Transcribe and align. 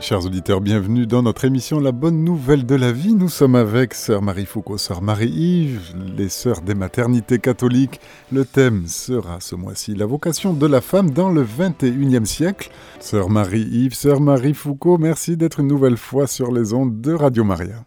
Chers 0.00 0.24
auditeurs, 0.24 0.60
bienvenue 0.60 1.08
dans 1.08 1.22
notre 1.24 1.44
émission 1.44 1.80
La 1.80 1.90
Bonne 1.90 2.22
Nouvelle 2.22 2.64
de 2.64 2.76
la 2.76 2.92
Vie. 2.92 3.14
Nous 3.14 3.28
sommes 3.28 3.56
avec 3.56 3.94
Sœur 3.94 4.22
Marie 4.22 4.46
Foucault, 4.46 4.78
Sœur 4.78 5.02
Marie-Yves, 5.02 5.92
les 6.16 6.28
Sœurs 6.28 6.62
des 6.62 6.76
Maternités 6.76 7.40
catholiques. 7.40 8.00
Le 8.30 8.44
thème 8.44 8.86
sera 8.86 9.40
ce 9.40 9.56
mois-ci 9.56 9.96
la 9.96 10.06
vocation 10.06 10.52
de 10.52 10.66
la 10.68 10.80
femme 10.80 11.10
dans 11.10 11.30
le 11.30 11.44
21e 11.44 12.26
siècle. 12.26 12.70
Sœur 13.00 13.28
Marie-Yves, 13.28 13.94
Sœur 13.94 14.20
Marie 14.20 14.54
Foucault, 14.54 14.98
merci 14.98 15.36
d'être 15.36 15.58
une 15.58 15.66
nouvelle 15.66 15.96
fois 15.96 16.28
sur 16.28 16.52
les 16.52 16.72
ondes 16.72 17.00
de 17.00 17.12
Radio 17.12 17.42
Maria. 17.42 17.84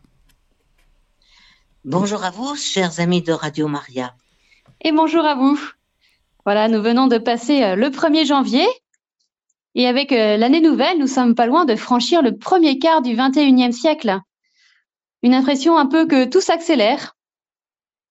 Bonjour 1.85 2.25
à 2.25 2.29
vous, 2.29 2.55
chers 2.57 2.99
amis 2.99 3.21
de 3.21 3.31
Radio 3.31 3.69
Maria. 3.69 4.13
Et 4.81 4.91
bonjour 4.91 5.23
à 5.23 5.35
vous. 5.35 5.57
Voilà, 6.43 6.67
nous 6.67 6.81
venons 6.81 7.07
de 7.07 7.17
passer 7.17 7.63
euh, 7.63 7.75
le 7.75 7.87
1er 7.87 8.25
janvier 8.25 8.67
et 9.75 9.87
avec 9.87 10.11
euh, 10.11 10.37
l'année 10.37 10.61
nouvelle, 10.61 10.97
nous 10.97 11.07
sommes 11.07 11.35
pas 11.35 11.45
loin 11.45 11.65
de 11.65 11.75
franchir 11.75 12.21
le 12.21 12.37
premier 12.37 12.77
quart 12.77 13.01
du 13.01 13.15
21e 13.15 13.71
siècle. 13.71 14.19
Une 15.23 15.33
impression 15.33 15.77
un 15.77 15.85
peu 15.85 16.05
que 16.05 16.25
tout 16.25 16.41
s'accélère. 16.41 17.15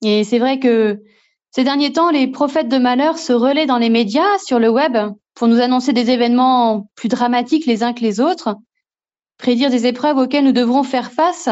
Et 0.02 0.24
c'est 0.24 0.38
vrai 0.38 0.58
que 0.58 1.02
ces 1.50 1.64
derniers 1.64 1.92
temps, 1.92 2.10
les 2.10 2.28
prophètes 2.28 2.68
de 2.68 2.78
malheur 2.78 3.18
se 3.18 3.32
relaient 3.32 3.66
dans 3.66 3.78
les 3.78 3.90
médias, 3.90 4.38
sur 4.38 4.58
le 4.58 4.70
web, 4.70 4.96
pour 5.34 5.48
nous 5.48 5.60
annoncer 5.60 5.92
des 5.92 6.10
événements 6.10 6.88
plus 6.94 7.08
dramatiques 7.08 7.66
les 7.66 7.82
uns 7.82 7.92
que 7.92 8.00
les 8.00 8.20
autres, 8.20 8.56
prédire 9.36 9.70
des 9.70 9.86
épreuves 9.86 10.16
auxquelles 10.16 10.44
nous 10.44 10.52
devrons 10.52 10.82
faire 10.82 11.12
face. 11.12 11.48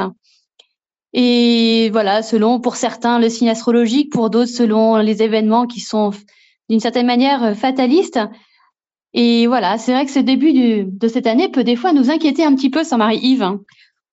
Et 1.12 1.90
voilà, 1.90 2.22
selon, 2.22 2.60
pour 2.60 2.76
certains, 2.76 3.18
le 3.18 3.28
signe 3.28 3.50
astrologique, 3.50 4.12
pour 4.12 4.30
d'autres, 4.30 4.50
selon 4.50 4.96
les 4.96 5.22
événements 5.22 5.66
qui 5.66 5.80
sont 5.80 6.12
d'une 6.70 6.80
certaine 6.80 7.06
manière 7.06 7.56
fatalistes. 7.56 8.20
Et 9.14 9.46
voilà, 9.46 9.78
c'est 9.78 9.92
vrai 9.92 10.04
que 10.04 10.12
ce 10.12 10.18
début 10.18 10.84
de 10.84 11.08
cette 11.08 11.26
année 11.26 11.48
peut 11.48 11.64
des 11.64 11.76
fois 11.76 11.92
nous 11.92 12.10
inquiéter 12.10 12.44
un 12.44 12.54
petit 12.54 12.70
peu, 12.70 12.84
sans 12.84 12.98
Marie-Yves. 12.98 13.58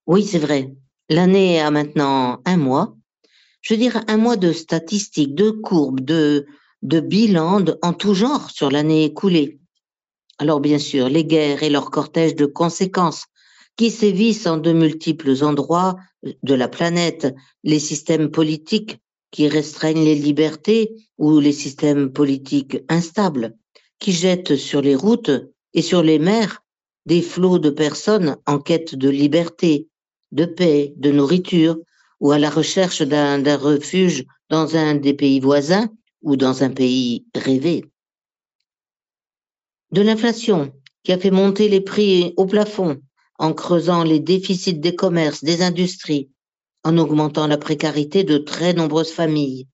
Oui, 0.08 0.24
c'est 0.24 0.40
vrai. 0.40 0.74
L'année 1.10 1.60
a 1.60 1.70
maintenant 1.72 2.42
un 2.46 2.58
mois. 2.58 2.96
Je 3.62 3.74
veux 3.74 3.80
dire, 3.80 4.04
un 4.08 4.18
mois 4.18 4.38
de 4.38 4.52
statistiques, 4.52 5.36
de 5.36 5.50
courbes, 5.50 6.02
de, 6.02 6.46
de 6.82 7.00
bilans 7.00 7.66
en 7.82 7.94
tout 7.94 8.14
genre 8.14 8.50
sur 8.52 8.72
l'année 8.72 9.06
écoulée. 9.06 9.60
Alors, 10.38 10.60
bien 10.60 10.80
sûr, 10.80 11.10
les 11.10 11.26
guerres 11.26 11.64
et 11.64 11.70
leur 11.70 11.92
cortège 11.92 12.36
de 12.36 12.46
conséquences 12.46 13.26
qui 13.78 13.92
sévissent 13.92 14.48
en 14.48 14.58
de 14.58 14.72
multiples 14.72 15.44
endroits 15.44 15.98
de 16.24 16.54
la 16.54 16.68
planète, 16.68 17.36
les 17.64 17.80
systèmes 17.80 18.32
politiques 18.32 18.98
qui 19.32 19.50
restreignent 19.50 20.04
les 20.04 20.16
libertés 20.16 20.96
ou 21.18 21.40
les 21.40 21.52
systèmes 21.52 22.12
politiques 22.12 22.78
instables 22.88 23.56
qui 24.00 24.12
jettent 24.12 24.56
sur 24.56 24.82
les 24.82 24.96
routes 24.96 25.32
et 25.74 25.82
sur 25.82 26.04
les 26.04 26.20
mers 26.20 26.64
des 27.06 27.22
flots 27.22 27.60
de 27.60 27.70
personnes 27.70 28.38
en 28.46 28.60
quête 28.60 28.96
de 28.96 29.10
liberté, 29.10 29.88
de 30.32 30.46
paix, 30.46 30.94
de 30.98 31.12
nourriture, 31.12 31.78
ou 32.20 32.32
à 32.32 32.40
la 32.40 32.50
recherche 32.50 33.02
d'un 33.02 33.58
refuge 33.58 34.26
dans 34.50 34.76
un 34.76 34.96
des 34.96 35.14
pays 35.14 35.40
voisins 35.40 35.90
ou 36.22 36.36
dans 36.36 36.64
un 36.64 36.70
pays 36.70 37.26
rêvé. 37.36 37.86
De 39.92 40.02
l'inflation 40.02 40.74
qui 41.04 41.12
a 41.12 41.20
fait 41.20 41.32
monter 41.32 41.70
les 41.70 41.82
prix 41.82 42.34
au 42.38 42.46
plafond 42.46 43.00
en 43.38 43.54
creusant 43.54 44.04
les 44.04 44.20
déficits 44.20 44.80
des 44.80 44.96
commerces, 44.96 45.44
des 45.44 45.62
industries, 45.62 46.30
en 46.84 46.98
augmentant 46.98 47.48
la 47.48 47.58
précarité 47.58 48.24
de 48.24 48.38
très 48.38 48.74
nombreuses 48.74 49.12
familles, 49.12 49.68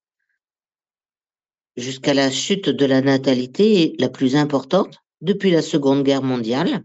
jusqu'à 1.78 2.14
la 2.14 2.32
chute 2.32 2.70
de 2.70 2.86
la 2.86 3.02
natalité 3.02 3.96
la 4.00 4.10
plus 4.10 4.36
importante 4.36 4.98
depuis 5.22 5.52
la 5.52 5.62
Seconde 5.62 6.04
Guerre 6.04 6.24
mondiale, 6.24 6.84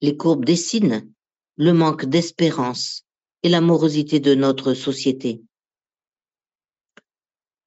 les 0.00 0.16
courbes 0.16 0.44
dessinent 0.44 1.12
le 1.56 1.72
manque 1.72 2.04
d'espérance 2.04 3.04
et 3.42 3.48
la 3.48 3.60
morosité 3.60 4.20
de 4.20 4.34
notre 4.34 4.74
société. 4.74 5.42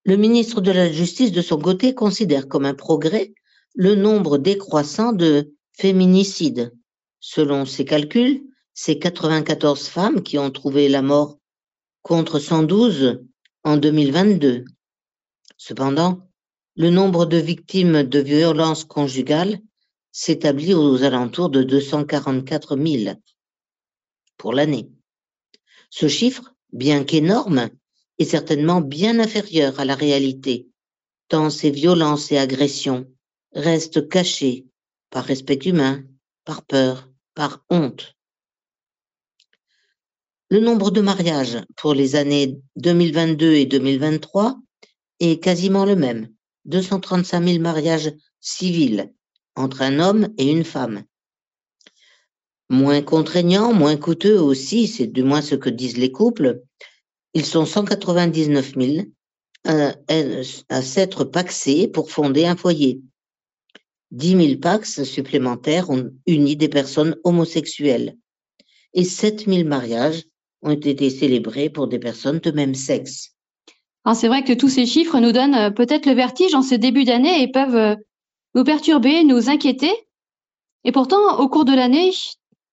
Le 0.03 0.15
ministre 0.15 0.61
de 0.61 0.71
la 0.71 0.91
Justice, 0.91 1.31
de 1.31 1.41
son 1.41 1.59
côté, 1.59 1.93
considère 1.93 2.47
comme 2.47 2.65
un 2.65 2.73
progrès 2.73 3.33
le 3.75 3.95
nombre 3.95 4.37
décroissant 4.37 5.13
de 5.13 5.53
féminicides. 5.73 6.73
Selon 7.19 7.65
ses 7.65 7.85
calculs, 7.85 8.43
c'est 8.73 8.97
94 8.97 9.87
femmes 9.87 10.23
qui 10.23 10.37
ont 10.39 10.49
trouvé 10.49 10.89
la 10.89 11.01
mort 11.01 11.37
contre 12.01 12.39
112 12.39 13.21
en 13.63 13.77
2022. 13.77 14.65
Cependant, 15.57 16.30
le 16.81 16.89
nombre 16.89 17.27
de 17.27 17.37
victimes 17.37 18.01
de 18.01 18.17
violences 18.17 18.85
conjugales 18.85 19.59
s'établit 20.11 20.73
aux 20.73 21.03
alentours 21.03 21.51
de 21.51 21.61
244 21.61 22.75
000 22.75 23.13
pour 24.35 24.51
l'année. 24.51 24.89
Ce 25.91 26.07
chiffre, 26.07 26.55
bien 26.73 27.03
qu'énorme, 27.03 27.69
est 28.17 28.25
certainement 28.25 28.81
bien 28.81 29.19
inférieur 29.19 29.79
à 29.79 29.85
la 29.85 29.93
réalité, 29.93 30.69
tant 31.27 31.51
ces 31.51 31.69
violences 31.69 32.31
et 32.31 32.39
agressions 32.39 33.05
restent 33.53 34.09
cachées 34.09 34.65
par 35.11 35.23
respect 35.23 35.59
humain, 35.63 36.03
par 36.45 36.63
peur, 36.63 37.11
par 37.35 37.63
honte. 37.69 38.15
Le 40.49 40.59
nombre 40.59 40.89
de 40.89 41.01
mariages 41.01 41.59
pour 41.75 41.93
les 41.93 42.15
années 42.15 42.59
2022 42.77 43.53
et 43.53 43.67
2023 43.67 44.57
est 45.19 45.43
quasiment 45.43 45.85
le 45.85 45.95
même, 45.95 46.33
235 46.65 47.43
000 47.43 47.59
mariages 47.59 48.13
civils 48.39 49.13
entre 49.55 49.81
un 49.81 49.99
homme 49.99 50.29
et 50.37 50.49
une 50.49 50.63
femme. 50.63 51.03
Moins 52.69 53.01
contraignants, 53.01 53.73
moins 53.73 53.97
coûteux 53.97 54.39
aussi, 54.39 54.87
c'est 54.87 55.07
du 55.07 55.23
moins 55.23 55.41
ce 55.41 55.55
que 55.55 55.69
disent 55.69 55.97
les 55.97 56.11
couples. 56.11 56.61
Ils 57.33 57.45
sont 57.45 57.65
199 57.65 58.75
000 58.77 59.05
à, 59.65 59.93
à 60.69 60.81
s'être 60.81 61.25
paxés 61.25 61.87
pour 61.87 62.11
fonder 62.11 62.45
un 62.45 62.55
foyer. 62.55 63.01
10 64.11 64.47
000 64.47 64.59
pax 64.59 65.03
supplémentaires 65.03 65.89
ont 65.89 66.11
uni 66.25 66.55
des 66.55 66.69
personnes 66.69 67.17
homosexuelles. 67.23 68.17
Et 68.93 69.03
7 69.03 69.45
000 69.47 69.67
mariages 69.67 70.23
ont 70.61 70.71
été 70.71 71.09
célébrés 71.09 71.69
pour 71.69 71.87
des 71.87 71.99
personnes 71.99 72.39
de 72.39 72.51
même 72.51 72.75
sexe 72.75 73.35
c'est 74.13 74.27
vrai 74.27 74.43
que 74.43 74.53
tous 74.53 74.69
ces 74.69 74.85
chiffres 74.85 75.19
nous 75.19 75.31
donnent 75.31 75.55
euh, 75.55 75.71
peut-être 75.71 76.05
le 76.05 76.13
vertige 76.13 76.55
en 76.55 76.61
ce 76.61 76.75
début 76.75 77.03
d'année 77.03 77.41
et 77.41 77.47
peuvent 77.47 77.75
euh, 77.75 77.95
nous 78.55 78.63
perturber, 78.63 79.23
nous 79.23 79.49
inquiéter. 79.49 79.91
Et 80.83 80.91
pourtant, 80.91 81.39
au 81.39 81.47
cours 81.47 81.65
de 81.65 81.73
l'année, 81.73 82.11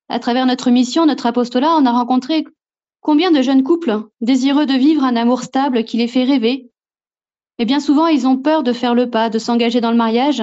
à 0.09 0.19
travers 0.19 0.47
notre 0.47 0.71
mission, 0.71 1.06
notre 1.06 1.27
apostolat, 1.27 1.77
on 1.77 1.87
a 1.87 1.93
rencontré 1.93 2.44
combien 3.00 3.31
de 3.31 3.43
jeunes 3.43 3.62
couples 3.62 4.03
désireux 4.21 4.67
de 4.67 4.75
vivre 4.75 5.05
un 5.05 5.17
amour 5.17 5.43
stable 5.43 5.84
qui 5.84 5.99
les 5.99 6.09
fait 6.09 6.25
rêver. 6.25 6.71
Et 7.59 7.65
bien 7.65 7.81
souvent, 7.81 8.06
ils 8.06 8.27
ont 8.27 8.38
peur 8.38 8.62
de 8.62 8.72
faire 8.72 8.94
le 8.94 9.11
pas, 9.11 9.28
de 9.28 9.38
s'engager 9.38 9.81
dans 9.81 9.91
le 9.91 9.97
mariage, 9.97 10.43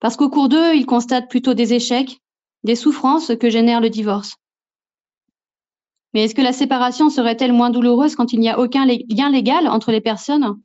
parce 0.00 0.16
qu'au 0.16 0.30
cours 0.30 0.48
d'eux, 0.48 0.74
ils 0.74 0.86
constatent 0.86 1.30
plutôt 1.30 1.54
des 1.54 1.74
échecs, 1.74 2.18
des 2.64 2.74
souffrances 2.74 3.32
que 3.38 3.50
génère 3.50 3.80
le 3.80 3.90
divorce. 3.90 4.34
Mais 6.14 6.24
est-ce 6.24 6.34
que 6.34 6.42
la 6.42 6.52
séparation 6.52 7.10
serait-elle 7.10 7.52
moins 7.52 7.70
douloureuse 7.70 8.16
quand 8.16 8.32
il 8.32 8.40
n'y 8.40 8.50
a 8.50 8.58
aucun 8.58 8.86
lien 8.86 9.30
légal 9.30 9.68
entre 9.68 9.92
les 9.92 10.00
personnes? 10.00 10.58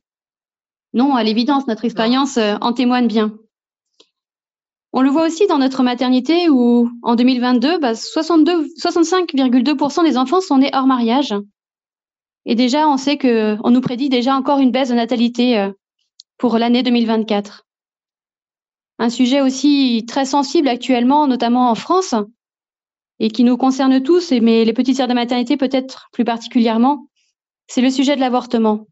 Non, 0.93 1.15
à 1.15 1.23
l'évidence, 1.23 1.67
notre 1.67 1.85
expérience 1.85 2.37
euh, 2.37 2.55
en 2.61 2.73
témoigne 2.73 3.07
bien. 3.07 3.33
On 4.93 5.01
le 5.01 5.09
voit 5.09 5.27
aussi 5.27 5.45
dans 5.47 5.59
notre 5.59 5.83
maternité 5.83 6.49
où, 6.49 6.89
en 7.03 7.15
2022, 7.15 7.77
65,2% 7.77 10.03
des 10.03 10.17
enfants 10.17 10.41
sont 10.41 10.57
nés 10.57 10.71
hors 10.73 10.87
mariage. 10.87 11.35
Et 12.45 12.55
déjà, 12.55 12.87
on 12.87 12.97
sait 12.97 13.17
que, 13.17 13.57
on 13.63 13.69
nous 13.69 13.81
prédit 13.81 14.09
déjà 14.09 14.35
encore 14.35 14.59
une 14.59 14.71
baisse 14.71 14.89
de 14.89 14.95
natalité 14.95 15.59
euh, 15.59 15.71
pour 16.37 16.57
l'année 16.57 16.83
2024. 16.83 17.65
Un 18.99 19.09
sujet 19.09 19.41
aussi 19.41 20.05
très 20.07 20.25
sensible 20.25 20.67
actuellement, 20.67 21.27
notamment 21.27 21.69
en 21.69 21.75
France, 21.75 22.15
et 23.19 23.29
qui 23.29 23.43
nous 23.43 23.57
concerne 23.57 24.01
tous, 24.01 24.31
mais 24.31 24.65
les 24.65 24.73
petites 24.73 24.97
sœurs 24.97 25.07
de 25.07 25.13
maternité 25.13 25.57
peut-être 25.57 26.09
plus 26.11 26.23
particulièrement, 26.23 27.07
c'est 27.67 27.81
le 27.81 27.89
sujet 27.89 28.15
de 28.15 28.21
l'avortement. 28.21 28.85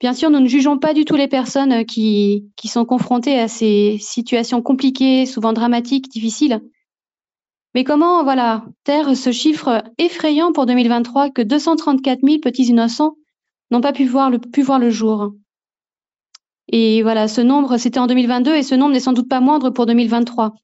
Bien 0.00 0.14
sûr, 0.14 0.30
nous 0.30 0.40
ne 0.40 0.48
jugeons 0.48 0.78
pas 0.78 0.94
du 0.94 1.04
tout 1.04 1.14
les 1.14 1.28
personnes 1.28 1.84
qui, 1.84 2.50
sont 2.64 2.86
confrontées 2.86 3.38
à 3.38 3.48
ces 3.48 3.98
situations 4.00 4.62
compliquées, 4.62 5.26
souvent 5.26 5.52
dramatiques, 5.52 6.08
difficiles. 6.08 6.60
Mais 7.74 7.84
comment, 7.84 8.24
voilà, 8.24 8.64
taire 8.84 9.16
ce 9.16 9.30
chiffre 9.30 9.84
effrayant 9.98 10.52
pour 10.52 10.66
2023 10.66 11.30
que 11.30 11.42
234 11.42 12.20
000 12.22 12.38
petits 12.38 12.64
innocents 12.64 13.16
n'ont 13.70 13.82
pas 13.82 13.92
pu 13.92 14.06
voir 14.06 14.30
le 14.30 14.90
jour? 14.90 15.32
Et 16.72 17.02
voilà, 17.02 17.28
ce 17.28 17.40
nombre, 17.40 17.76
c'était 17.76 17.98
en 17.98 18.06
2022 18.06 18.54
et 18.54 18.62
ce 18.62 18.74
nombre 18.74 18.92
n'est 18.92 19.00
sans 19.00 19.12
doute 19.12 19.28
pas 19.28 19.40
moindre 19.40 19.70
pour 19.70 19.86
2023. 19.86 20.54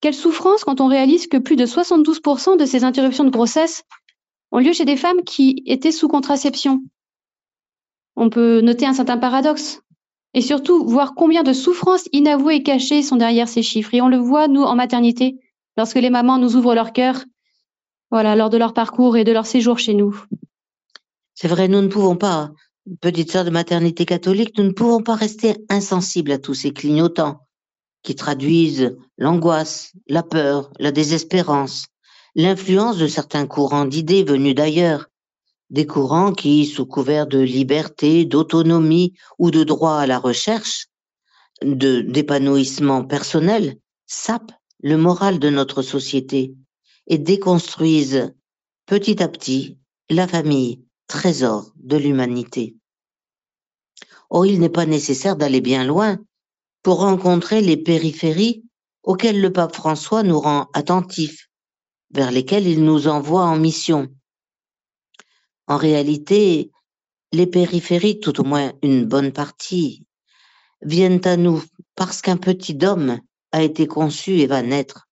Quelle 0.00 0.14
souffrance 0.14 0.64
quand 0.64 0.80
on 0.80 0.86
réalise 0.86 1.26
que 1.26 1.36
plus 1.36 1.56
de 1.56 1.66
72% 1.66 2.56
de 2.56 2.64
ces 2.64 2.84
interruptions 2.84 3.24
de 3.24 3.30
grossesse 3.30 3.82
ont 4.50 4.58
lieu 4.58 4.72
chez 4.72 4.86
des 4.86 4.96
femmes 4.96 5.22
qui 5.24 5.62
étaient 5.66 5.92
sous 5.92 6.08
contraception. 6.08 6.82
On 8.16 8.30
peut 8.30 8.60
noter 8.62 8.86
un 8.86 8.94
certain 8.94 9.18
paradoxe 9.18 9.80
et 10.32 10.40
surtout 10.40 10.86
voir 10.86 11.14
combien 11.14 11.42
de 11.42 11.52
souffrances 11.52 12.08
inavouées 12.12 12.56
et 12.56 12.62
cachées 12.62 13.02
sont 13.02 13.16
derrière 13.16 13.48
ces 13.48 13.62
chiffres. 13.62 13.94
Et 13.94 14.00
on 14.00 14.08
le 14.08 14.16
voit, 14.16 14.48
nous, 14.48 14.62
en 14.62 14.74
maternité, 14.74 15.38
lorsque 15.76 15.96
les 15.96 16.10
mamans 16.10 16.38
nous 16.38 16.56
ouvrent 16.56 16.74
leur 16.74 16.92
cœur, 16.92 17.24
voilà, 18.10 18.34
lors 18.36 18.50
de 18.50 18.56
leur 18.56 18.72
parcours 18.72 19.16
et 19.16 19.24
de 19.24 19.32
leur 19.32 19.46
séjour 19.46 19.78
chez 19.78 19.94
nous. 19.94 20.18
C'est 21.34 21.48
vrai, 21.48 21.68
nous 21.68 21.80
ne 21.80 21.88
pouvons 21.88 22.16
pas, 22.16 22.50
petite 23.00 23.30
sœur 23.30 23.44
de 23.44 23.50
maternité 23.50 24.04
catholique, 24.04 24.56
nous 24.58 24.64
ne 24.64 24.72
pouvons 24.72 25.02
pas 25.02 25.14
rester 25.14 25.56
insensibles 25.68 26.32
à 26.32 26.38
tous 26.38 26.54
ces 26.54 26.72
clignotants 26.72 27.40
qui 28.02 28.14
traduisent 28.14 28.96
l'angoisse, 29.18 29.92
la 30.08 30.22
peur, 30.22 30.72
la 30.78 30.92
désespérance, 30.92 31.86
l'influence 32.34 32.98
de 32.98 33.06
certains 33.06 33.46
courants 33.46 33.84
d'idées 33.84 34.24
venus 34.24 34.54
d'ailleurs, 34.54 35.06
des 35.70 35.86
courants 35.86 36.32
qui, 36.32 36.66
sous 36.66 36.86
couvert 36.86 37.26
de 37.26 37.38
liberté, 37.38 38.24
d'autonomie 38.24 39.14
ou 39.38 39.50
de 39.50 39.64
droit 39.64 39.96
à 39.96 40.06
la 40.06 40.18
recherche, 40.18 40.86
d'épanouissement 41.62 43.04
personnel, 43.04 43.76
sapent 44.06 44.52
le 44.82 44.96
moral 44.96 45.38
de 45.38 45.50
notre 45.50 45.82
société 45.82 46.54
et 47.06 47.18
déconstruisent 47.18 48.32
petit 48.86 49.22
à 49.22 49.28
petit 49.28 49.78
la 50.08 50.26
famille, 50.26 50.82
trésor 51.06 51.70
de 51.76 51.96
l'humanité. 51.96 52.76
Or, 54.30 54.46
il 54.46 54.60
n'est 54.60 54.68
pas 54.68 54.86
nécessaire 54.86 55.36
d'aller 55.36 55.60
bien 55.60 55.84
loin 55.84 56.18
pour 56.82 57.00
rencontrer 57.00 57.60
les 57.60 57.76
périphéries 57.76 58.64
auxquelles 59.02 59.40
le 59.40 59.52
pape 59.52 59.74
François 59.74 60.22
nous 60.22 60.40
rend 60.40 60.68
attentifs, 60.72 61.48
vers 62.10 62.30
lesquelles 62.30 62.66
il 62.66 62.84
nous 62.84 63.08
envoie 63.08 63.44
en 63.44 63.56
mission. 63.56 64.08
En 65.66 65.76
réalité, 65.76 66.70
les 67.32 67.46
périphéries, 67.46 68.20
tout 68.20 68.40
au 68.40 68.44
moins 68.44 68.72
une 68.82 69.04
bonne 69.04 69.32
partie, 69.32 70.04
viennent 70.82 71.20
à 71.24 71.36
nous 71.36 71.62
parce 71.94 72.22
qu'un 72.22 72.36
petit 72.36 72.78
homme 72.82 73.20
a 73.52 73.62
été 73.62 73.86
conçu 73.86 74.38
et 74.38 74.46
va 74.46 74.62
naître. 74.62 75.08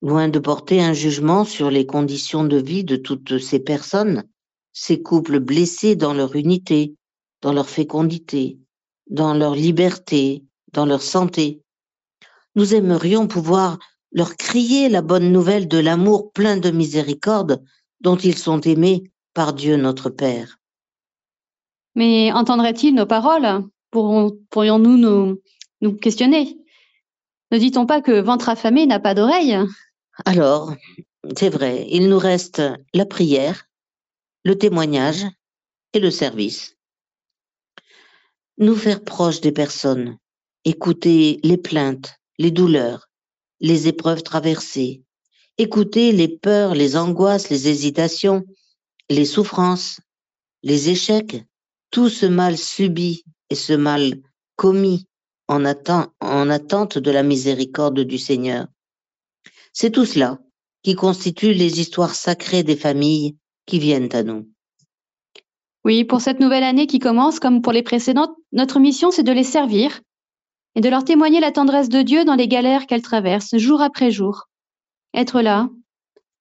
Loin 0.00 0.28
de 0.28 0.38
porter 0.38 0.82
un 0.82 0.94
jugement 0.94 1.44
sur 1.44 1.70
les 1.70 1.86
conditions 1.86 2.44
de 2.44 2.56
vie 2.56 2.82
de 2.82 2.96
toutes 2.96 3.38
ces 3.38 3.60
personnes, 3.60 4.24
ces 4.72 5.00
couples 5.02 5.38
blessés 5.38 5.94
dans 5.94 6.14
leur 6.14 6.34
unité, 6.34 6.96
dans 7.40 7.52
leur 7.52 7.68
fécondité, 7.68 8.58
dans 9.12 9.34
leur 9.34 9.54
liberté, 9.54 10.42
dans 10.72 10.86
leur 10.86 11.02
santé, 11.02 11.62
nous 12.54 12.74
aimerions 12.74 13.28
pouvoir 13.28 13.78
leur 14.10 14.36
crier 14.36 14.88
la 14.88 15.02
bonne 15.02 15.30
nouvelle 15.30 15.68
de 15.68 15.78
l'amour 15.78 16.32
plein 16.32 16.56
de 16.56 16.70
miséricorde 16.70 17.62
dont 18.00 18.16
ils 18.16 18.36
sont 18.36 18.60
aimés 18.62 19.04
par 19.34 19.52
Dieu 19.52 19.76
notre 19.76 20.08
Père. 20.08 20.58
Mais 21.94 22.32
entendraient-ils 22.32 22.94
nos 22.94 23.06
paroles? 23.06 23.64
Pourrions-nous 23.90 24.96
nous, 24.96 25.40
nous 25.82 25.92
questionner? 25.92 26.58
Ne 27.50 27.58
dit-on 27.58 27.84
pas 27.84 28.00
que 28.00 28.18
ventre 28.18 28.48
affamé 28.48 28.86
n'a 28.86 28.98
pas 28.98 29.14
d'oreille? 29.14 29.58
Alors, 30.24 30.74
c'est 31.36 31.50
vrai, 31.50 31.86
il 31.90 32.08
nous 32.08 32.18
reste 32.18 32.62
la 32.94 33.04
prière, 33.04 33.68
le 34.44 34.56
témoignage 34.56 35.26
et 35.92 36.00
le 36.00 36.10
service. 36.10 36.76
Nous 38.58 38.76
faire 38.76 39.02
proche 39.02 39.40
des 39.40 39.52
personnes, 39.52 40.18
écouter 40.64 41.40
les 41.42 41.56
plaintes, 41.56 42.16
les 42.38 42.50
douleurs, 42.50 43.08
les 43.60 43.88
épreuves 43.88 44.22
traversées, 44.22 45.02
écouter 45.58 46.12
les 46.12 46.28
peurs, 46.28 46.74
les 46.74 46.96
angoisses, 46.96 47.48
les 47.48 47.68
hésitations, 47.68 48.44
les 49.08 49.24
souffrances, 49.24 50.00
les 50.62 50.90
échecs, 50.90 51.44
tout 51.90 52.08
ce 52.08 52.26
mal 52.26 52.58
subi 52.58 53.24
et 53.50 53.54
ce 53.54 53.72
mal 53.72 54.20
commis 54.56 55.06
en, 55.48 55.64
en 56.20 56.50
attente 56.50 56.98
de 56.98 57.10
la 57.10 57.22
miséricorde 57.22 58.00
du 58.00 58.18
Seigneur. 58.18 58.66
C'est 59.72 59.90
tout 59.90 60.06
cela 60.06 60.38
qui 60.82 60.94
constitue 60.94 61.54
les 61.54 61.80
histoires 61.80 62.14
sacrées 62.14 62.62
des 62.62 62.76
familles 62.76 63.36
qui 63.66 63.78
viennent 63.78 64.14
à 64.14 64.22
nous. 64.22 64.50
Oui, 65.84 66.04
pour 66.04 66.20
cette 66.20 66.38
nouvelle 66.38 66.62
année 66.62 66.86
qui 66.86 67.00
commence, 67.00 67.40
comme 67.40 67.60
pour 67.60 67.72
les 67.72 67.82
précédentes, 67.82 68.34
notre 68.52 68.78
mission, 68.78 69.10
c'est 69.10 69.24
de 69.24 69.32
les 69.32 69.44
servir 69.44 70.00
et 70.74 70.80
de 70.80 70.88
leur 70.88 71.04
témoigner 71.04 71.40
la 71.40 71.52
tendresse 71.52 71.88
de 71.88 72.02
Dieu 72.02 72.24
dans 72.24 72.36
les 72.36 72.48
galères 72.48 72.86
qu'elles 72.86 73.02
traversent 73.02 73.56
jour 73.56 73.82
après 73.82 74.10
jour. 74.10 74.48
Être 75.12 75.42
là, 75.42 75.68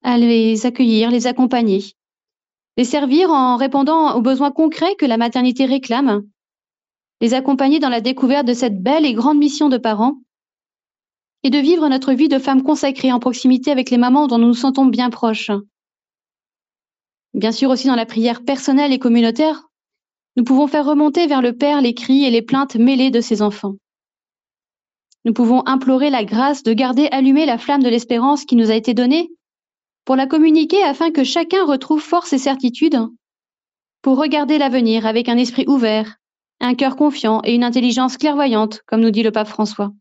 à 0.03 0.17
les 0.17 0.65
accueillir, 0.65 1.09
les 1.11 1.27
accompagner, 1.27 1.83
les 2.77 2.85
servir 2.85 3.31
en 3.31 3.57
répondant 3.57 4.15
aux 4.15 4.21
besoins 4.21 4.51
concrets 4.51 4.95
que 4.95 5.05
la 5.05 5.17
maternité 5.17 5.65
réclame, 5.65 6.23
les 7.19 7.33
accompagner 7.33 7.79
dans 7.79 7.89
la 7.89 8.01
découverte 8.01 8.47
de 8.47 8.53
cette 8.53 8.81
belle 8.81 9.05
et 9.05 9.13
grande 9.13 9.37
mission 9.37 9.69
de 9.69 9.77
parents, 9.77 10.17
et 11.43 11.49
de 11.49 11.57
vivre 11.57 11.89
notre 11.89 12.13
vie 12.13 12.29
de 12.29 12.39
femme 12.39 12.61
consacrée 12.61 13.11
en 13.11 13.19
proximité 13.19 13.71
avec 13.71 13.89
les 13.89 13.97
mamans 13.97 14.27
dont 14.27 14.37
nous 14.37 14.47
nous 14.47 14.53
sentons 14.53 14.85
bien 14.85 15.09
proches. 15.09 15.51
Bien 17.33 17.51
sûr 17.51 17.69
aussi 17.69 17.87
dans 17.87 17.95
la 17.95 18.05
prière 18.05 18.43
personnelle 18.43 18.93
et 18.93 18.99
communautaire, 18.99 19.63
nous 20.35 20.43
pouvons 20.43 20.67
faire 20.67 20.85
remonter 20.85 21.27
vers 21.27 21.41
le 21.41 21.53
Père 21.53 21.81
les 21.81 21.93
cris 21.93 22.25
et 22.25 22.29
les 22.29 22.41
plaintes 22.41 22.75
mêlées 22.75 23.11
de 23.11 23.21
ses 23.21 23.41
enfants. 23.41 23.75
Nous 25.23 25.33
pouvons 25.33 25.61
implorer 25.65 26.09
la 26.09 26.23
grâce 26.23 26.63
de 26.63 26.73
garder 26.73 27.07
allumée 27.11 27.45
la 27.45 27.57
flamme 27.57 27.83
de 27.83 27.89
l'espérance 27.89 28.45
qui 28.45 28.55
nous 28.55 28.71
a 28.71 28.75
été 28.75 28.93
donnée 28.93 29.29
pour 30.05 30.15
la 30.15 30.25
communiquer 30.25 30.81
afin 30.83 31.11
que 31.11 31.23
chacun 31.23 31.65
retrouve 31.65 32.01
force 32.01 32.33
et 32.33 32.37
certitude 32.37 32.97
pour 34.01 34.17
regarder 34.17 34.57
l'avenir 34.57 35.05
avec 35.05 35.29
un 35.29 35.37
esprit 35.37 35.65
ouvert, 35.67 36.15
un 36.59 36.73
cœur 36.73 36.95
confiant 36.95 37.41
et 37.43 37.53
une 37.53 37.63
intelligence 37.63 38.17
clairvoyante, 38.17 38.81
comme 38.87 39.01
nous 39.01 39.11
dit 39.11 39.23
le 39.23 39.31
pape 39.31 39.47
François. 39.47 39.91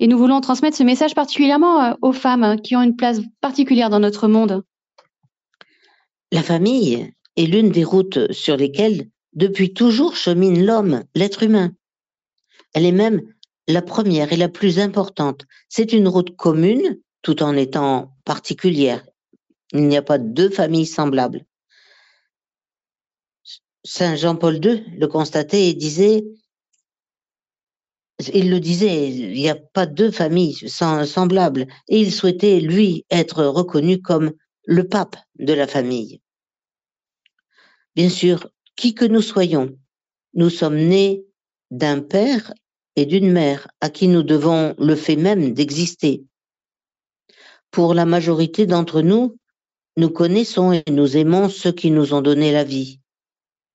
Et 0.00 0.08
nous 0.08 0.18
voulons 0.18 0.40
transmettre 0.40 0.76
ce 0.76 0.82
message 0.82 1.14
particulièrement 1.14 1.82
euh, 1.82 1.94
aux 2.02 2.12
femmes 2.12 2.56
qui 2.60 2.74
ont 2.74 2.82
une 2.82 2.96
place 2.96 3.20
particulière 3.40 3.90
dans 3.90 4.00
notre 4.00 4.28
monde. 4.28 4.64
La 6.32 6.42
famille 6.42 7.12
est 7.36 7.46
l'une 7.46 7.70
des 7.70 7.84
routes 7.84 8.32
sur 8.32 8.56
lesquelles, 8.56 9.10
depuis 9.32 9.74
toujours, 9.74 10.16
chemine 10.16 10.64
l'homme, 10.64 11.02
l'être 11.14 11.42
humain. 11.42 11.72
Elle 12.72 12.86
est 12.86 12.92
même 12.92 13.20
la 13.66 13.82
première 13.82 14.32
et 14.32 14.36
la 14.36 14.48
plus 14.48 14.78
importante. 14.78 15.46
C'est 15.68 15.92
une 15.92 16.08
route 16.08 16.36
commune 16.36 17.00
tout 17.22 17.42
en 17.42 17.56
étant 17.56 18.16
particulière. 18.24 19.04
Il 19.72 19.88
n'y 19.88 19.96
a 19.96 20.02
pas 20.02 20.18
deux 20.18 20.50
familles 20.50 20.86
semblables. 20.86 21.44
Saint 23.84 24.14
Jean-Paul 24.14 24.64
II 24.64 24.84
le 24.96 25.06
constatait 25.06 25.68
et 25.68 25.74
disait, 25.74 26.24
il 28.34 28.50
le 28.50 28.60
disait, 28.60 29.10
il 29.10 29.32
n'y 29.32 29.48
a 29.48 29.56
pas 29.56 29.86
deux 29.86 30.10
familles 30.10 30.54
semblables, 30.68 31.66
et 31.88 31.98
il 31.98 32.12
souhaitait, 32.12 32.60
lui, 32.60 33.06
être 33.10 33.44
reconnu 33.44 34.02
comme 34.02 34.32
le 34.64 34.86
pape 34.86 35.16
de 35.38 35.52
la 35.52 35.66
famille. 35.66 36.20
Bien 37.94 38.08
sûr, 38.08 38.48
qui 38.76 38.94
que 38.94 39.04
nous 39.04 39.22
soyons, 39.22 39.76
nous 40.34 40.50
sommes 40.50 40.76
nés 40.76 41.24
d'un 41.70 42.00
père 42.00 42.52
et 42.96 43.06
d'une 43.06 43.30
mère 43.30 43.68
à 43.80 43.90
qui 43.90 44.08
nous 44.08 44.22
devons 44.22 44.74
le 44.78 44.94
fait 44.94 45.16
même 45.16 45.54
d'exister. 45.54 46.24
Pour 47.70 47.94
la 47.94 48.06
majorité 48.06 48.66
d'entre 48.66 49.02
nous, 49.02 49.36
nous 49.96 50.10
connaissons 50.10 50.72
et 50.72 50.84
nous 50.90 51.16
aimons 51.16 51.48
ceux 51.48 51.72
qui 51.72 51.90
nous 51.90 52.14
ont 52.14 52.22
donné 52.22 52.52
la 52.52 52.64
vie, 52.64 53.00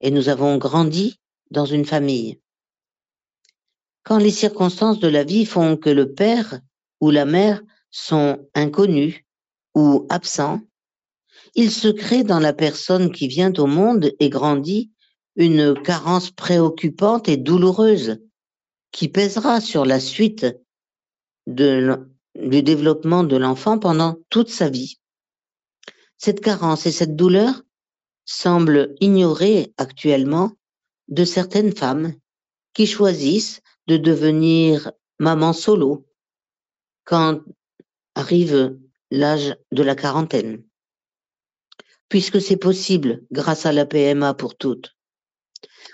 et 0.02 0.12
nous 0.12 0.30
avons 0.30 0.58
grandi 0.58 1.20
dans 1.52 1.66
une 1.66 1.86
famille. 1.86 2.40
Quand 4.04 4.18
les 4.18 4.32
circonstances 4.32 5.00
de 5.00 5.08
la 5.08 5.24
vie 5.24 5.46
font 5.46 5.78
que 5.78 5.90
le 5.90 6.14
père 6.14 6.60
ou 7.02 7.10
la 7.10 7.26
mère 7.26 7.62
sont 7.92 8.48
inconnus 8.54 9.22
ou 9.74 10.06
absents, 10.10 10.62
il 11.56 11.72
se 11.72 11.88
crée 11.88 12.24
dans 12.24 12.40
la 12.40 12.54
personne 12.54 13.12
qui 13.12 13.28
vient 13.28 13.54
au 13.54 13.66
monde 13.66 14.12
et 14.20 14.30
grandit 14.30 14.92
une 15.36 15.74
carence 15.82 16.32
préoccupante 16.32 17.28
et 17.28 17.38
douloureuse 17.38 18.18
qui 18.92 19.10
pèsera 19.10 19.60
sur 19.62 19.86
la 19.86 20.00
suite 20.00 20.46
du 21.48 22.64
développement 22.64 23.24
de 23.24 23.38
l'enfant 23.38 23.80
pendant 23.80 24.18
toute 24.30 24.50
sa 24.50 24.70
vie. 24.70 25.00
Cette 26.18 26.42
carence 26.42 26.86
et 26.86 26.92
cette 26.92 27.16
douleur 27.16 27.62
semblent 28.26 28.96
ignorées 29.00 29.74
actuellement 29.78 30.52
de 31.08 31.24
certaines 31.24 31.76
femmes 31.76 32.14
qui 32.74 32.88
choisissent 32.88 33.62
de 33.88 33.98
devenir 33.98 34.92
maman 35.20 35.54
solo 35.54 36.06
quand 37.04 37.42
arrive 38.16 38.78
l'âge 39.12 39.56
de 39.72 39.84
la 39.84 39.96
quarantaine, 39.96 40.64
puisque 42.16 42.40
c'est 42.40 42.56
possible 42.56 43.24
grâce 43.30 43.66
à 43.66 43.74
la 43.74 43.86
PMA 43.86 44.36
pour 44.36 44.56
toutes. 44.56 44.96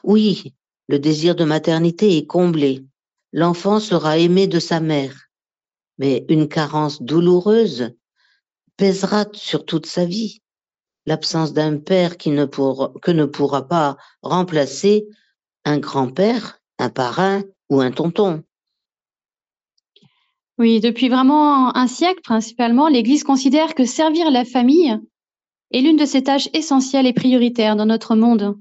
Oui, 0.03 0.53
le 0.87 0.99
désir 0.99 1.35
de 1.35 1.43
maternité 1.43 2.15
est 2.15 2.27
comblé, 2.27 2.85
l'enfant 3.33 3.79
sera 3.79 4.19
aimé 4.19 4.45
de 4.45 4.59
sa 4.59 4.81
mère, 4.81 5.29
mais 5.97 6.23
une 6.29 6.47
carence 6.47 7.01
douloureuse 7.01 7.95
pèsera 8.77 9.25
sur 9.33 9.65
toute 9.65 9.87
sa 9.87 10.05
vie. 10.05 10.43
L'absence 11.07 11.53
d'un 11.53 11.77
père 11.77 12.17
qui 12.17 12.29
ne 12.29 12.45
pour, 12.45 12.99
que 13.01 13.09
ne 13.09 13.25
pourra 13.25 13.67
pas 13.67 13.97
remplacer 14.21 15.07
un 15.65 15.79
grand-père, 15.79 16.59
un 16.77 16.91
parrain 16.91 17.41
ou 17.71 17.81
un 17.81 17.89
tonton. 17.89 18.43
Oui, 20.59 20.81
depuis 20.81 21.09
vraiment 21.09 21.75
un 21.75 21.87
siècle 21.87 22.21
principalement, 22.21 22.89
l'Église 22.89 23.23
considère 23.23 23.73
que 23.73 23.85
servir 23.85 24.29
la 24.29 24.45
famille 24.45 24.99
est 25.71 25.81
l'une 25.81 25.97
de 25.97 26.05
ses 26.05 26.23
tâches 26.23 26.49
essentielles 26.53 27.07
et 27.07 27.13
prioritaires 27.13 27.75
dans 27.75 27.85
notre 27.85 28.15
monde. 28.15 28.57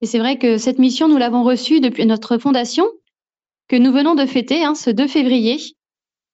Et 0.00 0.06
c'est 0.06 0.18
vrai 0.18 0.38
que 0.38 0.58
cette 0.58 0.78
mission, 0.78 1.08
nous 1.08 1.16
l'avons 1.16 1.42
reçue 1.42 1.80
depuis 1.80 2.06
notre 2.06 2.38
fondation, 2.38 2.86
que 3.68 3.76
nous 3.76 3.92
venons 3.92 4.14
de 4.14 4.26
fêter 4.26 4.64
hein, 4.64 4.74
ce 4.74 4.90
2 4.90 5.06
février. 5.06 5.58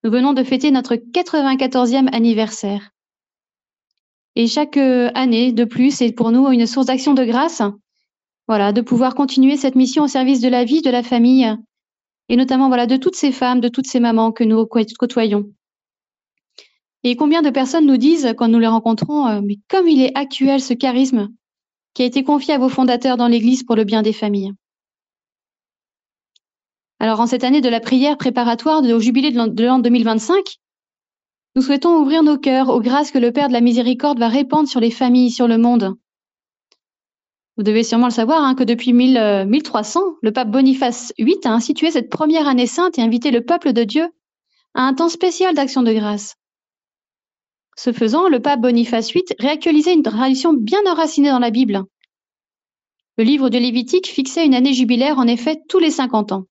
Nous 0.03 0.11
venons 0.11 0.33
de 0.35 0.45
fêter 0.45 0.71
notre 0.71 0.97
94e 0.97 2.15
anniversaire. 2.15 2.91
Et 4.37 4.47
chaque 4.47 4.77
euh, 4.77 5.11
année 5.15 5.53
de 5.53 5.65
plus 5.65 5.95
c'est 5.95 6.13
pour 6.13 6.31
nous 6.31 6.51
une 6.51 6.67
source 6.67 6.87
d'action 6.87 7.15
de 7.15 7.25
grâce, 7.25 7.63
voilà, 8.49 8.73
de 8.73 8.81
pouvoir 8.81 9.15
continuer 9.15 9.57
cette 9.57 9.77
mission 9.77 10.05
au 10.05 10.09
service 10.09 10.41
de 10.41 10.49
la 10.49 10.65
vie, 10.65 10.83
de 10.83 10.91
la 10.91 11.03
famille, 11.03 11.57
et 12.29 12.37
notamment 12.37 12.69
voilà 12.69 12.87
de 12.87 12.97
toutes 12.97 13.17
ces 13.17 13.33
femmes, 13.33 13.61
de 13.61 13.69
toutes 13.69 13.87
ces 13.87 14.01
mamans 14.01 14.33
que 14.33 14.45
nous 14.45 14.67
côtoyons. 14.67 15.51
Et 17.04 17.16
combien 17.16 17.42
de 17.42 17.50
personnes 17.50 17.87
nous 17.87 17.99
disent 17.99 18.34
quand 18.37 18.49
nous 18.49 18.58
les 18.58 18.66
rencontrons, 18.66 19.26
euh, 19.26 19.40
mais 19.42 19.58
comme 19.68 19.87
il 19.87 20.00
est 20.00 20.16
actuel 20.16 20.61
ce 20.61 20.73
charisme 20.73 21.28
qui 21.92 22.02
a 22.02 22.06
été 22.06 22.25
confié 22.25 22.54
à 22.54 22.58
vos 22.58 22.70
fondateurs 22.70 23.16
dans 23.16 23.28
l'Église 23.28 23.62
pour 23.62 23.76
le 23.76 23.84
bien 23.84 24.02
des 24.02 24.12
familles. 24.12 24.52
Alors 26.99 27.20
en 27.20 27.26
cette 27.26 27.44
année 27.44 27.61
de 27.61 27.68
la 27.68 27.80
prière 27.80 28.16
préparatoire 28.16 28.82
au 28.82 29.00
jubilé 29.00 29.30
de 29.30 29.64
l'an 29.64 29.78
2025, 29.78 30.56
nous 31.54 31.62
souhaitons 31.62 31.99
ouvrir 31.99 32.23
nos 32.23 32.38
cœurs 32.38 32.70
aux 32.70 32.80
grâces 32.80 33.11
que 33.11 33.18
le 33.18 33.30
Père 33.30 33.49
de 33.49 33.52
la 33.52 33.61
Miséricorde 33.61 34.18
va 34.18 34.28
répandre 34.28 34.68
sur 34.68 34.80
les 34.80 34.90
familles, 34.90 35.30
sur 35.30 35.46
le 35.46 35.58
monde. 35.58 35.94
Vous 37.56 37.62
devez 37.62 37.84
sûrement 37.84 38.06
le 38.06 38.12
savoir 38.12 38.42
hein, 38.42 38.54
que 38.54 38.64
depuis 38.64 38.92
1300, 38.92 40.00
euh, 40.00 40.11
le 40.23 40.32
pape 40.32 40.50
Boniface 40.50 41.12
VIII 41.18 41.38
a 41.44 41.52
institué 41.52 41.90
cette 41.92 42.11
première 42.11 42.49
année 42.49 42.66
sainte 42.66 42.99
et 42.99 43.02
invité 43.02 43.30
le 43.30 43.42
peuple 43.42 43.73
de 43.73 43.84
Dieu 43.84 44.08
à 44.75 44.82
un 44.82 44.94
temps 44.94 45.08
spécial 45.08 45.54
d'action 45.54 45.82
de 45.82 45.92
grâce. 45.92 46.34
Ce 47.76 47.93
faisant, 47.93 48.28
le 48.28 48.40
pape 48.40 48.61
Boniface 48.61 49.12
VIII 49.12 49.25
réactualisait 49.38 49.95
une 49.95 50.02
tradition 50.02 50.52
bien 50.52 50.81
enracinée 50.87 51.31
dans 51.31 51.38
la 51.38 51.50
Bible. 51.50 51.85
Le 53.16 53.25
livre 53.25 53.49
de 53.49 53.59
Lévitique 53.59 54.09
fixait 54.09 54.47
une 54.47 54.54
année 54.54 54.73
jubilaire 54.73 55.19
en 55.19 55.26
effet 55.26 55.61
tous 55.69 55.78
les 55.78 55.90
50 55.90 56.33
ans. 56.33 56.45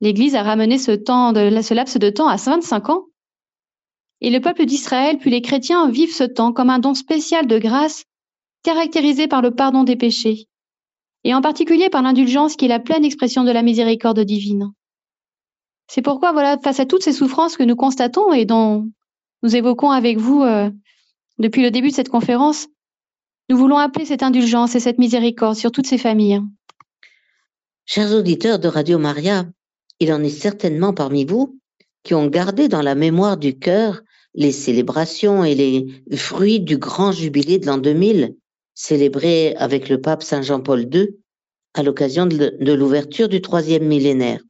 L'Église 0.00 0.34
a 0.34 0.42
ramené 0.42 0.78
ce, 0.78 0.92
temps 0.92 1.34
ce 1.34 1.74
laps 1.74 1.98
de 1.98 2.10
temps 2.10 2.28
à 2.28 2.36
25 2.36 2.90
ans, 2.90 3.06
et 4.20 4.30
le 4.30 4.40
peuple 4.40 4.64
d'Israël 4.64 5.18
puis 5.18 5.30
les 5.30 5.42
chrétiens 5.42 5.90
vivent 5.90 6.14
ce 6.14 6.24
temps 6.24 6.52
comme 6.52 6.70
un 6.70 6.78
don 6.78 6.94
spécial 6.94 7.46
de 7.46 7.58
grâce 7.58 8.04
caractérisé 8.62 9.28
par 9.28 9.42
le 9.42 9.54
pardon 9.54 9.84
des 9.84 9.96
péchés, 9.96 10.46
et 11.24 11.34
en 11.34 11.40
particulier 11.40 11.88
par 11.88 12.02
l'indulgence 12.02 12.56
qui 12.56 12.66
est 12.66 12.68
la 12.68 12.80
pleine 12.80 13.04
expression 13.04 13.44
de 13.44 13.50
la 13.50 13.62
miséricorde 13.62 14.20
divine. 14.20 14.72
C'est 15.88 16.02
pourquoi, 16.02 16.32
voilà, 16.32 16.58
face 16.58 16.80
à 16.80 16.86
toutes 16.86 17.02
ces 17.02 17.12
souffrances 17.12 17.56
que 17.56 17.62
nous 17.62 17.76
constatons 17.76 18.32
et 18.32 18.44
dont 18.44 18.90
nous 19.42 19.56
évoquons 19.56 19.90
avec 19.90 20.18
vous 20.18 20.42
euh, 20.42 20.70
depuis 21.38 21.62
le 21.62 21.70
début 21.70 21.90
de 21.90 21.94
cette 21.94 22.08
conférence, 22.08 22.66
nous 23.48 23.56
voulons 23.56 23.78
appeler 23.78 24.04
cette 24.04 24.22
indulgence 24.22 24.74
et 24.74 24.80
cette 24.80 24.98
miséricorde 24.98 25.56
sur 25.56 25.72
toutes 25.72 25.86
ces 25.86 25.98
familles. 25.98 26.40
Chers 27.86 28.12
auditeurs 28.12 28.58
de 28.58 28.68
Radio 28.68 28.98
Maria, 28.98 29.46
il 30.00 30.12
en 30.12 30.22
est 30.22 30.28
certainement 30.28 30.92
parmi 30.92 31.24
vous 31.24 31.58
qui 32.02 32.14
ont 32.14 32.26
gardé 32.26 32.68
dans 32.68 32.82
la 32.82 32.94
mémoire 32.94 33.36
du 33.36 33.58
cœur 33.58 34.02
les 34.34 34.52
célébrations 34.52 35.44
et 35.44 35.54
les 35.54 35.86
fruits 36.16 36.60
du 36.60 36.76
grand 36.76 37.12
jubilé 37.12 37.58
de 37.58 37.66
l'an 37.66 37.78
2000 37.78 38.36
célébré 38.74 39.56
avec 39.56 39.88
le 39.88 40.00
pape 40.00 40.22
Saint 40.22 40.42
Jean-Paul 40.42 40.88
II 40.94 41.08
à 41.74 41.82
l'occasion 41.82 42.26
de 42.26 42.72
l'ouverture 42.72 43.28
du 43.28 43.40
troisième 43.40 43.84
millénaire. 43.84 44.40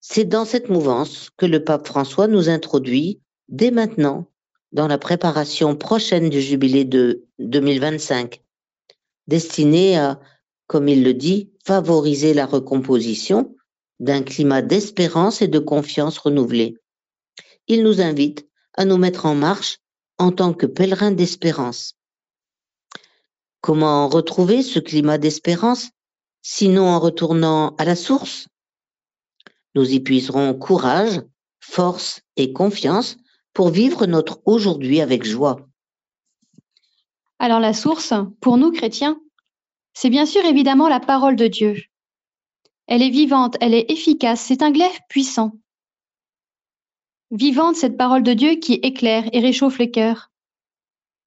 C'est 0.00 0.24
dans 0.24 0.44
cette 0.44 0.68
mouvance 0.68 1.30
que 1.36 1.46
le 1.46 1.64
pape 1.64 1.86
François 1.86 2.28
nous 2.28 2.48
introduit 2.48 3.20
dès 3.48 3.70
maintenant 3.70 4.26
dans 4.72 4.86
la 4.86 4.98
préparation 4.98 5.76
prochaine 5.76 6.28
du 6.28 6.40
jubilé 6.40 6.84
de 6.84 7.24
2025, 7.38 8.42
destiné 9.26 9.96
à, 9.96 10.20
comme 10.66 10.88
il 10.88 11.02
le 11.02 11.14
dit, 11.14 11.50
favoriser 11.64 12.34
la 12.34 12.46
recomposition 12.46 13.54
d'un 14.00 14.22
climat 14.22 14.62
d'espérance 14.62 15.42
et 15.42 15.48
de 15.48 15.58
confiance 15.58 16.18
renouvelé. 16.18 16.76
Il 17.66 17.82
nous 17.82 18.00
invite 18.00 18.46
à 18.74 18.84
nous 18.84 18.98
mettre 18.98 19.26
en 19.26 19.34
marche 19.34 19.78
en 20.18 20.32
tant 20.32 20.52
que 20.52 20.66
pèlerins 20.66 21.10
d'espérance. 21.10 21.94
Comment 23.60 24.08
retrouver 24.08 24.62
ce 24.62 24.78
climat 24.78 25.18
d'espérance, 25.18 25.88
sinon 26.42 26.86
en 26.88 26.98
retournant 26.98 27.74
à 27.76 27.84
la 27.84 27.96
source? 27.96 28.48
Nous 29.74 29.90
y 29.90 30.00
puiserons 30.00 30.54
courage, 30.54 31.20
force 31.60 32.20
et 32.36 32.52
confiance 32.52 33.16
pour 33.58 33.70
vivre 33.70 34.06
notre 34.06 34.40
aujourd'hui 34.44 35.00
avec 35.00 35.24
joie. 35.24 35.66
Alors 37.40 37.58
la 37.58 37.72
source, 37.72 38.14
pour 38.40 38.56
nous 38.56 38.70
chrétiens, 38.70 39.20
c'est 39.94 40.10
bien 40.10 40.26
sûr 40.26 40.44
évidemment 40.44 40.88
la 40.88 41.00
parole 41.00 41.34
de 41.34 41.48
Dieu. 41.48 41.74
Elle 42.86 43.02
est 43.02 43.10
vivante, 43.10 43.56
elle 43.60 43.74
est 43.74 43.90
efficace, 43.90 44.42
c'est 44.42 44.62
un 44.62 44.70
glaive 44.70 45.00
puissant. 45.08 45.54
Vivante 47.32 47.74
cette 47.74 47.96
parole 47.96 48.22
de 48.22 48.32
Dieu 48.32 48.54
qui 48.60 48.74
éclaire 48.74 49.28
et 49.32 49.40
réchauffe 49.40 49.80
le 49.80 49.86
cœur. 49.86 50.30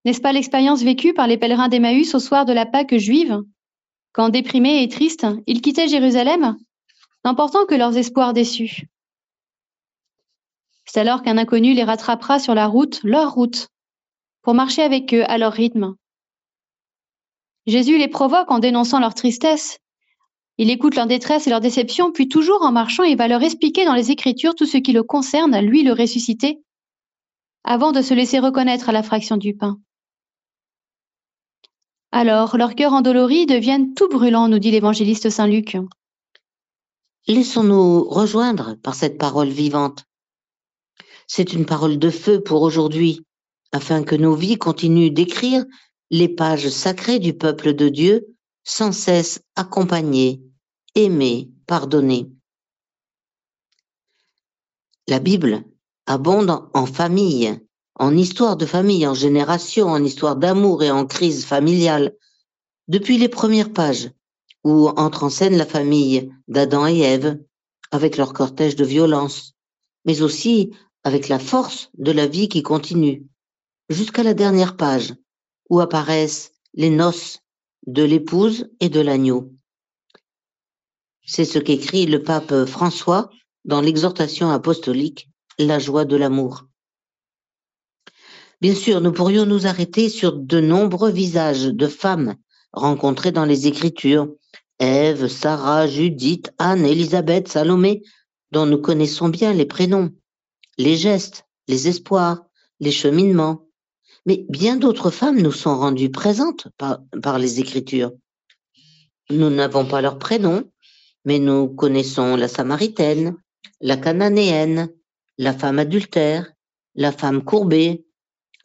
N'est-ce 0.06 0.22
pas 0.22 0.32
l'expérience 0.32 0.84
vécue 0.84 1.14
par 1.14 1.28
les 1.28 1.38
pèlerins 1.38 1.68
d'Emmaüs 1.68 2.16
au 2.16 2.20
soir 2.20 2.46
de 2.46 2.54
la 2.54 2.66
Pâque 2.66 2.96
juive, 2.96 3.42
quand 4.14 4.30
déprimés 4.30 4.84
et 4.84 4.88
tristes, 4.88 5.28
ils 5.48 5.60
quittaient 5.60 5.90
Jérusalem, 5.90 6.56
n'emportant 7.26 7.66
que 7.66 7.76
leurs 7.76 7.98
espoirs 7.98 8.32
déçus? 8.32 8.88
C'est 10.93 11.00
alors 11.00 11.21
qu'un 11.21 11.38
inconnu 11.38 11.74
les 11.74 11.86
rattrapera 11.86 12.38
sur 12.38 12.53
la 12.53 12.67
route, 12.67 13.00
leur 13.03 13.33
route, 13.33 13.69
pour 14.41 14.53
marcher 14.53 14.81
avec 14.81 15.13
eux 15.13 15.24
à 15.25 15.38
leur 15.38 15.53
rythme. 15.53 15.95
Jésus 17.65 17.98
les 17.98 18.10
provoque 18.10 18.51
en 18.51 18.60
dénonçant 18.60 19.00
leur 19.00 19.13
tristesse. 19.13 19.77
Il 20.57 20.69
écoute 20.69 20.95
leur 20.95 21.07
détresse 21.07 21.48
et 21.48 21.50
leur 21.50 21.62
déception, 21.62 22.12
puis 22.12 22.27
toujours 22.27 22.62
en 22.63 22.74
marchant, 22.74 23.03
il 23.03 23.15
va 23.15 23.29
leur 23.29 23.41
expliquer 23.41 23.86
dans 23.86 23.93
les 23.93 24.12
Écritures 24.12 24.53
tout 24.53 24.65
ce 24.65 24.75
qui 24.75 24.91
le 24.91 25.01
concerne, 25.01 25.62
lui 25.62 25.83
le 25.83 25.93
ressuscité, 25.93 26.60
avant 27.63 27.93
de 27.93 28.01
se 28.01 28.13
laisser 28.13 28.39
reconnaître 28.39 28.89
à 28.89 28.91
la 28.91 29.01
fraction 29.01 29.38
du 29.38 29.55
pain. 29.55 29.79
Alors 32.12 32.57
leurs 32.57 32.75
cœurs 32.75 32.91
endoloris 32.91 33.45
deviennent 33.45 33.93
tout 33.93 34.10
brûlants, 34.10 34.50
nous 34.50 34.60
dit 34.60 34.71
l'évangéliste 34.71 35.29
Saint 35.29 35.48
Luc. 35.48 35.77
Laissons-nous 37.29 38.03
rejoindre 38.10 38.75
par 38.83 38.95
cette 38.95 39.17
parole 39.17 39.48
vivante. 39.48 40.03
C'est 41.34 41.54
une 41.54 41.66
parole 41.66 41.98
de 41.98 42.10
feu 42.10 42.44
pour 42.44 42.62
aujourd'hui, 42.62 43.26
afin 43.72 44.04
que 44.04 44.16
nos 44.16 44.36
vies 44.36 44.58
continuent 44.58 45.14
d'écrire 45.14 45.64
les 46.10 46.28
pages 46.28 46.68
sacrées 46.68 47.20
du 47.20 47.34
peuple 47.34 47.74
de 47.74 47.88
Dieu, 47.88 48.36
sans 48.66 48.92
cesse 48.92 49.42
accompagnées, 49.56 50.42
aimées, 50.94 51.50
pardonnées. 51.68 52.30
La 55.08 55.20
Bible 55.20 55.64
abonde 56.06 56.68
en 56.74 56.86
famille, 56.86 57.58
en 57.96 58.18
histoire 58.18 58.58
de 58.58 58.66
famille, 58.66 59.08
en 59.08 59.14
génération, 59.14 59.88
en 59.88 60.04
histoire 60.04 60.36
d'amour 60.36 60.84
et 60.84 60.92
en 60.92 61.06
crise 61.06 61.46
familiale, 61.46 62.14
depuis 62.90 63.18
les 63.18 63.30
premières 63.30 63.72
pages, 63.72 64.12
où 64.66 64.90
entre 64.90 65.24
en 65.24 65.30
scène 65.30 65.56
la 65.56 65.66
famille 65.66 66.30
d'Adam 66.50 66.88
et 66.88 67.00
Ève, 67.00 67.42
avec 67.92 68.18
leur 68.18 68.34
cortège 68.34 68.76
de 68.76 68.84
violence, 68.84 69.54
mais 70.04 70.22
aussi 70.24 70.72
avec 71.03 71.29
la 71.29 71.39
force 71.39 71.89
de 71.98 72.12
la 72.12 72.27
vie 72.27 72.50
qui 72.50 72.63
continue, 72.63 73.25
jusqu'à 73.89 74.24
la 74.24 74.34
dernière 74.34 74.77
page, 74.77 75.13
où 75.70 75.79
apparaissent 75.79 76.51
les 76.74 76.89
noces 76.89 77.39
de 77.88 78.03
l'épouse 78.03 78.70
et 78.79 78.89
de 78.89 79.00
l'agneau. 79.00 79.53
C'est 81.25 81.46
ce 81.46 81.60
qu'écrit 81.60 82.05
le 82.05 82.22
pape 82.22 82.65
François 82.65 83.29
dans 83.65 83.81
l'exhortation 83.81 84.50
apostolique 84.50 85.29
La 85.60 85.79
joie 85.79 86.05
de 86.05 86.15
l'amour. 86.15 86.65
Bien 88.60 88.75
sûr, 88.75 89.01
nous 89.01 89.12
pourrions 89.12 89.46
nous 89.46 89.65
arrêter 89.65 90.10
sur 90.10 90.34
de 90.34 90.60
nombreux 90.60 91.12
visages 91.12 91.65
de 91.65 91.88
femmes 91.88 92.36
rencontrées 92.74 93.31
dans 93.31 93.46
les 93.46 93.67
Écritures, 93.67 94.27
Ève, 94.79 95.27
Sarah, 95.27 95.88
Judith, 95.88 96.51
Anne, 96.58 96.86
Élisabeth, 96.86 97.48
Salomé, 97.48 98.03
dont 98.51 98.65
nous 98.65 98.79
connaissons 98.79 99.29
bien 99.29 99.53
les 99.53 99.65
prénoms, 99.65 100.12
les 100.82 100.96
gestes, 100.96 101.46
les 101.68 101.88
espoirs, 101.88 102.44
les 102.80 102.92
cheminements. 102.92 103.68
Mais 104.26 104.46
bien 104.50 104.78
d'autres 104.78 105.12
femmes 105.12 105.42
nous 105.42 105.52
sont 105.52 105.78
rendues 105.78 106.12
présentes 106.12 106.68
par, 106.78 107.40
les 107.40 107.60
Écritures. 107.60 108.12
Nous 109.30 109.50
n'avons 109.50 109.86
pas 109.86 110.02
leurs 110.02 110.18
prénoms, 110.18 110.70
mais 111.26 111.40
nous 111.40 111.68
connaissons 111.68 112.36
la 112.36 112.48
Samaritaine, 112.48 113.38
la 113.80 113.98
Cananéenne, 113.98 114.90
la 115.38 115.54
femme 115.54 115.80
adultère, 115.80 116.52
la 116.96 117.12
femme 117.12 117.44
courbée, 117.44 118.06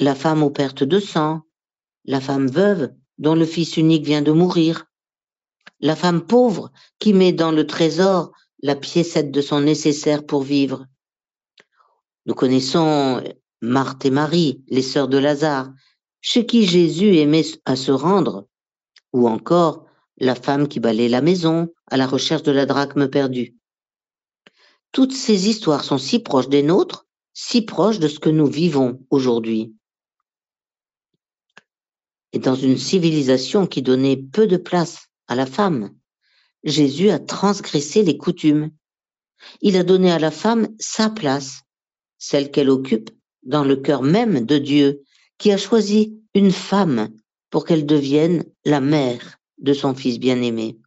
la 0.00 0.14
femme 0.14 0.42
aux 0.42 0.50
pertes 0.50 0.84
de 0.84 0.98
sang, 0.98 1.42
la 2.04 2.20
femme 2.20 2.48
veuve 2.48 2.92
dont 3.18 3.34
le 3.34 3.46
fils 3.46 3.76
unique 3.76 4.04
vient 4.04 4.22
de 4.22 4.32
mourir, 4.32 4.84
la 5.80 5.96
femme 5.96 6.26
pauvre 6.26 6.70
qui 6.98 7.12
met 7.12 7.32
dans 7.32 7.52
le 7.52 7.66
trésor 7.66 8.32
la 8.62 8.76
piécette 8.76 9.30
de 9.30 9.40
son 9.40 9.60
nécessaire 9.60 10.24
pour 10.24 10.42
vivre. 10.42 10.86
Nous 12.26 12.34
connaissons 12.34 13.22
Marthe 13.60 14.04
et 14.04 14.10
Marie, 14.10 14.64
les 14.66 14.82
sœurs 14.82 15.06
de 15.06 15.16
Lazare, 15.16 15.72
chez 16.20 16.44
qui 16.44 16.66
Jésus 16.66 17.16
aimait 17.18 17.44
à 17.64 17.76
se 17.76 17.92
rendre, 17.92 18.48
ou 19.12 19.28
encore 19.28 19.86
la 20.18 20.34
femme 20.34 20.66
qui 20.66 20.80
balait 20.80 21.08
la 21.08 21.20
maison 21.20 21.72
à 21.88 21.96
la 21.96 22.06
recherche 22.06 22.42
de 22.42 22.50
la 22.50 22.66
drachme 22.66 23.08
perdue. 23.08 23.56
Toutes 24.90 25.12
ces 25.12 25.48
histoires 25.48 25.84
sont 25.84 25.98
si 25.98 26.18
proches 26.18 26.48
des 26.48 26.64
nôtres, 26.64 27.06
si 27.32 27.62
proches 27.62 28.00
de 28.00 28.08
ce 28.08 28.18
que 28.18 28.30
nous 28.30 28.46
vivons 28.46 29.04
aujourd'hui. 29.10 29.76
Et 32.32 32.40
dans 32.40 32.56
une 32.56 32.78
civilisation 32.78 33.68
qui 33.68 33.82
donnait 33.82 34.16
peu 34.16 34.48
de 34.48 34.56
place 34.56 35.06
à 35.28 35.36
la 35.36 35.46
femme, 35.46 35.94
Jésus 36.64 37.10
a 37.10 37.20
transgressé 37.20 38.02
les 38.02 38.16
coutumes. 38.16 38.70
Il 39.60 39.76
a 39.76 39.84
donné 39.84 40.10
à 40.10 40.18
la 40.18 40.32
femme 40.32 40.68
sa 40.80 41.08
place, 41.08 41.60
celle 42.18 42.50
qu'elle 42.50 42.70
occupe 42.70 43.10
dans 43.42 43.64
le 43.64 43.76
cœur 43.76 44.02
même 44.02 44.44
de 44.44 44.58
Dieu, 44.58 45.02
qui 45.38 45.52
a 45.52 45.56
choisi 45.56 46.20
une 46.34 46.50
femme 46.52 47.10
pour 47.50 47.64
qu'elle 47.64 47.86
devienne 47.86 48.44
la 48.64 48.80
mère 48.80 49.38
de 49.58 49.72
son 49.72 49.94
Fils 49.94 50.18
bien-aimé. 50.18 50.78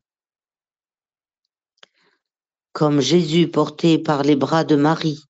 Comme 2.74 3.02
Jésus, 3.02 3.48
porté 3.48 3.98
par 3.98 4.24
les 4.24 4.36
bras 4.36 4.64
de 4.64 4.76
Marie, 4.76 5.24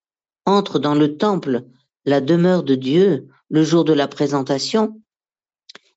entre 0.45 0.79
dans 0.79 0.95
le 0.95 1.17
temple, 1.17 1.65
la 2.05 2.21
demeure 2.21 2.63
de 2.63 2.75
Dieu, 2.75 3.27
le 3.49 3.63
jour 3.63 3.85
de 3.85 3.93
la 3.93 4.07
présentation, 4.07 5.01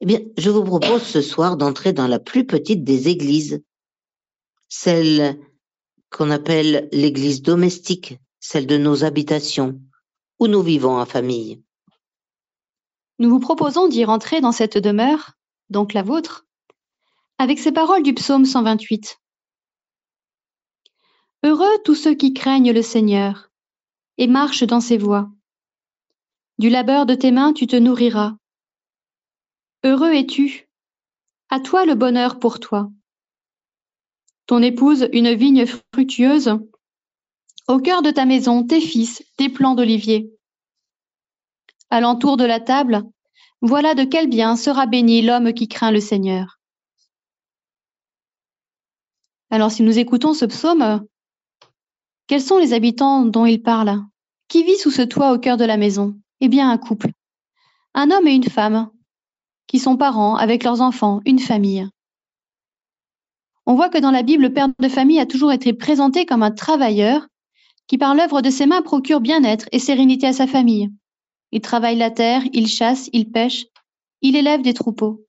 eh 0.00 0.06
bien, 0.06 0.20
je 0.36 0.50
vous 0.50 0.64
propose 0.64 1.02
ce 1.02 1.22
soir 1.22 1.56
d'entrer 1.56 1.92
dans 1.92 2.08
la 2.08 2.18
plus 2.18 2.46
petite 2.46 2.84
des 2.84 3.08
églises, 3.08 3.62
celle 4.68 5.38
qu'on 6.10 6.30
appelle 6.30 6.88
l'église 6.92 7.42
domestique, 7.42 8.18
celle 8.40 8.66
de 8.66 8.76
nos 8.76 9.04
habitations, 9.04 9.80
nous 10.48 10.62
vivons 10.62 10.98
en 10.98 11.06
famille. 11.06 11.62
Nous 13.18 13.30
vous 13.30 13.40
proposons 13.40 13.88
d'y 13.88 14.04
rentrer 14.04 14.40
dans 14.40 14.52
cette 14.52 14.78
demeure, 14.78 15.32
donc 15.70 15.92
la 15.92 16.02
vôtre, 16.02 16.46
avec 17.38 17.58
ces 17.58 17.72
paroles 17.72 18.02
du 18.02 18.14
psaume 18.14 18.44
128. 18.44 19.20
Heureux 21.44 21.78
tous 21.84 21.94
ceux 21.94 22.14
qui 22.14 22.32
craignent 22.32 22.72
le 22.72 22.82
Seigneur 22.82 23.50
et 24.18 24.26
marchent 24.26 24.64
dans 24.64 24.80
ses 24.80 24.98
voies. 24.98 25.30
Du 26.58 26.68
labeur 26.68 27.06
de 27.06 27.14
tes 27.14 27.32
mains 27.32 27.52
tu 27.52 27.66
te 27.66 27.76
nourriras. 27.76 28.36
Heureux 29.84 30.12
es-tu, 30.12 30.68
à 31.48 31.60
toi 31.60 31.84
le 31.84 31.94
bonheur 31.94 32.38
pour 32.38 32.60
toi. 32.60 32.90
Ton 34.46 34.62
épouse 34.62 35.08
une 35.12 35.34
vigne 35.34 35.66
fructueuse, 35.66 36.58
au 37.72 37.80
cœur 37.80 38.02
de 38.02 38.10
ta 38.10 38.26
maison 38.26 38.66
tes 38.66 38.82
fils 38.82 39.24
des 39.38 39.48
plants 39.48 39.74
d'olivier. 39.74 40.30
Alentour 41.88 42.36
de 42.36 42.44
la 42.44 42.60
table, 42.60 43.02
voilà 43.62 43.94
de 43.94 44.04
quel 44.04 44.28
bien 44.28 44.56
sera 44.56 44.84
béni 44.84 45.22
l'homme 45.22 45.54
qui 45.54 45.68
craint 45.68 45.90
le 45.90 46.00
Seigneur. 46.00 46.60
Alors 49.48 49.70
si 49.70 49.82
nous 49.82 49.98
écoutons 49.98 50.34
ce 50.34 50.44
psaume, 50.44 51.06
quels 52.26 52.42
sont 52.42 52.58
les 52.58 52.74
habitants 52.74 53.24
dont 53.24 53.46
il 53.46 53.62
parle? 53.62 54.02
Qui 54.48 54.64
vit 54.64 54.76
sous 54.76 54.90
ce 54.90 55.02
toit 55.02 55.32
au 55.32 55.38
cœur 55.38 55.56
de 55.56 55.64
la 55.64 55.78
maison? 55.78 56.14
Eh 56.40 56.48
bien 56.48 56.70
un 56.70 56.76
couple. 56.76 57.12
Un 57.94 58.10
homme 58.10 58.28
et 58.28 58.34
une 58.34 58.50
femme, 58.50 58.90
qui 59.66 59.78
sont 59.78 59.96
parents 59.96 60.36
avec 60.36 60.62
leurs 60.62 60.82
enfants, 60.82 61.22
une 61.24 61.38
famille. 61.38 61.88
On 63.64 63.76
voit 63.76 63.88
que 63.88 63.98
dans 63.98 64.10
la 64.10 64.22
Bible, 64.22 64.42
le 64.42 64.52
père 64.52 64.68
de 64.78 64.88
famille 64.90 65.20
a 65.20 65.26
toujours 65.26 65.52
été 65.52 65.72
présenté 65.72 66.26
comme 66.26 66.42
un 66.42 66.50
travailleur 66.50 67.28
qui, 67.92 67.98
par 67.98 68.14
l'œuvre 68.14 68.40
de 68.40 68.48
ses 68.48 68.64
mains, 68.64 68.80
procure 68.80 69.20
bien-être 69.20 69.68
et 69.70 69.78
sérénité 69.78 70.26
à 70.26 70.32
sa 70.32 70.46
famille. 70.46 70.90
Il 71.50 71.60
travaille 71.60 71.98
la 71.98 72.10
terre, 72.10 72.42
il 72.54 72.66
chasse, 72.66 73.10
il 73.12 73.30
pêche, 73.30 73.66
il 74.22 74.34
élève 74.34 74.62
des 74.62 74.72
troupeaux. 74.72 75.26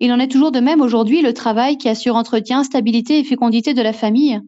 Il 0.00 0.10
en 0.10 0.18
est 0.18 0.26
toujours 0.26 0.50
de 0.50 0.58
même 0.58 0.80
aujourd'hui, 0.80 1.22
le 1.22 1.32
travail 1.32 1.78
qui 1.78 1.88
assure 1.88 2.16
entretien, 2.16 2.64
stabilité 2.64 3.20
et 3.20 3.24
fécondité 3.24 3.74
de 3.74 3.82
la 3.82 3.92
famille 3.92 4.40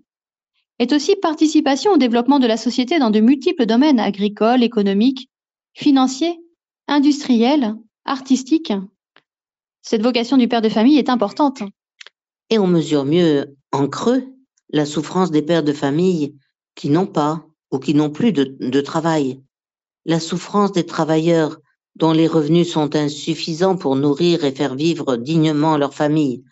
est 0.80 0.92
aussi 0.92 1.14
participation 1.14 1.92
au 1.92 1.98
développement 1.98 2.40
de 2.40 2.48
la 2.48 2.56
société 2.56 2.98
dans 2.98 3.10
de 3.10 3.20
multiples 3.20 3.66
domaines 3.66 4.00
agricoles, 4.00 4.64
économiques, 4.64 5.28
financiers, 5.72 6.36
industriels, 6.88 7.76
artistiques, 8.04 8.72
cette 9.82 10.02
vocation 10.02 10.36
du 10.36 10.48
père 10.48 10.62
de 10.62 10.68
famille 10.68 10.98
est 10.98 11.08
importante. 11.08 11.62
Et 12.50 12.58
on 12.58 12.66
mesure 12.66 13.04
mieux 13.04 13.56
en 13.70 13.86
creux 13.86 14.31
la 14.72 14.86
souffrance 14.86 15.30
des 15.30 15.42
pères 15.42 15.62
de 15.62 15.72
famille 15.72 16.36
qui 16.74 16.88
n'ont 16.88 17.06
pas 17.06 17.46
ou 17.70 17.78
qui 17.78 17.94
n'ont 17.94 18.10
plus 18.10 18.32
de, 18.32 18.80
travail, 18.80 19.42
la 20.04 20.20
souffrance 20.20 20.72
des 20.72 20.84
travailleurs 20.84 21.58
dont 21.94 22.12
les 22.12 22.26
revenus 22.26 22.72
sont 22.72 22.96
insuffisants 22.96 23.76
pour 23.76 23.96
nourrir 23.96 24.44
et 24.44 24.52
faire 24.52 24.74
vivre 24.74 25.16
dignement 25.16 25.76
leur 25.76 25.94
famille. 25.94 26.42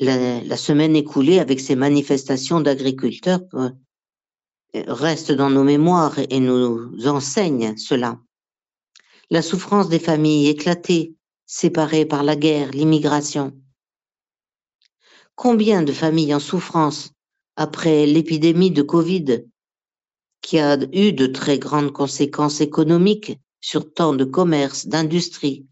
La, 0.00 0.40
la 0.42 0.56
semaine 0.56 0.94
écoulée 0.94 1.40
avec 1.40 1.58
ces 1.58 1.74
manifestations 1.74 2.60
d'agriculteurs 2.60 3.40
euh, 3.54 3.70
reste 4.74 5.32
dans 5.32 5.50
nos 5.50 5.64
mémoires 5.64 6.18
et 6.18 6.38
nous 6.38 7.06
enseigne 7.06 7.76
cela. 7.76 8.20
La 9.30 9.42
souffrance 9.42 9.88
des 9.88 9.98
familles 9.98 10.48
éclatées, 10.48 11.16
séparés 11.46 12.06
par 12.06 12.22
la 12.22 12.36
guerre, 12.36 12.70
l'immigration. 12.70 13.52
Combien 15.38 15.82
de 15.82 15.92
familles 15.92 16.34
en 16.34 16.40
souffrance 16.40 17.12
après 17.54 18.06
l'épidémie 18.06 18.72
de 18.72 18.82
Covid, 18.82 19.44
qui 20.42 20.58
a 20.58 20.76
eu 20.92 21.12
de 21.12 21.26
très 21.26 21.60
grandes 21.60 21.92
conséquences 21.92 22.60
économiques 22.60 23.38
sur 23.60 23.94
tant 23.94 24.14
de 24.14 24.24
commerces, 24.24 24.88
d'industries, 24.88 25.64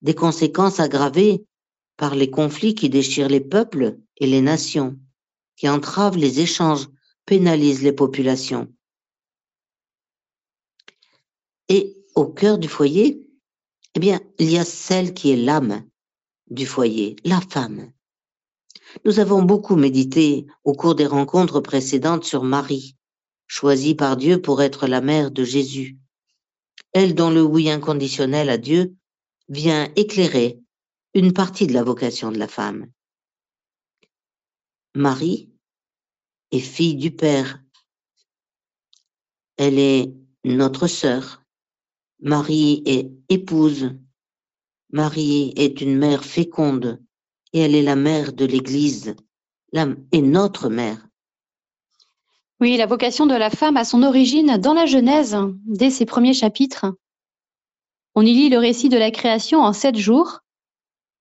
des 0.00 0.14
conséquences 0.14 0.78
aggravées 0.78 1.44
par 1.96 2.14
les 2.14 2.30
conflits 2.30 2.76
qui 2.76 2.88
déchirent 2.88 3.28
les 3.28 3.40
peuples 3.40 3.98
et 4.18 4.28
les 4.28 4.40
nations, 4.40 4.96
qui 5.56 5.68
entravent 5.68 6.16
les 6.16 6.38
échanges, 6.38 6.88
pénalisent 7.26 7.82
les 7.82 7.92
populations. 7.92 8.72
Et 11.68 11.96
au 12.14 12.26
cœur 12.26 12.58
du 12.58 12.68
foyer, 12.68 13.28
eh 13.96 13.98
bien, 13.98 14.20
il 14.38 14.52
y 14.52 14.58
a 14.58 14.64
celle 14.64 15.14
qui 15.14 15.32
est 15.32 15.36
l'âme 15.36 15.84
du 16.48 16.64
foyer, 16.64 17.16
la 17.24 17.40
femme. 17.40 17.90
Nous 19.04 19.18
avons 19.18 19.42
beaucoup 19.42 19.76
médité 19.76 20.46
au 20.62 20.72
cours 20.72 20.94
des 20.94 21.06
rencontres 21.06 21.60
précédentes 21.60 22.24
sur 22.24 22.44
Marie, 22.44 22.96
choisie 23.46 23.94
par 23.94 24.16
Dieu 24.16 24.40
pour 24.40 24.62
être 24.62 24.86
la 24.86 25.00
mère 25.00 25.30
de 25.30 25.44
Jésus. 25.44 25.98
Elle 26.92 27.14
dont 27.14 27.30
le 27.30 27.42
oui 27.42 27.70
inconditionnel 27.70 28.48
à 28.48 28.58
Dieu 28.58 28.94
vient 29.48 29.90
éclairer 29.96 30.60
une 31.12 31.32
partie 31.32 31.66
de 31.66 31.72
la 31.72 31.82
vocation 31.82 32.30
de 32.30 32.38
la 32.38 32.48
femme. 32.48 32.86
Marie 34.94 35.50
est 36.52 36.60
fille 36.60 36.94
du 36.94 37.10
Père. 37.10 37.60
Elle 39.56 39.78
est 39.78 40.14
notre 40.44 40.86
sœur, 40.86 41.42
Marie 42.20 42.82
est 42.86 43.10
épouse. 43.28 43.90
Marie 44.90 45.52
est 45.56 45.80
une 45.80 45.98
mère 45.98 46.24
féconde 46.24 47.03
et 47.54 47.60
elle 47.60 47.74
est 47.74 47.82
la 47.82 47.96
mère 47.96 48.32
de 48.32 48.44
l'Église 48.44 49.14
et 50.12 50.22
notre 50.22 50.68
mère. 50.68 51.08
Oui, 52.60 52.76
la 52.76 52.86
vocation 52.86 53.26
de 53.26 53.34
la 53.34 53.50
femme 53.50 53.76
a 53.76 53.84
son 53.84 54.02
origine 54.02 54.58
dans 54.58 54.74
la 54.74 54.86
Genèse, 54.86 55.36
dès 55.66 55.90
ses 55.90 56.04
premiers 56.04 56.34
chapitres. 56.34 56.86
On 58.14 58.22
y 58.22 58.32
lit 58.32 58.48
le 58.48 58.58
récit 58.58 58.88
de 58.88 58.96
la 58.96 59.10
création 59.10 59.60
en 59.60 59.72
sept 59.72 59.96
jours, 59.96 60.40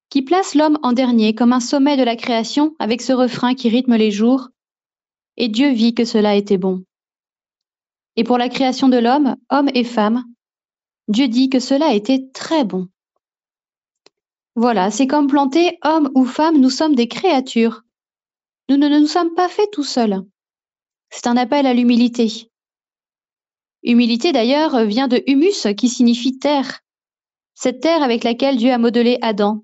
qui 0.09 0.21
place 0.21 0.53
l'homme 0.53 0.77
en 0.83 0.93
dernier 0.93 1.33
comme 1.33 1.53
un 1.53 1.59
sommet 1.59 1.97
de 1.97 2.03
la 2.03 2.15
création 2.15 2.75
avec 2.77 3.01
ce 3.01 3.13
refrain 3.13 3.55
qui 3.55 3.69
rythme 3.69 3.95
les 3.95 4.11
jours. 4.11 4.49
Et 5.37 5.47
Dieu 5.47 5.71
vit 5.71 5.95
que 5.95 6.05
cela 6.05 6.35
était 6.35 6.59
bon. 6.59 6.83
Et 8.15 8.23
pour 8.23 8.37
la 8.37 8.49
création 8.49 8.89
de 8.89 8.97
l'homme, 8.97 9.35
homme 9.49 9.69
et 9.73 9.83
femme, 9.83 10.23
Dieu 11.07 11.27
dit 11.27 11.49
que 11.49 11.59
cela 11.59 11.93
était 11.93 12.29
très 12.31 12.63
bon. 12.63 12.87
Voilà, 14.55 14.91
c'est 14.91 15.07
comme 15.07 15.27
planter 15.27 15.79
homme 15.83 16.11
ou 16.15 16.25
femme, 16.25 16.59
nous 16.59 16.69
sommes 16.69 16.95
des 16.95 17.07
créatures. 17.07 17.81
Nous 18.69 18.77
ne 18.77 18.87
nous 18.87 19.07
sommes 19.07 19.33
pas 19.33 19.49
faits 19.49 19.71
tout 19.71 19.83
seuls. 19.83 20.23
C'est 21.09 21.27
un 21.27 21.37
appel 21.37 21.65
à 21.65 21.73
l'humilité. 21.73 22.49
Humilité 23.83 24.31
d'ailleurs 24.31 24.85
vient 24.85 25.07
de 25.07 25.21
humus 25.27 25.67
qui 25.75 25.89
signifie 25.89 26.39
terre, 26.39 26.79
cette 27.55 27.81
terre 27.81 28.03
avec 28.03 28.23
laquelle 28.23 28.57
Dieu 28.57 28.71
a 28.71 28.77
modelé 28.77 29.17
Adam. 29.21 29.63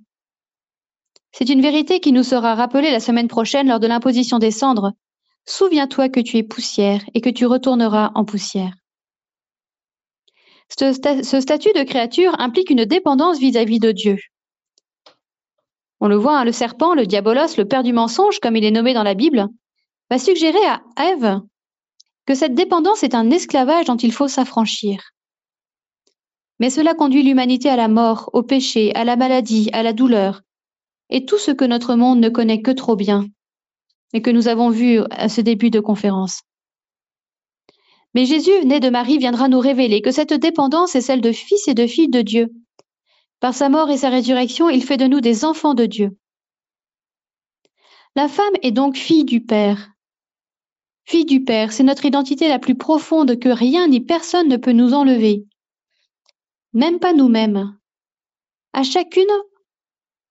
C'est 1.32 1.50
une 1.50 1.62
vérité 1.62 2.00
qui 2.00 2.12
nous 2.12 2.24
sera 2.24 2.56
rappelée 2.56 2.92
la 2.92 3.00
semaine 3.00 3.28
prochaine 3.28 3.68
lors 3.68 3.80
de 3.80 3.88
l'imposition 3.88 4.40
des 4.40 4.52
cendres. 4.52 4.94
Souviens-toi 5.46 6.10
que 6.10 6.20
tu 6.20 6.38
es 6.38 6.44
poussière 6.44 7.02
et 7.14 7.22
que 7.22 7.30
tu 7.30 7.46
retourneras 7.46 8.12
en 8.16 8.26
poussière. 8.26 8.74
Ce, 10.78 10.94
statut 11.42 11.74
de 11.74 11.84
créature 11.84 12.40
implique 12.40 12.70
une 12.70 12.86
dépendance 12.86 13.40
vis-à-vis 13.40 13.80
de 13.80 13.92
Dieu. 13.92 14.18
On 16.00 16.08
le 16.08 16.16
voit, 16.16 16.40
hein, 16.40 16.46
le 16.46 16.52
serpent, 16.52 16.94
le 16.94 17.06
diabolos, 17.06 17.58
le 17.58 17.66
père 17.66 17.84
du 17.84 17.94
mensonge, 17.94 18.40
comme 18.40 18.56
il 18.56 18.64
est 18.64 18.72
nommé 18.72 18.94
dans 18.94 19.04
la 19.04 19.14
Bible, 19.14 19.48
va 20.10 20.18
suggérer 20.18 20.66
à 20.66 20.82
Ève 20.98 21.42
que 22.26 22.36
cette 22.36 22.54
dépendance 22.54 23.04
est 23.04 23.16
un 23.16 23.32
esclavage 23.32 23.86
dont 23.86 23.98
il 23.98 24.14
faut 24.14 24.28
s'affranchir. 24.28 25.12
Mais 26.60 26.70
cela 26.70 26.94
conduit 26.94 27.24
l'humanité 27.24 27.70
à 27.70 27.76
la 27.76 27.88
mort, 27.88 28.30
au 28.34 28.44
péché, 28.44 28.94
à 28.96 29.04
la 29.04 29.16
maladie, 29.16 29.70
à 29.74 29.82
la 29.84 29.94
douleur, 29.94 30.42
et 31.10 31.26
tout 31.26 31.38
ce 31.38 31.52
que 31.52 31.66
notre 31.66 31.96
monde 31.96 32.20
ne 32.20 32.30
connaît 32.30 32.62
que 32.62 32.72
trop 32.72 32.96
bien, 32.96 33.28
et 34.14 34.22
que 34.22 34.30
nous 34.30 34.48
avons 34.48 34.70
vu 34.70 35.00
à 35.10 35.30
ce 35.30 35.42
début 35.42 35.70
de 35.70 35.80
conférence. 35.80 36.42
Mais 38.14 38.26
Jésus, 38.26 38.66
né 38.66 38.80
de 38.80 38.90
Marie, 38.90 39.18
viendra 39.18 39.48
nous 39.48 39.60
révéler 39.60 40.02
que 40.02 40.12
cette 40.12 40.34
dépendance 40.34 40.96
est 40.96 41.02
celle 41.02 41.22
de 41.22 41.32
fils 41.32 41.68
et 41.68 41.74
de 41.74 41.88
filles 41.88 42.10
de 42.10 42.22
Dieu. 42.22 42.50
Par 43.40 43.54
sa 43.54 43.70
mort 43.70 43.90
et 43.90 43.98
sa 43.98 44.10
résurrection, 44.10 44.70
il 44.70 44.84
fait 44.84 44.98
de 44.98 45.06
nous 45.06 45.22
des 45.22 45.46
enfants 45.46 45.74
de 45.74 45.86
Dieu. 45.86 46.18
La 48.16 48.28
femme 48.28 48.54
est 48.64 48.72
donc 48.72 48.98
fille 48.98 49.24
du 49.24 49.42
Père. 49.42 49.92
Fille 51.06 51.26
du 51.26 51.44
Père, 51.44 51.72
c'est 51.72 51.84
notre 51.84 52.06
identité 52.06 52.48
la 52.48 52.60
plus 52.60 52.76
profonde 52.76 53.40
que 53.40 53.50
rien 53.50 53.88
ni 53.88 54.02
personne 54.02 54.48
ne 54.48 54.58
peut 54.58 54.74
nous 54.74 54.94
enlever. 54.94 55.46
Même 56.74 57.00
pas 57.00 57.14
nous-mêmes. 57.14 57.78
À 58.74 58.84
chacune, 58.84 59.26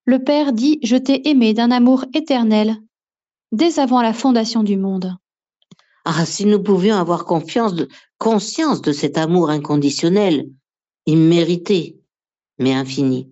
le 0.05 0.23
Père 0.23 0.53
dit 0.53 0.79
Je 0.83 0.95
t'ai 0.95 1.29
aimé 1.29 1.53
d'un 1.53 1.71
amour 1.71 2.05
éternel, 2.13 2.77
dès 3.51 3.79
avant 3.79 4.01
la 4.01 4.13
fondation 4.13 4.63
du 4.63 4.77
monde. 4.77 5.17
Ah, 6.05 6.25
si 6.25 6.45
nous 6.45 6.61
pouvions 6.61 6.95
avoir 6.95 7.25
confiance 7.25 7.73
conscience 8.17 8.81
de 8.81 8.91
cet 8.91 9.17
amour 9.17 9.49
inconditionnel, 9.49 10.49
immérité, 11.05 11.98
mais 12.59 12.73
infini. 12.73 13.31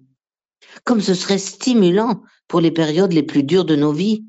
Comme 0.84 1.02
ce 1.02 1.14
serait 1.14 1.38
stimulant 1.38 2.24
pour 2.48 2.62
les 2.62 2.72
périodes 2.72 3.14
les 3.14 3.24
plus 3.24 3.44
dures 3.44 3.66
de 3.66 3.76
nos 3.76 3.92
vies, 3.92 4.26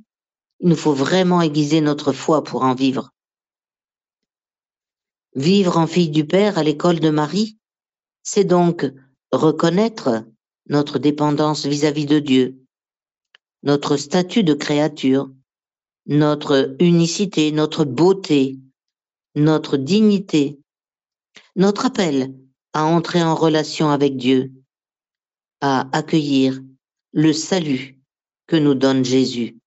il 0.61 0.69
nous 0.69 0.77
faut 0.77 0.93
vraiment 0.93 1.41
aiguiser 1.41 1.81
notre 1.81 2.13
foi 2.13 2.43
pour 2.43 2.63
en 2.63 2.75
vivre. 2.75 3.11
Vivre 5.35 5.79
en 5.79 5.87
fille 5.87 6.11
du 6.11 6.27
Père 6.27 6.59
à 6.59 6.65
l'école 6.65 7.01
de 7.01 7.11
Marie, 7.11 7.59
c'est 8.23 8.45
donc 8.45 8.87
reconnaître 9.31 10.25
notre 10.69 10.99
dépendance 10.99 11.65
vis-à-vis 11.65 12.07
de 12.07 12.19
Dieu, 12.19 12.65
notre 13.63 13.97
statut 13.97 14.43
de 14.43 14.55
créature, 14.55 15.31
notre 16.07 16.77
unicité, 16.81 17.53
notre 17.53 17.85
beauté, 17.85 18.59
notre 19.35 19.77
dignité, 19.77 20.59
notre 21.55 21.87
appel 21.87 22.35
à 22.73 22.85
entrer 22.85 23.23
en 23.23 23.35
relation 23.35 23.91
avec 23.91 24.17
Dieu, 24.17 24.53
à 25.61 25.89
accueillir 25.97 26.61
le 27.13 27.33
salut 27.33 27.99
que 28.47 28.57
nous 28.57 28.75
donne 28.75 29.05
Jésus. 29.05 29.59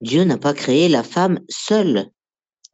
Dieu 0.00 0.24
n'a 0.24 0.38
pas 0.38 0.54
créé 0.54 0.88
la 0.88 1.02
femme 1.02 1.40
seule. 1.48 2.10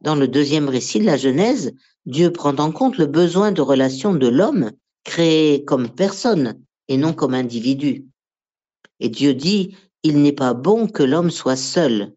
Dans 0.00 0.16
le 0.16 0.26
deuxième 0.26 0.68
récit 0.68 0.98
de 0.98 1.04
la 1.04 1.16
Genèse, 1.16 1.72
Dieu 2.06 2.32
prend 2.32 2.56
en 2.56 2.72
compte 2.72 2.98
le 2.98 3.06
besoin 3.06 3.52
de 3.52 3.62
relation 3.62 4.14
de 4.14 4.26
l'homme, 4.26 4.72
créé 5.04 5.64
comme 5.64 5.94
personne 5.94 6.60
et 6.88 6.96
non 6.96 7.12
comme 7.12 7.34
individu. 7.34 8.06
Et 8.98 9.08
Dieu 9.08 9.34
dit, 9.34 9.76
il 10.02 10.22
n'est 10.22 10.32
pas 10.32 10.54
bon 10.54 10.88
que 10.88 11.02
l'homme 11.02 11.30
soit 11.30 11.56
seul. 11.56 12.14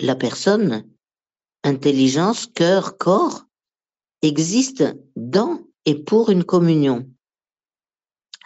La 0.00 0.14
personne, 0.14 0.88
intelligence, 1.64 2.46
cœur, 2.46 2.96
corps, 2.98 3.44
existe 4.22 4.84
dans 5.16 5.63
et 5.86 6.02
pour 6.02 6.30
une 6.30 6.44
communion. 6.44 7.08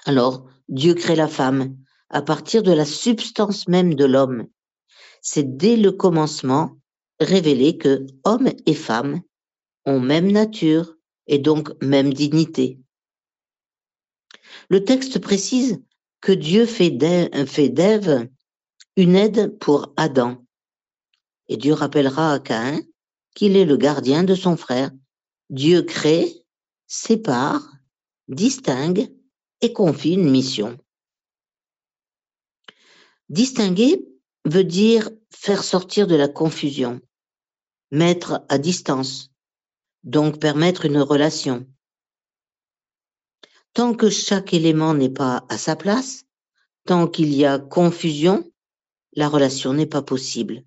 Alors, 0.05 0.47
Dieu 0.69 0.95
crée 0.95 1.17
la 1.17 1.29
femme 1.29 1.77
à 2.11 2.23
partir 2.23 2.63
de 2.63 2.73
la 2.73 2.85
substance 2.85 3.69
même 3.69 3.95
de 3.95 4.05
l'homme 4.05 4.49
c'est 5.21 5.57
dès 5.57 5.77
le 5.77 5.93
commencement 5.93 6.77
révélé 7.21 7.77
que 7.77 8.07
hommes 8.25 8.51
et 8.67 8.75
femmes 8.75 9.21
ont 9.85 10.01
même 10.01 10.31
nature 10.31 10.95
et 11.27 11.39
donc 11.39 11.71
même 11.83 12.13
dignité. 12.13 12.79
Le 14.71 14.85
texte 14.85 15.19
précise 15.19 15.81
que 16.21 16.33
Dieu 16.33 16.67
fait 16.67 16.91
d'Ève 16.91 18.29
une 18.97 19.17
aide 19.17 19.59
pour 19.59 19.93
Adam. 19.97 20.45
Et 21.49 21.57
Dieu 21.57 21.73
rappellera 21.73 22.33
à 22.33 22.39
Caïn 22.41 22.81
qu'il 23.35 23.57
est 23.57 23.65
le 23.65 23.77
gardien 23.77 24.25
de 24.25 24.35
son 24.35 24.57
frère. 24.57 24.91
Dieu 25.51 25.83
crée, 25.83 26.38
sépare, 26.89 27.71
distingue 28.27 29.09
et 29.61 29.73
confie 29.73 30.15
une 30.15 30.31
mission. 30.31 30.79
Distinguer 33.29 34.09
veut 34.47 34.65
dire 34.65 35.11
faire 35.31 35.63
sortir 35.63 36.07
de 36.07 36.17
la 36.17 36.29
confusion, 36.29 37.01
mettre 37.91 38.45
à 38.49 38.59
distance, 38.59 39.31
donc 40.03 40.41
permettre 40.41 40.87
une 40.87 40.99
relation. 40.99 41.67
Tant 43.75 43.95
que 43.95 44.09
chaque 44.09 44.55
élément 44.55 44.95
n'est 44.95 45.11
pas 45.11 45.45
à 45.51 45.59
sa 45.59 45.77
place, 45.77 46.25
tant 46.87 47.07
qu'il 47.07 47.35
y 47.35 47.45
a 47.45 47.59
confusion, 47.59 48.51
la 49.13 49.29
relation 49.29 49.75
n'est 49.75 49.87
pas 49.87 50.03
possible. 50.03 50.65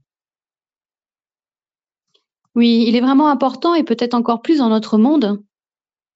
Oui, 2.53 2.85
il 2.87 2.95
est 2.95 3.01
vraiment 3.01 3.29
important, 3.29 3.73
et 3.73 3.83
peut-être 3.83 4.13
encore 4.13 4.43
plus 4.43 4.59
dans 4.59 4.69
notre 4.69 4.99
monde, 4.99 5.43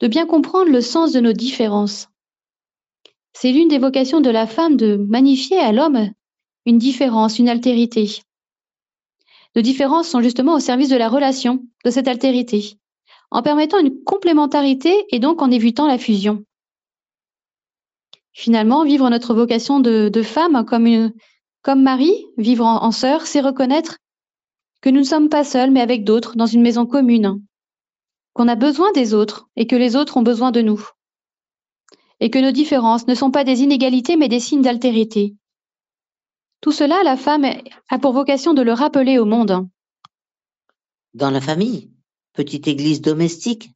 de 0.06 0.08
bien 0.08 0.28
comprendre 0.28 0.72
le 0.72 0.82
sens 0.82 1.13
de 1.13 1.20
nos 1.20 1.34
différences. 1.34 2.10
C'est 3.34 3.52
l'une 3.52 3.70
des 3.70 3.80
vocations 3.80 4.22
de 4.22 4.30
la 4.30 4.46
femme 4.46 4.78
de 4.78 4.98
magnifier 4.98 5.58
à 5.58 5.72
l'homme 5.72 6.12
une 6.68 6.78
différence, 6.78 7.39
une 7.39 7.50
altérité. 7.50 8.22
Nos 9.56 9.63
différences 9.63 10.08
sont 10.08 10.22
justement 10.22 10.54
au 10.54 10.60
service 10.60 10.89
de 10.89 10.96
la 10.96 11.10
relation, 11.10 11.65
de 11.84 11.89
cette 11.89 12.08
altérité, 12.08 12.78
en 13.32 13.41
permettant 13.41 13.80
une 13.80 14.04
complémentarité 14.04 14.94
et 15.10 15.18
donc 15.18 15.41
en 15.41 15.50
évitant 15.50 15.88
la 15.88 15.98
fusion. 15.98 16.46
Finalement, 18.32 18.84
vivre 18.84 19.10
notre 19.10 19.34
vocation 19.34 19.80
de, 19.80 20.22
femme 20.22 20.65
comme, 20.65 20.86
une, 20.86 21.13
comme 21.63 21.82
Marie, 21.82 22.28
vivre 22.38 22.63
en, 22.63 22.84
en 22.84 22.91
sœur, 22.91 23.26
c'est 23.26 23.41
reconnaître 23.41 23.98
que 24.82 24.91
nous 24.91 25.00
ne 25.00 25.04
sommes 25.04 25.30
pas 25.30 25.44
seuls, 25.44 25.72
mais 25.72 25.82
avec 25.82 26.04
d'autres, 26.04 26.36
dans 26.36 26.46
une 26.46 26.62
maison 26.62 26.86
commune, 26.86 27.41
qu'on 28.36 28.48
a 28.48 28.56
besoin 28.56 28.91
des 28.91 29.15
autres 29.15 29.50
et 29.56 29.65
que 29.65 29.76
les 29.76 29.95
autres 29.95 30.17
ont 30.17 30.21
besoin 30.21 30.52
de 30.52 30.62
nous, 30.62 30.88
et 32.19 32.30
que 32.30 32.38
nos 32.38 32.52
différences 32.52 33.08
ne 33.08 33.15
sont 33.15 33.32
pas 33.32 33.43
des 33.43 33.62
inégalités, 33.62 34.17
mais 34.17 34.30
des 34.30 34.39
signes 34.39 34.62
d'altérité, 34.62 35.36
tout 36.65 36.71
cela, 36.71 37.04
la 37.04 37.15
femme 37.15 37.45
a 37.89 38.00
pour 38.00 38.13
vocation 38.13 38.56
de 38.56 38.63
le 38.63 38.74
rappeler 38.74 39.19
au 39.19 39.26
monde. 39.26 39.67
Dans 41.13 41.30
la 41.30 41.39
famille, 41.39 41.91
petite 42.34 42.67
église 42.67 43.02
domestique, 43.02 43.69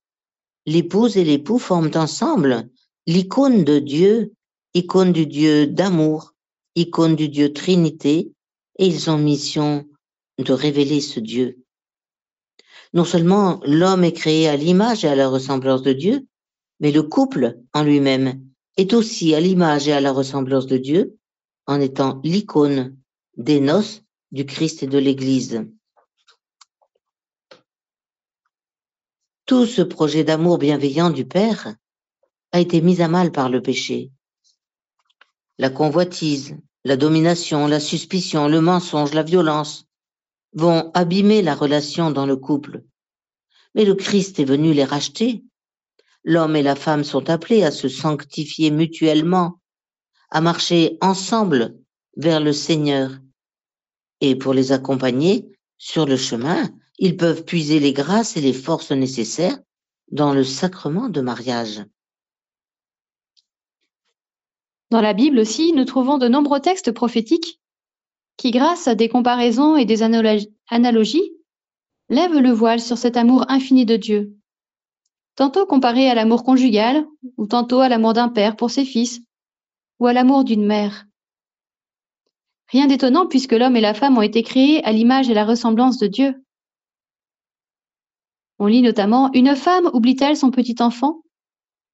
l'épouse 0.66 1.16
et 1.16 1.24
l'époux 1.24 1.60
forment 1.60 1.92
ensemble 1.94 2.68
l'icône 3.06 3.64
de 3.64 3.78
Dieu, 3.78 4.34
icône 4.74 5.14
du 5.14 5.28
Dieu 5.28 5.68
d'amour, 5.68 6.34
icône 6.74 7.16
du 7.16 7.30
Dieu 7.30 7.54
Trinité, 7.54 8.32
et 8.80 8.88
ils 8.88 9.12
ont 9.12 9.20
mission 9.20 9.86
de 10.40 10.52
révéler 10.52 11.00
ce 11.00 11.20
Dieu. 11.20 11.64
Non 12.94 13.06
seulement 13.06 13.60
l'homme 13.66 14.04
est 14.04 14.14
créé 14.14 14.48
à 14.48 14.56
l'image 14.56 15.06
et 15.06 15.08
à 15.08 15.16
la 15.16 15.28
ressemblance 15.28 15.84
de 15.84 15.94
Dieu, 15.94 16.28
mais 16.80 16.92
le 16.92 17.04
couple 17.04 17.60
en 17.74 17.84
lui-même 17.84 18.44
est 18.78 18.94
aussi 18.94 19.36
à 19.36 19.40
l'image 19.40 19.88
et 19.88 19.94
à 19.94 20.02
la 20.02 20.12
ressemblance 20.12 20.66
de 20.66 20.78
Dieu, 20.78 21.18
en 21.68 21.80
étant 21.80 22.20
l'icône 22.24 22.98
des 23.38 23.60
noces 23.60 24.02
du 24.32 24.46
Christ 24.46 24.84
et 24.84 24.88
de 24.88 24.98
l'Église. 24.98 25.66
Tout 29.46 29.66
ce 29.66 29.82
projet 29.82 30.24
d'amour 30.24 30.58
bienveillant 30.58 31.10
du 31.10 31.26
Père 31.26 31.76
a 32.52 32.60
été 32.60 32.82
mis 32.82 33.02
à 33.02 33.08
mal 33.08 33.32
par 33.32 33.50
le 33.50 33.62
péché. 33.62 34.12
La 35.58 35.70
convoitise, 35.70 36.56
la 36.86 36.98
domination, 36.98 37.68
la 37.68 37.80
suspicion, 37.80 38.48
le 38.48 38.62
mensonge, 38.62 39.14
la 39.14 39.24
violence 39.24 39.89
vont 40.54 40.92
abîmer 40.94 41.42
la 41.42 41.56
relation 41.56 42.12
dans 42.12 42.26
le 42.26 42.36
couple. 42.36 42.84
Mais 43.76 43.86
le 43.86 43.96
Christ 43.96 44.40
est 44.40 44.46
venu 44.46 44.74
les 44.74 44.84
racheter. 44.84 45.44
L'homme 46.24 46.56
et 46.56 46.64
la 46.64 46.76
femme 46.76 47.04
sont 47.04 47.30
appelés 47.30 47.64
à 47.64 47.72
se 47.72 47.88
sanctifier 47.88 48.72
mutuellement 48.72 49.60
à 50.32 50.42
marcher 50.42 50.98
ensemble 51.02 51.78
vers 52.18 52.40
le 52.40 52.54
Seigneur. 52.54 53.12
Et 54.22 54.36
pour 54.36 54.54
les 54.54 54.72
accompagner 54.72 55.50
sur 55.78 56.06
le 56.06 56.18
chemin, 56.18 56.70
ils 56.98 57.16
peuvent 57.16 57.46
puiser 57.46 57.80
les 57.80 57.94
grâces 57.94 58.36
et 58.38 58.42
les 58.42 58.54
forces 58.54 58.92
nécessaires 58.92 59.58
dans 60.12 60.34
le 60.34 60.44
sacrement 60.44 61.10
de 61.10 61.22
mariage. 61.22 61.84
Dans 64.92 65.02
la 65.02 65.14
Bible 65.14 65.40
aussi, 65.40 65.72
nous 65.74 65.86
trouvons 65.86 66.18
de 66.18 66.28
nombreux 66.28 66.60
textes 66.60 66.92
prophétiques 66.92 67.59
qui, 68.40 68.52
grâce 68.52 68.88
à 68.88 68.96
des 68.96 69.10
comparaisons 69.10 69.76
et 69.76 69.84
des 69.84 70.02
analogies, 70.02 71.34
lèvent 72.08 72.40
le 72.40 72.52
voile 72.52 72.80
sur 72.80 72.98
cet 72.98 73.18
amour 73.18 73.46
infini 73.50 73.86
de 73.86 73.98
Dieu. 73.98 74.34
Tantôt 75.36 75.66
comparé 75.66 76.10
à 76.10 76.16
l'amour 76.16 76.46
conjugal, 76.46 77.06
ou 77.36 77.48
tantôt 77.48 77.82
à 77.82 77.90
l'amour 77.90 78.14
d'un 78.14 78.30
père 78.30 78.56
pour 78.56 78.72
ses 78.72 78.86
fils, 78.86 79.20
ou 80.00 80.08
à 80.08 80.14
l'amour 80.14 80.46
d'une 80.46 80.66
mère. 80.66 81.06
Rien 82.70 82.88
d'étonnant 82.88 83.28
puisque 83.28 83.52
l'homme 83.52 83.76
et 83.76 83.82
la 83.82 83.94
femme 83.94 84.18
ont 84.18 84.22
été 84.22 84.42
créés 84.42 84.82
à 84.86 84.94
l'image 84.94 85.30
et 85.30 85.34
la 85.34 85.44
ressemblance 85.44 85.98
de 85.98 86.08
Dieu. 86.08 86.42
On 88.58 88.68
lit 88.68 88.82
notamment 88.82 89.32
Une 89.34 89.54
femme 89.56 89.90
oublie-t-elle 89.94 90.38
son 90.38 90.50
petit 90.50 90.76
enfant? 90.80 91.24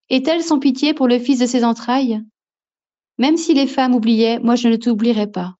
Est-elle 0.10 0.44
sans 0.44 0.60
pitié 0.60 0.94
pour 0.94 1.08
le 1.08 1.18
fils 1.18 1.40
de 1.40 1.48
ses 1.48 1.64
entrailles? 1.64 2.22
Même 3.18 3.38
si 3.38 3.56
les 3.56 3.66
femmes 3.66 3.96
oubliaient, 3.96 4.38
moi 4.40 4.56
je 4.56 4.68
ne 4.68 4.76
t'oublierai 4.76 5.26
pas. 5.26 5.56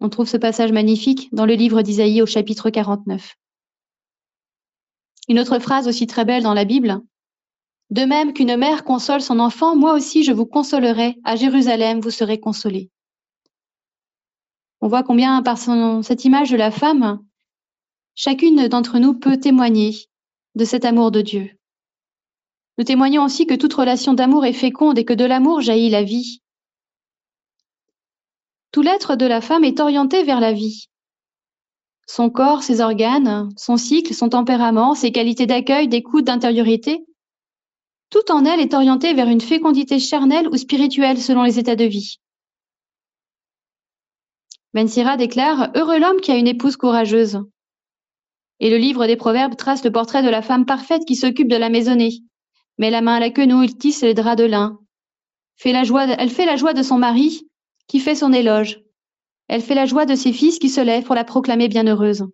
On 0.00 0.08
trouve 0.08 0.28
ce 0.28 0.38
passage 0.38 0.72
magnifique 0.72 1.28
dans 1.32 1.44
le 1.44 1.54
livre 1.54 1.82
d'Isaïe 1.82 2.22
au 2.22 2.26
chapitre 2.26 2.70
49. 2.70 3.36
Une 5.28 5.38
autre 5.38 5.58
phrase 5.58 5.86
aussi 5.86 6.06
très 6.06 6.24
belle 6.24 6.42
dans 6.42 6.54
la 6.54 6.64
Bible. 6.64 7.00
De 7.90 8.02
même 8.02 8.32
qu'une 8.32 8.56
mère 8.56 8.84
console 8.84 9.20
son 9.20 9.38
enfant, 9.38 9.76
moi 9.76 9.94
aussi 9.94 10.24
je 10.24 10.32
vous 10.32 10.46
consolerai. 10.46 11.16
À 11.24 11.36
Jérusalem, 11.36 12.00
vous 12.00 12.10
serez 12.10 12.40
consolés. 12.40 12.90
On 14.80 14.88
voit 14.88 15.02
combien 15.02 15.42
par 15.42 15.58
cette 15.58 16.24
image 16.24 16.50
de 16.50 16.56
la 16.56 16.70
femme, 16.70 17.22
chacune 18.14 18.68
d'entre 18.68 18.98
nous 18.98 19.12
peut 19.12 19.38
témoigner 19.38 19.94
de 20.54 20.64
cet 20.64 20.86
amour 20.86 21.10
de 21.10 21.20
Dieu. 21.20 21.50
Nous 22.78 22.84
témoignons 22.84 23.24
aussi 23.24 23.46
que 23.46 23.54
toute 23.54 23.74
relation 23.74 24.14
d'amour 24.14 24.46
est 24.46 24.54
féconde 24.54 24.98
et 24.98 25.04
que 25.04 25.12
de 25.12 25.26
l'amour 25.26 25.60
jaillit 25.60 25.90
la 25.90 26.02
vie. 26.02 26.40
Tout 28.72 28.82
l'être 28.82 29.16
de 29.16 29.26
la 29.26 29.40
femme 29.40 29.64
est 29.64 29.80
orienté 29.80 30.22
vers 30.22 30.40
la 30.40 30.52
vie. 30.52 30.86
Son 32.06 32.30
corps, 32.30 32.62
ses 32.62 32.80
organes, 32.80 33.48
son 33.56 33.76
cycle, 33.76 34.14
son 34.14 34.28
tempérament, 34.28 34.94
ses 34.94 35.12
qualités 35.12 35.46
d'accueil, 35.46 35.88
d'écoute, 35.88 36.24
d'intériorité, 36.24 37.04
tout 38.10 38.32
en 38.32 38.44
elle 38.44 38.58
est 38.58 38.74
orienté 38.74 39.14
vers 39.14 39.28
une 39.28 39.40
fécondité 39.40 40.00
charnelle 40.00 40.48
ou 40.48 40.56
spirituelle 40.56 41.22
selon 41.22 41.44
les 41.44 41.60
états 41.60 41.76
de 41.76 41.84
vie. 41.84 42.16
Ben 44.74 44.88
Sira 44.88 45.16
déclare 45.16 45.70
Heureux 45.76 45.98
l'homme 45.98 46.20
qui 46.20 46.32
a 46.32 46.36
une 46.36 46.48
épouse 46.48 46.76
courageuse. 46.76 47.40
Et 48.58 48.68
le 48.68 48.76
livre 48.76 49.06
des 49.06 49.16
Proverbes 49.16 49.56
trace 49.56 49.84
le 49.84 49.92
portrait 49.92 50.24
de 50.24 50.28
la 50.28 50.42
femme 50.42 50.66
parfaite 50.66 51.04
qui 51.04 51.14
s'occupe 51.14 51.48
de 51.48 51.56
la 51.56 51.70
maisonnée, 51.70 52.18
met 52.78 52.90
la 52.90 53.00
main 53.00 53.14
à 53.14 53.20
la 53.20 53.30
quenouille, 53.30 53.76
tisse 53.76 54.02
les 54.02 54.14
draps 54.14 54.36
de 54.36 54.44
lin. 54.44 54.78
Fait 55.56 55.72
la 55.72 55.84
joie, 55.84 56.04
elle 56.04 56.30
fait 56.30 56.46
la 56.46 56.56
joie 56.56 56.74
de 56.74 56.82
son 56.82 56.98
mari, 56.98 57.48
qui 57.90 57.98
fait 57.98 58.14
son 58.14 58.32
éloge. 58.32 58.80
Elle 59.48 59.62
fait 59.62 59.74
la 59.74 59.84
joie 59.84 60.06
de 60.06 60.14
ses 60.14 60.32
fils 60.32 60.60
qui 60.60 60.68
se 60.68 60.80
lèvent 60.80 61.02
pour 61.02 61.16
la 61.16 61.24
proclamer 61.24 61.66
bienheureuse. 61.66 62.24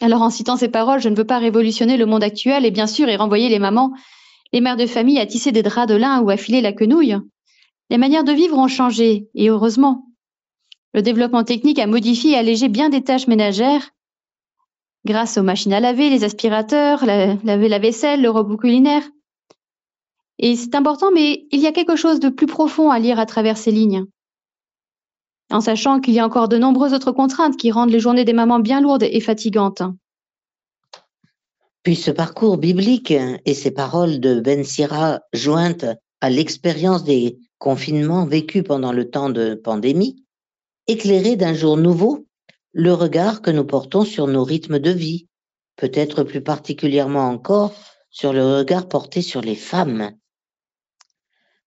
Alors 0.00 0.22
en 0.22 0.30
citant 0.30 0.56
ces 0.56 0.68
paroles, 0.68 1.00
je 1.00 1.08
ne 1.08 1.16
veux 1.16 1.26
pas 1.26 1.40
révolutionner 1.40 1.96
le 1.96 2.06
monde 2.06 2.22
actuel 2.22 2.64
et 2.64 2.70
bien 2.70 2.86
sûr 2.86 3.08
et 3.08 3.16
renvoyer 3.16 3.48
les 3.48 3.58
mamans, 3.58 3.92
les 4.52 4.60
mères 4.60 4.76
de 4.76 4.86
famille 4.86 5.18
à 5.18 5.26
tisser 5.26 5.50
des 5.50 5.64
draps 5.64 5.88
de 5.88 5.96
lin 5.96 6.20
ou 6.20 6.30
à 6.30 6.36
filer 6.36 6.60
la 6.60 6.72
quenouille. 6.72 7.16
Les 7.90 7.98
manières 7.98 8.22
de 8.22 8.30
vivre 8.30 8.56
ont 8.56 8.68
changé, 8.68 9.28
et 9.34 9.48
heureusement. 9.48 10.06
Le 10.92 11.02
développement 11.02 11.42
technique 11.42 11.80
a 11.80 11.88
modifié 11.88 12.32
et 12.32 12.36
allégé 12.36 12.68
bien 12.68 12.90
des 12.90 13.02
tâches 13.02 13.26
ménagères, 13.26 13.90
grâce 15.04 15.36
aux 15.36 15.42
machines 15.42 15.72
à 15.72 15.80
laver, 15.80 16.10
les 16.10 16.22
aspirateurs, 16.22 17.04
la 17.04 17.78
vaisselle, 17.80 18.22
le 18.22 18.30
robot 18.30 18.56
culinaire. 18.56 19.02
Et 20.38 20.56
c'est 20.56 20.74
important, 20.74 21.10
mais 21.12 21.46
il 21.52 21.60
y 21.60 21.66
a 21.66 21.72
quelque 21.72 21.96
chose 21.96 22.20
de 22.20 22.28
plus 22.28 22.46
profond 22.46 22.90
à 22.90 22.98
lire 22.98 23.18
à 23.18 23.26
travers 23.26 23.56
ces 23.56 23.70
lignes. 23.70 24.04
En 25.50 25.60
sachant 25.60 26.00
qu'il 26.00 26.14
y 26.14 26.18
a 26.18 26.26
encore 26.26 26.48
de 26.48 26.58
nombreuses 26.58 26.94
autres 26.94 27.12
contraintes 27.12 27.56
qui 27.56 27.70
rendent 27.70 27.90
les 27.90 28.00
journées 28.00 28.24
des 28.24 28.32
mamans 28.32 28.60
bien 28.60 28.80
lourdes 28.80 29.04
et 29.04 29.20
fatigantes. 29.20 29.82
Puis 31.82 31.96
ce 31.96 32.10
parcours 32.10 32.56
biblique 32.56 33.10
et 33.12 33.54
ces 33.54 33.70
paroles 33.70 34.18
de 34.18 34.40
Ben 34.40 34.64
Sira 34.64 35.20
jointes 35.32 35.84
à 36.20 36.30
l'expérience 36.30 37.04
des 37.04 37.38
confinements 37.58 38.24
vécus 38.24 38.62
pendant 38.62 38.92
le 38.92 39.10
temps 39.10 39.28
de 39.28 39.54
pandémie 39.54 40.24
éclairer 40.86 41.36
d'un 41.36 41.54
jour 41.54 41.76
nouveau 41.76 42.26
le 42.72 42.92
regard 42.92 43.40
que 43.40 43.50
nous 43.50 43.64
portons 43.64 44.04
sur 44.04 44.26
nos 44.26 44.44
rythmes 44.44 44.78
de 44.78 44.90
vie, 44.90 45.28
peut-être 45.76 46.24
plus 46.24 46.42
particulièrement 46.42 47.28
encore 47.28 47.72
sur 48.10 48.32
le 48.32 48.58
regard 48.58 48.88
porté 48.88 49.22
sur 49.22 49.40
les 49.40 49.54
femmes. 49.54 50.12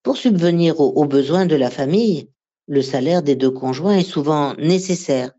Pour 0.07 0.15
subvenir 0.15 0.79
aux, 0.79 1.03
besoins 1.03 1.45
de 1.45 1.57
la 1.57 1.69
famille, 1.69 2.29
le 2.65 2.81
salaire 2.81 3.21
des 3.21 3.35
deux 3.35 3.51
conjoints 3.51 3.97
est 3.97 4.09
souvent 4.09 4.53
nécessaire. 4.53 5.33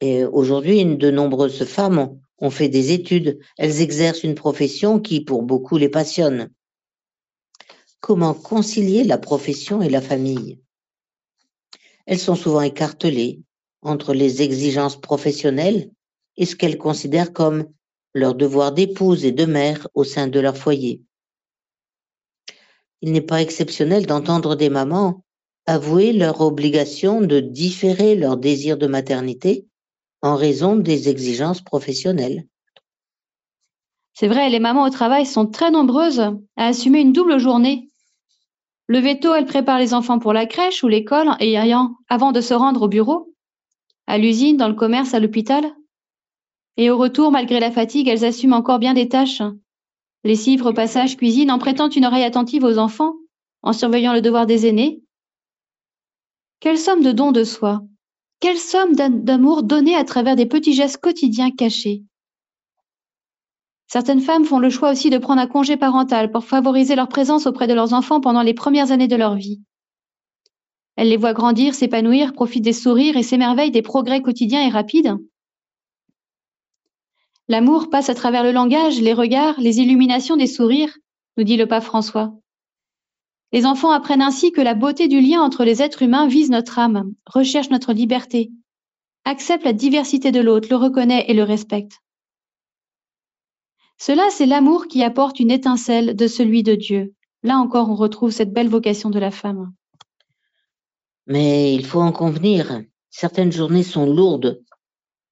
Et 0.00 0.24
aujourd'hui, 0.24 0.84
de 0.84 1.10
nombreuses 1.12 1.64
femmes 1.64 2.18
ont 2.38 2.50
fait 2.50 2.68
des 2.68 2.90
études, 2.90 3.38
elles 3.56 3.80
exercent 3.80 4.24
une 4.24 4.34
profession 4.34 4.98
qui, 4.98 5.20
pour 5.20 5.44
beaucoup, 5.44 5.76
les 5.76 5.88
passionne. 5.88 6.50
Comment 8.00 8.34
concilier 8.34 9.04
la 9.04 9.18
profession 9.18 9.82
et 9.82 9.88
la 9.88 10.00
famille? 10.00 10.58
Elles 12.06 12.18
sont 12.18 12.34
souvent 12.34 12.62
écartelées 12.62 13.40
entre 13.82 14.14
les 14.14 14.42
exigences 14.42 15.00
professionnelles 15.00 15.92
et 16.36 16.44
ce 16.44 16.56
qu'elles 16.56 16.76
considèrent 16.76 17.32
comme 17.32 17.68
leur 18.14 18.34
devoir 18.34 18.72
d'épouse 18.72 19.24
et 19.24 19.30
de 19.30 19.44
mère 19.44 19.86
au 19.94 20.02
sein 20.02 20.26
de 20.26 20.40
leur 20.40 20.56
foyer. 20.56 21.04
Il 23.04 23.12
n'est 23.12 23.20
pas 23.20 23.42
exceptionnel 23.42 24.06
d'entendre 24.06 24.54
des 24.54 24.70
mamans 24.70 25.22
avouer 25.66 26.14
leur 26.14 26.40
obligation 26.40 27.20
de 27.20 27.38
différer 27.38 28.16
leur 28.16 28.38
désir 28.38 28.78
de 28.78 28.86
maternité 28.86 29.66
en 30.22 30.36
raison 30.36 30.76
des 30.76 31.10
exigences 31.10 31.60
professionnelles. 31.60 32.46
C'est 34.14 34.26
vrai, 34.26 34.48
les 34.48 34.58
mamans 34.58 34.86
au 34.86 34.90
travail 34.90 35.26
sont 35.26 35.46
très 35.46 35.70
nombreuses 35.70 36.20
à 36.56 36.66
assumer 36.68 37.00
une 37.02 37.12
double 37.12 37.36
journée 37.36 37.90
le 38.86 38.98
veto, 38.98 39.34
elle 39.34 39.46
prépare 39.46 39.78
les 39.78 39.92
enfants 39.92 40.18
pour 40.18 40.32
la 40.32 40.46
crèche 40.46 40.82
ou 40.82 40.88
l'école 40.88 41.30
et 41.40 41.58
avant 41.58 42.32
de 42.32 42.40
se 42.40 42.52
rendre 42.52 42.82
au 42.82 42.88
bureau, 42.88 43.34
à 44.06 44.18
l'usine, 44.18 44.56
dans 44.58 44.68
le 44.68 44.74
commerce, 44.74 45.12
à 45.14 45.20
l'hôpital. 45.20 45.64
Et 46.76 46.90
au 46.90 46.98
retour, 46.98 47.30
malgré 47.30 47.60
la 47.60 47.70
fatigue, 47.70 48.08
elles 48.08 48.24
assument 48.24 48.54
encore 48.54 48.78
bien 48.78 48.94
des 48.94 49.08
tâches. 49.08 49.42
Lessive, 50.24 50.62
repassage, 50.62 51.16
cuisine, 51.16 51.50
en 51.50 51.58
prêtant 51.58 51.88
une 51.88 52.06
oreille 52.06 52.24
attentive 52.24 52.64
aux 52.64 52.78
enfants, 52.78 53.14
en 53.62 53.72
surveillant 53.72 54.14
le 54.14 54.22
devoir 54.22 54.46
des 54.46 54.66
aînés. 54.66 55.02
Quelle 56.60 56.78
somme 56.78 57.02
de 57.02 57.12
dons 57.12 57.32
de 57.32 57.44
soi, 57.44 57.82
quelle 58.40 58.58
somme 58.58 58.94
d'amour 58.94 59.62
donnée 59.62 59.96
à 59.96 60.04
travers 60.04 60.36
des 60.36 60.46
petits 60.46 60.74
gestes 60.74 60.98
quotidiens 60.98 61.50
cachés. 61.50 62.04
Certaines 63.86 64.20
femmes 64.20 64.44
font 64.44 64.58
le 64.58 64.70
choix 64.70 64.90
aussi 64.90 65.08
de 65.08 65.18
prendre 65.18 65.40
un 65.40 65.46
congé 65.46 65.76
parental 65.76 66.30
pour 66.30 66.44
favoriser 66.44 66.96
leur 66.96 67.08
présence 67.08 67.46
auprès 67.46 67.66
de 67.66 67.74
leurs 67.74 67.92
enfants 67.92 68.20
pendant 68.20 68.42
les 68.42 68.54
premières 68.54 68.92
années 68.92 69.08
de 69.08 69.16
leur 69.16 69.34
vie. 69.34 69.62
Elles 70.96 71.08
les 71.08 71.16
voient 71.16 71.32
grandir, 71.32 71.74
s'épanouir, 71.74 72.32
profitent 72.32 72.64
des 72.64 72.72
sourires 72.72 73.16
et 73.16 73.22
s'émerveillent 73.22 73.70
des 73.70 73.82
progrès 73.82 74.22
quotidiens 74.22 74.66
et 74.66 74.70
rapides. 74.70 75.16
L'amour 77.48 77.90
passe 77.90 78.08
à 78.08 78.14
travers 78.14 78.42
le 78.42 78.52
langage, 78.52 79.00
les 79.00 79.12
regards, 79.12 79.60
les 79.60 79.78
illuminations 79.78 80.36
des 80.36 80.46
sourires, 80.46 80.96
nous 81.36 81.44
dit 81.44 81.56
le 81.56 81.66
pape 81.66 81.84
François. 81.84 82.32
Les 83.52 83.66
enfants 83.66 83.90
apprennent 83.90 84.22
ainsi 84.22 84.50
que 84.50 84.60
la 84.60 84.74
beauté 84.74 85.08
du 85.08 85.20
lien 85.20 85.40
entre 85.42 85.64
les 85.64 85.82
êtres 85.82 86.02
humains 86.02 86.26
vise 86.26 86.50
notre 86.50 86.78
âme, 86.78 87.12
recherche 87.26 87.70
notre 87.70 87.92
liberté, 87.92 88.50
accepte 89.24 89.64
la 89.64 89.72
diversité 89.72 90.32
de 90.32 90.40
l'autre, 90.40 90.68
le 90.70 90.76
reconnaît 90.76 91.26
et 91.28 91.34
le 91.34 91.42
respecte. 91.42 92.00
Cela, 93.98 94.28
c'est 94.30 94.46
l'amour 94.46 94.86
qui 94.86 95.02
apporte 95.02 95.38
une 95.38 95.50
étincelle 95.50 96.16
de 96.16 96.26
celui 96.26 96.62
de 96.62 96.74
Dieu. 96.74 97.14
Là 97.42 97.58
encore, 97.58 97.90
on 97.90 97.94
retrouve 97.94 98.30
cette 98.30 98.52
belle 98.52 98.68
vocation 98.68 99.10
de 99.10 99.18
la 99.18 99.30
femme. 99.30 99.72
Mais 101.26 101.74
il 101.74 101.86
faut 101.86 102.00
en 102.00 102.12
convenir, 102.12 102.82
certaines 103.10 103.52
journées 103.52 103.82
sont 103.82 104.06
lourdes, 104.06 104.62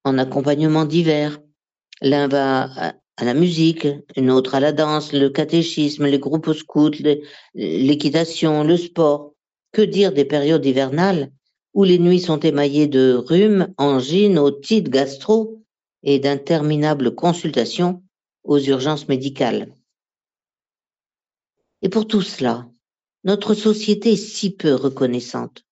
en 0.03 0.17
accompagnement 0.17 0.85
divers. 0.85 1.39
L'un 2.03 2.27
va 2.27 2.93
à 3.15 3.23
la 3.23 3.33
musique, 3.33 3.87
une 4.17 4.29
autre 4.29 4.55
à 4.55 4.59
la 4.59 4.73
danse, 4.73 5.13
le 5.13 5.29
catéchisme, 5.29 6.05
les 6.05 6.19
groupes 6.19 6.51
scouts, 6.51 6.91
l'équitation, 7.55 8.65
le 8.65 8.75
sport. 8.75 9.33
Que 9.71 9.81
dire 9.81 10.11
des 10.11 10.25
périodes 10.25 10.65
hivernales 10.65 11.31
où 11.73 11.85
les 11.85 11.99
nuits 11.99 12.19
sont 12.19 12.39
émaillées 12.39 12.87
de 12.87 13.13
rhumes, 13.13 13.73
angines, 13.77 14.37
otites, 14.37 14.89
gastro 14.89 15.63
et 16.03 16.19
d'interminables 16.19 17.15
consultations 17.15 18.03
aux 18.43 18.59
urgences 18.59 19.07
médicales? 19.07 19.73
Et 21.81 21.87
pour 21.87 22.05
tout 22.05 22.21
cela, 22.21 22.69
notre 23.23 23.53
société 23.53 24.11
est 24.11 24.17
si 24.17 24.53
peu 24.53 24.75
reconnaissante. 24.75 25.63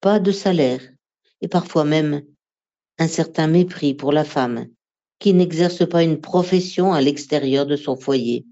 Pas 0.00 0.18
de 0.18 0.32
salaire 0.32 0.82
et 1.40 1.46
parfois 1.46 1.84
même 1.84 2.24
un 2.98 3.08
certain 3.08 3.46
mépris 3.46 3.94
pour 3.94 4.10
la 4.10 4.24
femme 4.24 4.66
qui 5.24 5.32
n'exerce 5.32 5.88
pas 5.88 6.02
une 6.02 6.20
profession 6.20 6.92
à 6.92 7.00
l'extérieur 7.00 7.64
de 7.64 7.76
son 7.76 7.96
foyer. 7.96 8.44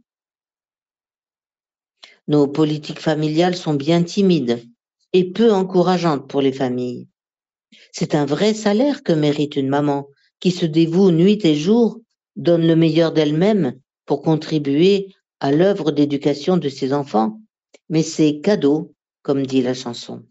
Nos 2.28 2.48
politiques 2.48 2.98
familiales 2.98 3.56
sont 3.56 3.74
bien 3.74 4.02
timides 4.02 4.66
et 5.12 5.30
peu 5.30 5.52
encourageantes 5.52 6.26
pour 6.30 6.40
les 6.40 6.50
familles. 6.50 7.08
C'est 7.92 8.14
un 8.14 8.24
vrai 8.24 8.54
salaire 8.54 9.02
que 9.02 9.12
mérite 9.12 9.56
une 9.56 9.68
maman 9.68 10.08
qui 10.40 10.50
se 10.50 10.64
dévoue 10.64 11.10
nuit 11.10 11.44
et 11.44 11.56
jour 11.56 12.00
donne 12.36 12.66
le 12.66 12.74
meilleur 12.74 13.12
d'elle-même 13.12 13.78
pour 14.06 14.22
contribuer 14.22 15.14
à 15.40 15.52
l'œuvre 15.52 15.90
d'éducation 15.90 16.56
de 16.56 16.70
ses 16.70 16.94
enfants, 16.94 17.38
mais 17.90 18.02
c'est 18.02 18.40
cadeau, 18.40 18.94
comme 19.20 19.44
dit 19.44 19.60
la 19.60 19.74
chanson. 19.74 20.24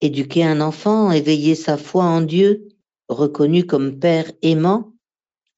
Éduquer 0.00 0.44
un 0.44 0.60
enfant, 0.60 1.10
éveiller 1.10 1.56
sa 1.56 1.76
foi 1.76 2.04
en 2.04 2.20
Dieu, 2.20 2.68
reconnu 3.08 3.66
comme 3.66 3.98
Père 3.98 4.30
aimant, 4.42 4.92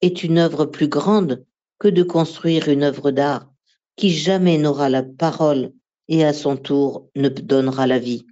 est 0.02 0.22
une 0.22 0.38
œuvre 0.38 0.66
plus 0.66 0.88
grande 0.88 1.44
que 1.78 1.88
de 1.88 2.02
construire 2.02 2.68
une 2.68 2.82
œuvre 2.82 3.10
d'art 3.10 3.50
qui 3.96 4.10
jamais 4.10 4.58
n'aura 4.58 4.88
la 4.88 5.02
parole 5.02 5.72
et 6.08 6.24
à 6.24 6.32
son 6.32 6.56
tour 6.56 7.08
ne 7.16 7.28
donnera 7.28 7.86
la 7.86 7.98
vie. 7.98 8.26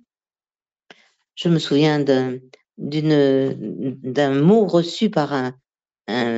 Je 1.35 1.49
me 1.49 1.59
souviens 1.59 2.01
d'un 2.01 2.41
mot 4.41 4.67
reçu 4.67 5.11
par 5.11 5.33
un, 5.33 5.55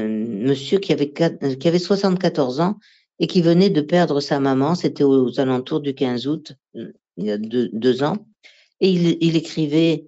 monsieur 0.08 0.78
qui 0.78 0.92
avait, 0.92 1.12
qui 1.12 1.68
avait 1.68 1.78
74 1.78 2.60
ans 2.60 2.78
et 3.18 3.26
qui 3.26 3.42
venait 3.42 3.70
de 3.70 3.80
perdre 3.80 4.20
sa 4.20 4.40
maman, 4.40 4.74
c'était 4.74 5.04
aux 5.04 5.40
alentours 5.40 5.80
du 5.80 5.94
15 5.94 6.26
août, 6.26 6.52
il 6.74 6.92
y 7.18 7.30
a 7.30 7.38
deux, 7.38 8.02
ans, 8.02 8.26
et 8.80 8.90
il 8.90 9.36
écrivait 9.36 10.06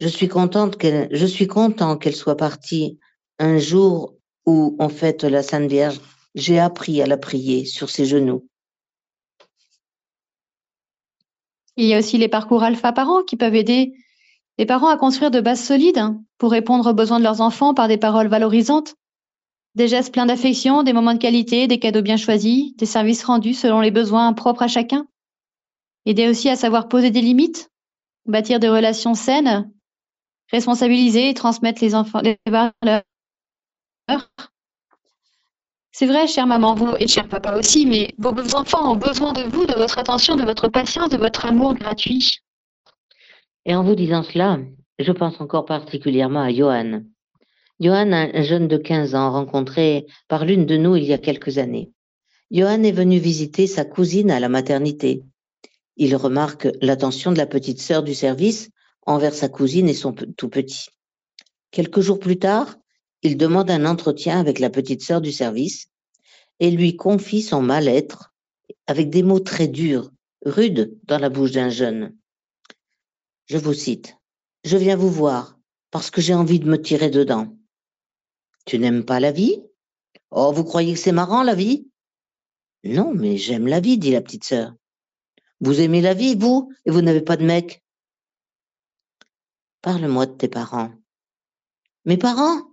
je 0.00 0.08
suis 0.08 0.28
contente 0.28 0.76
qu'elle, 0.76 2.14
soit 2.14 2.36
partie 2.36 2.98
un 3.38 3.58
jour 3.58 4.14
où 4.46 4.76
on 4.78 4.88
fête 4.88 5.24
la 5.24 5.42
Sainte 5.42 5.68
Vierge. 5.68 6.00
J'ai 6.34 6.58
appris 6.58 7.02
à 7.02 7.06
la 7.06 7.16
prier 7.16 7.64
sur 7.64 7.90
ses 7.90 8.06
genoux. 8.06 8.46
Il 11.76 11.86
y 11.86 11.94
a 11.94 11.98
aussi 11.98 12.18
les 12.18 12.28
parcours 12.28 12.62
alpha 12.62 12.92
parents 12.92 13.22
qui 13.22 13.36
peuvent 13.36 13.54
aider 13.54 13.92
les 14.58 14.66
parents 14.66 14.88
à 14.88 14.96
construire 14.96 15.30
de 15.30 15.40
bases 15.40 15.62
solides 15.62 16.04
pour 16.36 16.50
répondre 16.50 16.90
aux 16.90 16.94
besoins 16.94 17.18
de 17.18 17.24
leurs 17.24 17.40
enfants 17.40 17.74
par 17.74 17.86
des 17.86 17.98
paroles 17.98 18.26
valorisantes, 18.26 18.94
des 19.76 19.86
gestes 19.86 20.12
pleins 20.12 20.26
d'affection, 20.26 20.82
des 20.82 20.92
moments 20.92 21.14
de 21.14 21.18
qualité, 21.18 21.68
des 21.68 21.78
cadeaux 21.78 22.02
bien 22.02 22.16
choisis, 22.16 22.74
des 22.76 22.86
services 22.86 23.22
rendus 23.22 23.54
selon 23.54 23.80
les 23.80 23.92
besoins 23.92 24.32
propres 24.32 24.62
à 24.62 24.68
chacun. 24.68 25.06
Aider 26.04 26.28
aussi 26.28 26.48
à 26.48 26.56
savoir 26.56 26.88
poser 26.88 27.10
des 27.10 27.20
limites, 27.20 27.70
bâtir 28.26 28.58
des 28.58 28.68
relations 28.68 29.14
saines, 29.14 29.70
responsabiliser 30.50 31.30
et 31.30 31.34
transmettre 31.34 31.82
les 31.82 31.94
enfants 31.94 32.20
les 32.20 32.38
valeurs 32.46 33.02
c'est 35.98 36.06
vrai, 36.06 36.28
chère 36.28 36.46
maman, 36.46 36.76
vous 36.76 36.94
et 37.00 37.08
cher 37.08 37.26
papa 37.26 37.56
aussi, 37.56 37.84
mais 37.84 38.14
vos 38.18 38.30
enfants 38.54 38.92
ont 38.92 38.96
besoin 38.96 39.32
de 39.32 39.42
vous, 39.42 39.66
de 39.66 39.74
votre 39.74 39.98
attention, 39.98 40.36
de 40.36 40.44
votre 40.44 40.68
patience, 40.68 41.08
de 41.08 41.16
votre 41.16 41.44
amour 41.44 41.74
gratuit. 41.74 42.38
Et 43.64 43.74
en 43.74 43.82
vous 43.82 43.96
disant 43.96 44.22
cela, 44.22 44.60
je 45.00 45.10
pense 45.10 45.40
encore 45.40 45.64
particulièrement 45.64 46.42
à 46.42 46.52
Johan. 46.52 47.02
Johan, 47.80 48.12
un 48.12 48.42
jeune 48.42 48.68
de 48.68 48.76
15 48.76 49.16
ans, 49.16 49.32
rencontré 49.32 50.06
par 50.28 50.44
l'une 50.44 50.66
de 50.66 50.76
nous 50.76 50.94
il 50.94 51.02
y 51.02 51.12
a 51.12 51.18
quelques 51.18 51.58
années. 51.58 51.90
Johan 52.52 52.84
est 52.84 52.92
venu 52.92 53.18
visiter 53.18 53.66
sa 53.66 53.84
cousine 53.84 54.30
à 54.30 54.38
la 54.38 54.48
maternité. 54.48 55.24
Il 55.96 56.14
remarque 56.14 56.68
l'attention 56.80 57.32
de 57.32 57.38
la 57.38 57.46
petite 57.46 57.80
sœur 57.80 58.04
du 58.04 58.14
service 58.14 58.70
envers 59.08 59.34
sa 59.34 59.48
cousine 59.48 59.88
et 59.88 59.94
son 59.94 60.12
tout 60.12 60.50
petit. 60.50 60.90
Quelques 61.70 62.00
jours 62.00 62.18
plus 62.18 62.38
tard, 62.38 62.76
il 63.22 63.38
demande 63.38 63.70
un 63.70 63.86
entretien 63.86 64.38
avec 64.38 64.58
la 64.58 64.68
petite 64.68 65.02
sœur 65.02 65.22
du 65.22 65.32
service 65.32 65.88
et 66.60 66.70
lui 66.70 66.94
confie 66.94 67.40
son 67.40 67.62
mal-être 67.62 68.34
avec 68.86 69.08
des 69.08 69.22
mots 69.22 69.40
très 69.40 69.66
durs, 69.66 70.10
rudes 70.44 70.94
dans 71.04 71.18
la 71.18 71.30
bouche 71.30 71.52
d'un 71.52 71.70
jeune. 71.70 72.14
Je 73.46 73.56
vous 73.56 73.72
cite. 73.72 74.18
Je 74.62 74.76
viens 74.76 74.96
vous 74.96 75.10
voir 75.10 75.58
parce 75.90 76.10
que 76.10 76.20
j'ai 76.20 76.34
envie 76.34 76.60
de 76.60 76.68
me 76.68 76.80
tirer 76.80 77.08
dedans. 77.08 77.56
Tu 78.66 78.78
n'aimes 78.78 79.06
pas 79.06 79.20
la 79.20 79.32
vie? 79.32 79.62
Oh, 80.30 80.52
vous 80.52 80.64
croyez 80.64 80.92
que 80.92 81.00
c'est 81.00 81.12
marrant 81.12 81.42
la 81.42 81.54
vie 81.54 81.88
Non, 82.84 83.14
mais 83.14 83.38
j'aime 83.38 83.68
la 83.68 83.80
vie, 83.80 83.96
dit 83.96 84.10
la 84.10 84.20
petite 84.20 84.44
sœur. 84.44 84.74
Vous 85.60 85.80
aimez 85.80 86.02
la 86.02 86.12
vie, 86.12 86.34
vous, 86.34 86.70
et 86.84 86.90
vous 86.90 87.00
n'avez 87.00 87.22
pas 87.22 87.38
de 87.38 87.46
mec 87.46 87.82
Parle-moi 89.82 90.26
de 90.26 90.32
tes 90.32 90.48
parents. 90.48 90.92
Mes 92.04 92.16
parents 92.16 92.68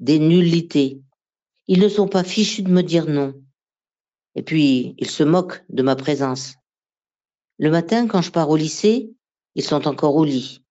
des 0.00 0.18
nullités. 0.18 1.00
Ils 1.68 1.80
ne 1.80 1.88
sont 1.88 2.08
pas 2.08 2.24
fichus 2.24 2.62
de 2.62 2.70
me 2.70 2.82
dire 2.82 3.06
non. 3.06 3.34
Et 4.34 4.42
puis, 4.42 4.94
ils 4.98 5.10
se 5.10 5.22
moquent 5.22 5.62
de 5.68 5.82
ma 5.82 5.94
présence. 5.94 6.54
Le 7.58 7.70
matin, 7.70 8.08
quand 8.08 8.22
je 8.22 8.32
pars 8.32 8.48
au 8.48 8.56
lycée, 8.56 9.14
ils 9.54 9.62
sont 9.62 9.86
encore 9.86 10.16
au 10.16 10.24
lit. 10.24 10.64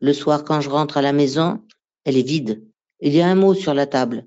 Le 0.00 0.12
soir, 0.12 0.44
quand 0.44 0.60
je 0.60 0.70
rentre 0.70 0.96
à 0.96 1.02
la 1.02 1.12
maison, 1.12 1.62
elle 2.04 2.16
est 2.16 2.26
vide. 2.26 2.66
Il 3.00 3.14
y 3.14 3.20
a 3.20 3.28
un 3.28 3.34
mot 3.34 3.54
sur 3.54 3.74
la 3.74 3.86
table. 3.86 4.26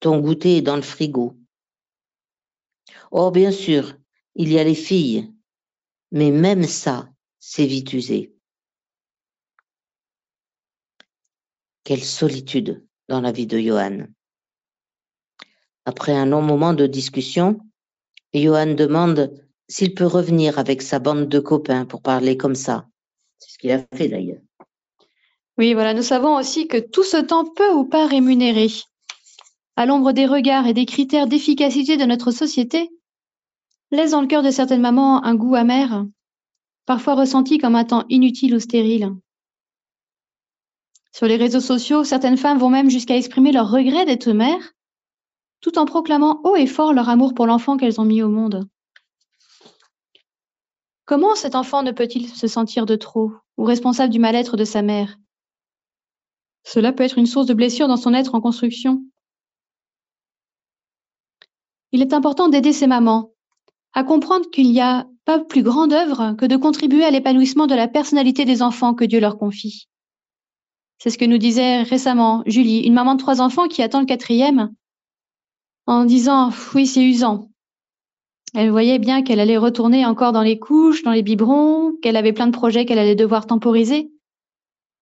Ton 0.00 0.18
goûter 0.18 0.58
est 0.58 0.62
dans 0.62 0.76
le 0.76 0.82
frigo. 0.82 1.38
Oh, 3.10 3.30
bien 3.30 3.52
sûr, 3.52 3.96
il 4.34 4.52
y 4.52 4.58
a 4.58 4.64
les 4.64 4.74
filles. 4.74 5.32
Mais 6.10 6.30
même 6.30 6.64
ça, 6.64 7.08
c'est 7.38 7.66
vite 7.66 7.92
usé. 7.92 8.33
Quelle 11.84 12.02
solitude 12.02 12.82
dans 13.10 13.20
la 13.20 13.30
vie 13.30 13.46
de 13.46 13.58
Johan. 13.58 14.06
Après 15.84 16.12
un 16.12 16.24
long 16.24 16.40
moment 16.40 16.72
de 16.72 16.86
discussion, 16.86 17.60
Johan 18.32 18.74
demande 18.74 19.38
s'il 19.68 19.94
peut 19.94 20.06
revenir 20.06 20.58
avec 20.58 20.80
sa 20.80 20.98
bande 20.98 21.28
de 21.28 21.38
copains 21.40 21.84
pour 21.84 22.00
parler 22.00 22.38
comme 22.38 22.54
ça. 22.54 22.88
C'est 23.38 23.52
ce 23.52 23.58
qu'il 23.58 23.70
a 23.70 23.84
fait 23.94 24.08
d'ailleurs. 24.08 24.40
Oui, 25.58 25.74
voilà, 25.74 25.92
nous 25.92 26.02
savons 26.02 26.36
aussi 26.36 26.68
que 26.68 26.78
tout 26.78 27.04
ce 27.04 27.18
temps 27.18 27.44
peut 27.44 27.72
ou 27.72 27.84
pas 27.84 28.06
rémunéré, 28.06 28.68
à 29.76 29.84
l'ombre 29.84 30.12
des 30.12 30.26
regards 30.26 30.66
et 30.66 30.74
des 30.74 30.86
critères 30.86 31.26
d'efficacité 31.26 31.98
de 31.98 32.04
notre 32.04 32.30
société, 32.30 32.88
laisse 33.90 34.12
dans 34.12 34.22
le 34.22 34.26
cœur 34.26 34.42
de 34.42 34.50
certaines 34.50 34.80
mamans 34.80 35.22
un 35.22 35.34
goût 35.34 35.54
amer, 35.54 36.06
parfois 36.86 37.14
ressenti 37.14 37.58
comme 37.58 37.76
un 37.76 37.84
temps 37.84 38.04
inutile 38.08 38.54
ou 38.54 38.58
stérile. 38.58 39.12
Sur 41.14 41.28
les 41.28 41.36
réseaux 41.36 41.60
sociaux, 41.60 42.02
certaines 42.02 42.36
femmes 42.36 42.58
vont 42.58 42.70
même 42.70 42.90
jusqu'à 42.90 43.16
exprimer 43.16 43.52
leur 43.52 43.70
regret 43.70 44.04
d'être 44.04 44.32
mères, 44.32 44.72
tout 45.60 45.78
en 45.78 45.84
proclamant 45.84 46.40
haut 46.42 46.56
et 46.56 46.66
fort 46.66 46.92
leur 46.92 47.08
amour 47.08 47.34
pour 47.34 47.46
l'enfant 47.46 47.76
qu'elles 47.76 48.00
ont 48.00 48.04
mis 48.04 48.20
au 48.20 48.28
monde. 48.28 48.68
Comment 51.04 51.36
cet 51.36 51.54
enfant 51.54 51.84
ne 51.84 51.92
peut-il 51.92 52.28
se 52.28 52.48
sentir 52.48 52.84
de 52.84 52.96
trop 52.96 53.32
ou 53.56 53.62
responsable 53.62 54.12
du 54.12 54.18
mal-être 54.18 54.56
de 54.56 54.64
sa 54.64 54.82
mère? 54.82 55.16
Cela 56.64 56.92
peut 56.92 57.04
être 57.04 57.18
une 57.18 57.26
source 57.26 57.46
de 57.46 57.54
blessure 57.54 57.86
dans 57.86 57.96
son 57.96 58.12
être 58.12 58.34
en 58.34 58.40
construction. 58.40 59.04
Il 61.92 62.02
est 62.02 62.12
important 62.12 62.48
d'aider 62.48 62.72
ces 62.72 62.88
mamans 62.88 63.30
à 63.92 64.02
comprendre 64.02 64.50
qu'il 64.50 64.72
n'y 64.72 64.80
a 64.80 65.06
pas 65.24 65.38
plus 65.38 65.62
grande 65.62 65.92
œuvre 65.92 66.34
que 66.36 66.46
de 66.46 66.56
contribuer 66.56 67.04
à 67.04 67.12
l'épanouissement 67.12 67.68
de 67.68 67.76
la 67.76 67.86
personnalité 67.86 68.44
des 68.44 68.62
enfants 68.62 68.94
que 68.94 69.04
Dieu 69.04 69.20
leur 69.20 69.38
confie. 69.38 69.86
C'est 71.04 71.10
ce 71.10 71.18
que 71.18 71.26
nous 71.26 71.36
disait 71.36 71.82
récemment 71.82 72.42
Julie, 72.46 72.78
une 72.78 72.94
maman 72.94 73.14
de 73.14 73.20
trois 73.20 73.42
enfants 73.42 73.68
qui 73.68 73.82
attend 73.82 74.00
le 74.00 74.06
quatrième, 74.06 74.72
en 75.84 76.06
disant 76.06 76.50
oui, 76.74 76.86
c'est 76.86 77.04
usant. 77.04 77.50
Elle 78.54 78.70
voyait 78.70 78.98
bien 78.98 79.22
qu'elle 79.22 79.38
allait 79.38 79.58
retourner 79.58 80.06
encore 80.06 80.32
dans 80.32 80.40
les 80.40 80.58
couches, 80.58 81.02
dans 81.02 81.10
les 81.10 81.22
biberons, 81.22 81.92
qu'elle 82.00 82.16
avait 82.16 82.32
plein 82.32 82.46
de 82.46 82.56
projets 82.56 82.86
qu'elle 82.86 82.98
allait 82.98 83.16
devoir 83.16 83.46
temporiser. 83.46 84.10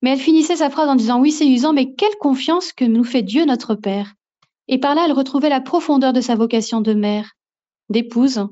Mais 0.02 0.10
elle 0.10 0.18
finissait 0.18 0.56
sa 0.56 0.70
phrase 0.70 0.88
en 0.88 0.96
disant 0.96 1.20
oui, 1.20 1.30
c'est 1.30 1.46
usant, 1.46 1.72
mais 1.72 1.94
quelle 1.94 2.16
confiance 2.18 2.72
que 2.72 2.84
nous 2.84 3.04
fait 3.04 3.22
Dieu 3.22 3.44
notre 3.44 3.76
Père. 3.76 4.14
Et 4.66 4.78
par 4.78 4.96
là, 4.96 5.04
elle 5.04 5.12
retrouvait 5.12 5.50
la 5.50 5.60
profondeur 5.60 6.12
de 6.12 6.20
sa 6.20 6.34
vocation 6.34 6.80
de 6.80 6.94
mère, 6.94 7.34
d'épouse 7.90 8.44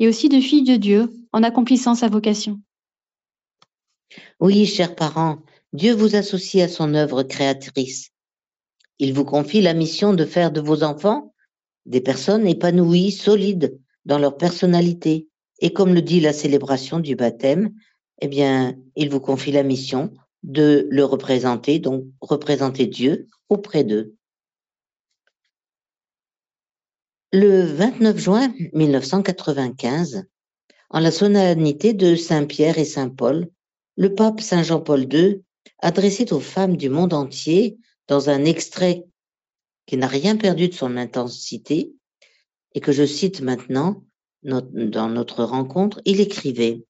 et 0.00 0.06
aussi 0.06 0.28
de 0.28 0.38
fille 0.38 0.64
de 0.64 0.76
Dieu 0.76 1.10
en 1.32 1.44
accomplissant 1.44 1.94
sa 1.94 2.08
vocation. 2.08 2.60
Oui, 4.38 4.66
chers 4.66 4.94
parents, 4.94 5.38
Dieu 5.74 5.92
vous 5.92 6.14
associe 6.14 6.62
à 6.62 6.72
son 6.72 6.94
œuvre 6.94 7.24
créatrice. 7.24 8.10
Il 9.00 9.12
vous 9.12 9.24
confie 9.24 9.60
la 9.60 9.74
mission 9.74 10.14
de 10.14 10.24
faire 10.24 10.52
de 10.52 10.60
vos 10.60 10.84
enfants 10.84 11.34
des 11.84 12.00
personnes 12.00 12.46
épanouies, 12.46 13.10
solides 13.10 13.76
dans 14.04 14.18
leur 14.18 14.36
personnalité. 14.36 15.28
Et 15.58 15.72
comme 15.72 15.92
le 15.92 16.00
dit 16.00 16.20
la 16.20 16.32
célébration 16.32 17.00
du 17.00 17.16
baptême, 17.16 17.74
eh 18.20 18.28
bien, 18.28 18.76
il 18.94 19.10
vous 19.10 19.18
confie 19.18 19.50
la 19.50 19.64
mission 19.64 20.14
de 20.44 20.86
le 20.90 21.04
représenter, 21.04 21.80
donc 21.80 22.04
représenter 22.20 22.86
Dieu 22.86 23.26
auprès 23.48 23.82
d'eux. 23.82 24.14
Le 27.32 27.62
29 27.62 28.16
juin 28.16 28.54
1995, 28.74 30.24
en 30.90 31.00
la 31.00 31.10
solennité 31.10 31.94
de 31.94 32.14
Saint 32.14 32.44
Pierre 32.44 32.78
et 32.78 32.84
Saint 32.84 33.08
Paul, 33.08 33.48
le 33.96 34.14
pape 34.14 34.40
Saint 34.40 34.62
Jean-Paul 34.62 35.12
II 35.12 35.43
adressé 35.80 36.32
aux 36.32 36.40
femmes 36.40 36.76
du 36.76 36.88
monde 36.88 37.12
entier 37.12 37.78
dans 38.08 38.30
un 38.30 38.44
extrait 38.44 39.04
qui 39.86 39.96
n'a 39.96 40.06
rien 40.06 40.36
perdu 40.36 40.68
de 40.68 40.74
son 40.74 40.96
intensité 40.96 41.92
et 42.74 42.80
que 42.80 42.92
je 42.92 43.06
cite 43.06 43.40
maintenant 43.40 44.04
dans 44.42 45.08
notre 45.08 45.44
rencontre, 45.44 46.00
il 46.04 46.20
écrivait 46.20 46.84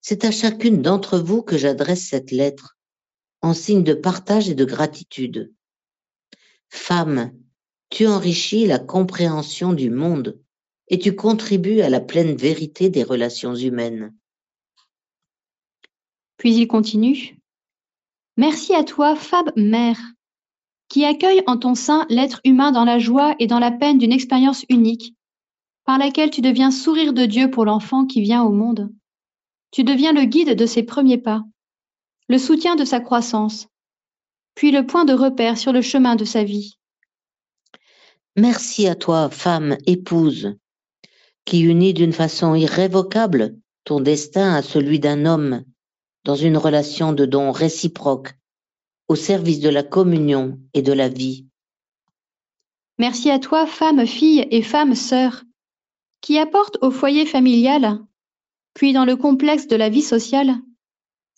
C'est 0.00 0.24
à 0.24 0.30
chacune 0.30 0.80
d'entre 0.80 1.18
vous 1.18 1.42
que 1.42 1.58
j'adresse 1.58 2.08
cette 2.08 2.30
lettre 2.30 2.76
en 3.42 3.54
signe 3.54 3.84
de 3.84 3.94
partage 3.94 4.48
et 4.48 4.54
de 4.54 4.64
gratitude. 4.64 5.52
Femme, 6.68 7.32
tu 7.90 8.06
enrichis 8.06 8.66
la 8.66 8.78
compréhension 8.78 9.72
du 9.72 9.90
monde 9.90 10.40
et 10.88 10.98
tu 10.98 11.14
contribues 11.14 11.80
à 11.80 11.90
la 11.90 12.00
pleine 12.00 12.36
vérité 12.36 12.88
des 12.88 13.02
relations 13.02 13.54
humaines. 13.54 14.14
Puis 16.36 16.54
il 16.54 16.66
continue. 16.66 17.38
Merci 18.36 18.74
à 18.74 18.84
toi, 18.84 19.16
Fab 19.16 19.50
Mère, 19.56 19.98
qui 20.88 21.04
accueille 21.04 21.42
en 21.46 21.56
ton 21.56 21.74
sein 21.74 22.06
l'être 22.08 22.40
humain 22.44 22.72
dans 22.72 22.84
la 22.84 22.98
joie 22.98 23.34
et 23.38 23.46
dans 23.46 23.58
la 23.58 23.70
peine 23.70 23.98
d'une 23.98 24.12
expérience 24.12 24.64
unique, 24.68 25.14
par 25.84 25.98
laquelle 25.98 26.30
tu 26.30 26.42
deviens 26.42 26.70
sourire 26.70 27.12
de 27.12 27.24
Dieu 27.26 27.50
pour 27.50 27.64
l'enfant 27.64 28.06
qui 28.06 28.20
vient 28.20 28.42
au 28.42 28.50
monde. 28.50 28.90
Tu 29.70 29.84
deviens 29.84 30.12
le 30.12 30.24
guide 30.24 30.54
de 30.54 30.66
ses 30.66 30.82
premiers 30.82 31.18
pas, 31.18 31.44
le 32.28 32.38
soutien 32.38 32.76
de 32.76 32.84
sa 32.84 33.00
croissance, 33.00 33.68
puis 34.54 34.70
le 34.70 34.86
point 34.86 35.04
de 35.04 35.12
repère 35.12 35.56
sur 35.56 35.72
le 35.72 35.82
chemin 35.82 36.16
de 36.16 36.24
sa 36.24 36.44
vie. 36.44 36.78
Merci 38.36 38.86
à 38.86 38.94
toi, 38.94 39.30
femme, 39.30 39.78
épouse, 39.86 40.56
qui 41.46 41.60
unit 41.60 41.94
d'une 41.94 42.12
façon 42.12 42.54
irrévocable 42.54 43.56
ton 43.84 44.00
destin 44.00 44.52
à 44.52 44.62
celui 44.62 44.98
d'un 44.98 45.24
homme 45.24 45.64
dans 46.26 46.34
une 46.34 46.58
relation 46.58 47.12
de 47.12 47.24
don 47.24 47.52
réciproque 47.52 48.34
au 49.06 49.14
service 49.14 49.60
de 49.60 49.68
la 49.68 49.84
communion 49.84 50.58
et 50.74 50.82
de 50.82 50.92
la 50.92 51.08
vie. 51.08 51.46
Merci 52.98 53.30
à 53.30 53.38
toi, 53.38 53.64
femme, 53.64 54.04
fille 54.06 54.44
et 54.50 54.62
femme, 54.62 54.96
sœur, 54.96 55.44
qui 56.20 56.36
apporte 56.38 56.78
au 56.82 56.90
foyer 56.90 57.26
familial, 57.26 58.00
puis 58.74 58.92
dans 58.92 59.04
le 59.04 59.14
complexe 59.14 59.68
de 59.68 59.76
la 59.76 59.88
vie 59.88 60.02
sociale, 60.02 60.56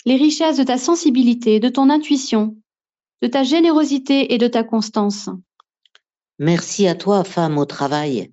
les 0.06 0.16
richesses 0.16 0.56
de 0.56 0.64
ta 0.64 0.78
sensibilité, 0.78 1.60
de 1.60 1.68
ton 1.68 1.90
intuition, 1.90 2.56
de 3.20 3.28
ta 3.28 3.42
générosité 3.42 4.32
et 4.32 4.38
de 4.38 4.48
ta 4.48 4.64
constance. 4.64 5.28
Merci 6.38 6.88
à 6.88 6.94
toi, 6.94 7.24
femme 7.24 7.58
au 7.58 7.66
travail, 7.66 8.32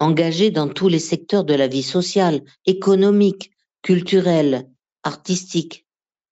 engagée 0.00 0.50
dans 0.50 0.68
tous 0.68 0.88
les 0.88 0.98
secteurs 0.98 1.44
de 1.44 1.54
la 1.54 1.68
vie 1.68 1.84
sociale, 1.84 2.42
économique, 2.66 3.52
culturelle, 3.82 4.68
artistique, 5.04 5.83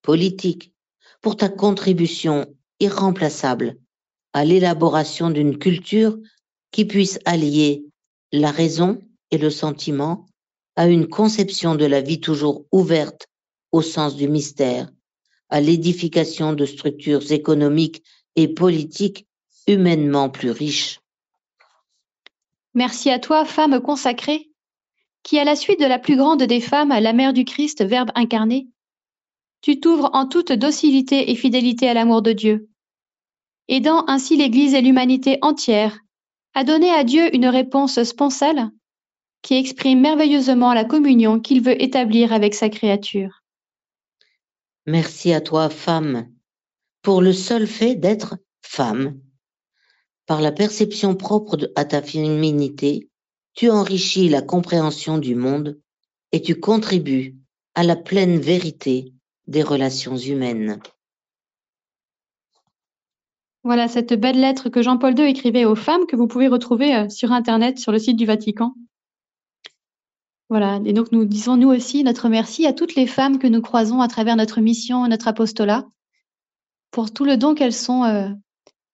politique, 0.03 0.73
pour 1.21 1.37
ta 1.37 1.49
contribution 1.49 2.47
irremplaçable 2.81 3.77
à 4.33 4.45
l'élaboration 4.45 5.31
d'une 5.31 5.59
culture 5.59 6.19
qui 6.73 6.85
puisse 6.85 7.19
allier 7.25 7.85
la 8.33 8.51
raison 8.51 9.01
et 9.31 9.39
le 9.39 9.51
sentiment 9.51 10.27
à 10.77 10.89
une 10.89 11.07
conception 11.09 11.75
de 11.75 11.85
la 11.85 12.01
vie 12.01 12.21
toujours 12.21 12.65
ouverte 12.73 13.29
au 13.73 13.83
sens 13.83 14.17
du 14.17 14.29
mystère, 14.29 14.91
à 15.49 15.61
l'édification 15.61 16.55
de 16.55 16.65
structures 16.67 17.31
économiques 17.31 18.03
et 18.37 18.49
politiques 18.49 19.27
humainement 19.67 20.31
plus 20.31 20.51
riches. 20.51 21.01
Merci 22.75 23.11
à 23.11 23.19
toi, 23.19 23.45
femme 23.45 23.81
consacrée, 23.81 24.51
qui, 25.23 25.39
à 25.39 25.45
la 25.45 25.57
suite 25.57 25.79
de 25.79 25.87
la 25.87 25.99
plus 25.99 26.17
grande 26.17 26.43
des 26.43 26.61
femmes, 26.61 26.89
la 26.89 27.13
mère 27.13 27.33
du 27.33 27.45
Christ, 27.45 27.85
Verbe 27.85 28.11
incarné, 28.15 28.67
tu 29.63 29.81
t'ouvres 29.81 30.11
en 30.13 30.27
toute 30.27 30.53
docilité 30.53 31.31
et 31.31 31.37
fidélité 31.37 31.89
à 31.89 31.95
l'amour 31.95 32.21
de 32.21 32.33
Dieu, 32.33 32.69
aidant 33.69 34.05
ainsi 34.09 34.37
l'Église 34.37 34.75
et 34.75 34.83
l'humanité 34.83 35.39
entière 35.41 35.99
à 36.55 36.65
donner 36.65 36.91
à 36.91 37.05
Dieu 37.05 37.35
une 37.35 37.47
réponse 37.47 38.03
sponsale 38.03 38.71
qui 39.41 39.55
exprime 39.55 40.01
merveilleusement 40.01 40.75
la 40.75 40.85
communion 40.85 41.41
qu'il 41.41 41.63
veut 41.63 41.81
établir 41.81 42.33
avec 42.33 42.55
sa 42.55 42.69
créature. 42.69 43.43
Merci 44.87 45.33
à 45.33 45.41
toi, 45.41 45.71
femme, 45.71 46.29
pour 47.03 47.23
le 47.23 47.33
seul 47.33 47.67
fait 47.67 47.95
d'être 47.95 48.37
femme 48.63 49.21
par 50.27 50.41
la 50.41 50.53
perception 50.53 51.15
propre 51.15 51.71
à 51.77 51.85
ta 51.85 52.01
féminité, 52.01 53.09
tu 53.55 53.71
enrichis 53.71 54.29
la 54.29 54.41
compréhension 54.41 55.19
du 55.19 55.35
monde 55.35 55.81
et 56.31 56.41
tu 56.41 56.59
contribues 56.59 57.37
à 57.75 57.83
la 57.83 57.97
pleine 57.97 58.39
vérité 58.39 59.13
des 59.47 59.63
relations 59.63 60.17
humaines. 60.17 60.81
Voilà 63.65 63.87
cette 63.87 64.15
belle 64.15 64.41
lettre 64.41 64.69
que 64.69 64.83
Jean-Paul 64.83 65.19
II 65.19 65.25
écrivait 65.25 65.65
aux 65.65 65.77
femmes 65.77 66.07
que 66.07 66.17
vous 66.17 66.27
pouvez 66.27 66.49
retrouver 66.49 66.97
euh, 66.97 67.09
sur 67.09 67.31
Internet, 67.31 67.79
sur 67.79 67.93
le 67.93 67.99
site 67.99 68.17
du 68.17 68.27
Vatican. 68.27 68.75
Voilà, 70.49 70.81
et 70.85 70.93
donc 70.93 71.13
nous 71.13 71.25
disons 71.25 71.57
nous 71.57 71.71
aussi 71.71 72.05
notre 72.05 72.29
merci 72.29 72.67
à 72.67 72.73
toutes 72.73 72.95
les 72.95 73.07
femmes 73.07 73.39
que 73.39 73.47
nous 73.47 73.63
croisons 73.63 74.01
à 74.01 74.09
travers 74.09 74.37
notre 74.37 74.61
mission, 74.61 75.07
notre 75.09 75.29
apostolat, 75.29 75.87
pour 76.91 77.13
tout 77.13 77.25
le 77.25 77.37
don 77.37 77.55
qu'elles 77.55 77.73
sont 77.73 78.05
euh, 78.05 78.29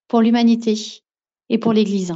pour 0.07 0.21
l'humanité 0.21 1.01
et 1.49 1.57
pour 1.57 1.73
l'Église. 1.73 2.13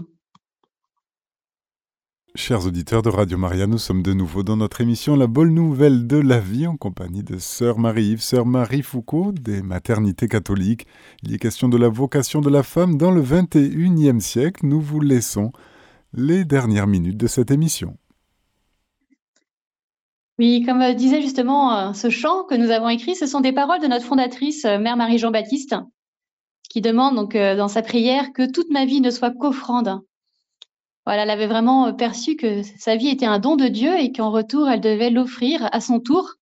Chers 2.35 2.65
auditeurs 2.65 3.03
de 3.03 3.09
Radio 3.09 3.37
Maria, 3.37 3.67
nous 3.67 3.77
sommes 3.77 4.01
de 4.01 4.11
nouveau 4.11 4.41
dans 4.41 4.57
notre 4.57 4.81
émission 4.81 5.15
La 5.15 5.27
bonne 5.27 5.53
nouvelle 5.53 6.07
de 6.07 6.17
la 6.17 6.39
vie 6.39 6.65
en 6.65 6.77
compagnie 6.77 7.21
de 7.21 7.37
Sœur 7.37 7.77
Marie-Yves, 7.77 8.23
Sœur 8.23 8.47
Marie 8.47 8.81
Foucault 8.81 9.31
des 9.31 9.61
maternités 9.61 10.27
catholiques. 10.27 10.87
Il 11.21 11.31
est 11.31 11.37
question 11.37 11.69
de 11.69 11.77
la 11.77 11.89
vocation 11.89 12.41
de 12.41 12.49
la 12.49 12.63
femme 12.63 12.97
dans 12.97 13.11
le 13.11 13.21
21e 13.21 14.19
siècle. 14.19 14.65
Nous 14.65 14.81
vous 14.81 14.99
laissons 14.99 15.51
les 16.11 16.43
dernières 16.43 16.87
minutes 16.87 17.17
de 17.17 17.27
cette 17.27 17.51
émission. 17.51 17.97
Oui, 20.39 20.63
comme 20.65 20.81
disait 20.95 21.21
justement 21.21 21.77
euh, 21.77 21.93
ce 21.93 22.09
chant 22.09 22.45
que 22.45 22.55
nous 22.55 22.71
avons 22.71 22.89
écrit, 22.89 23.15
ce 23.15 23.27
sont 23.27 23.41
des 23.41 23.53
paroles 23.53 23.79
de 23.79 23.87
notre 23.87 24.05
fondatrice, 24.05 24.65
euh, 24.65 24.79
Mère 24.79 24.97
Marie-Jean-Baptiste, 24.97 25.75
qui 26.67 26.81
demande 26.81 27.29
euh, 27.35 27.55
dans 27.55 27.67
sa 27.67 27.83
prière 27.83 28.33
que 28.33 28.51
toute 28.51 28.71
ma 28.71 28.85
vie 28.85 29.01
ne 29.01 29.11
soit 29.11 29.29
qu'offrande. 29.29 30.01
Voilà, 31.05 31.23
elle 31.23 31.29
avait 31.29 31.47
vraiment 31.47 31.87
euh, 31.87 31.91
perçu 31.91 32.35
que 32.35 32.61
sa 32.77 32.95
vie 32.95 33.09
était 33.09 33.25
un 33.25 33.39
don 33.39 33.55
de 33.55 33.67
Dieu 33.67 33.97
et 33.99 34.11
qu'en 34.11 34.31
retour, 34.31 34.69
elle 34.69 34.81
devait 34.81 35.09
l'offrir 35.09 35.67
à 35.71 35.81
son 35.81 35.99
tour. 35.99 36.35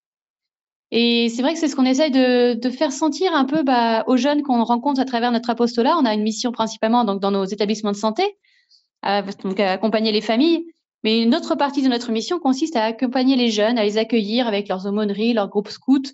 Et 0.91 1.29
c'est 1.29 1.41
vrai 1.41 1.53
que 1.53 1.59
c'est 1.59 1.67
ce 1.67 1.75
qu'on 1.75 1.85
essaye 1.85 2.11
de, 2.11 2.69
faire 2.69 2.91
sentir 2.91 3.33
un 3.33 3.45
peu 3.45 3.63
bah, 3.63 4.03
aux 4.07 4.17
jeunes 4.17 4.43
qu'on 4.43 4.63
rencontre 4.63 4.99
à 4.99 5.05
travers 5.05 5.31
notre 5.31 5.49
apostolat. 5.49 5.97
On 5.97 6.05
a 6.05 6.13
une 6.13 6.23
mission 6.23 6.51
principalement 6.51 7.05
donc, 7.05 7.21
dans 7.21 7.31
nos 7.31 7.45
établissements 7.45 7.93
de 7.93 7.97
santé, 7.97 8.23
à, 9.01 9.21
donc 9.21 9.59
à 9.59 9.71
accompagner 9.71 10.11
les 10.11 10.21
familles. 10.21 10.65
Mais 11.03 11.21
une 11.23 11.33
autre 11.33 11.55
partie 11.55 11.81
de 11.81 11.87
notre 11.87 12.11
mission 12.11 12.39
consiste 12.39 12.75
à 12.75 12.83
accompagner 12.83 13.35
les 13.35 13.49
jeunes, 13.49 13.77
à 13.77 13.83
les 13.83 13.97
accueillir 13.97 14.47
avec 14.47 14.67
leurs 14.67 14.85
aumôneries, 14.85 15.33
leurs 15.33 15.49
groupes 15.49 15.69
scouts 15.69 16.11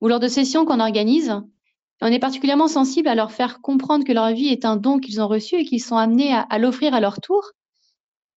ou 0.00 0.08
lors 0.08 0.20
de 0.20 0.28
sessions 0.28 0.64
qu'on 0.64 0.80
organise 0.80 1.34
on 2.00 2.08
est 2.08 2.18
particulièrement 2.18 2.68
sensible 2.68 3.08
à 3.08 3.14
leur 3.14 3.32
faire 3.32 3.60
comprendre 3.60 4.04
que 4.04 4.12
leur 4.12 4.30
vie 4.32 4.48
est 4.48 4.64
un 4.64 4.76
don 4.76 4.98
qu'ils 4.98 5.20
ont 5.20 5.28
reçu 5.28 5.56
et 5.56 5.64
qu'ils 5.64 5.82
sont 5.82 5.96
amenés 5.96 6.34
à, 6.34 6.58
l'offrir 6.58 6.94
à 6.94 7.00
leur 7.00 7.20
tour. 7.20 7.42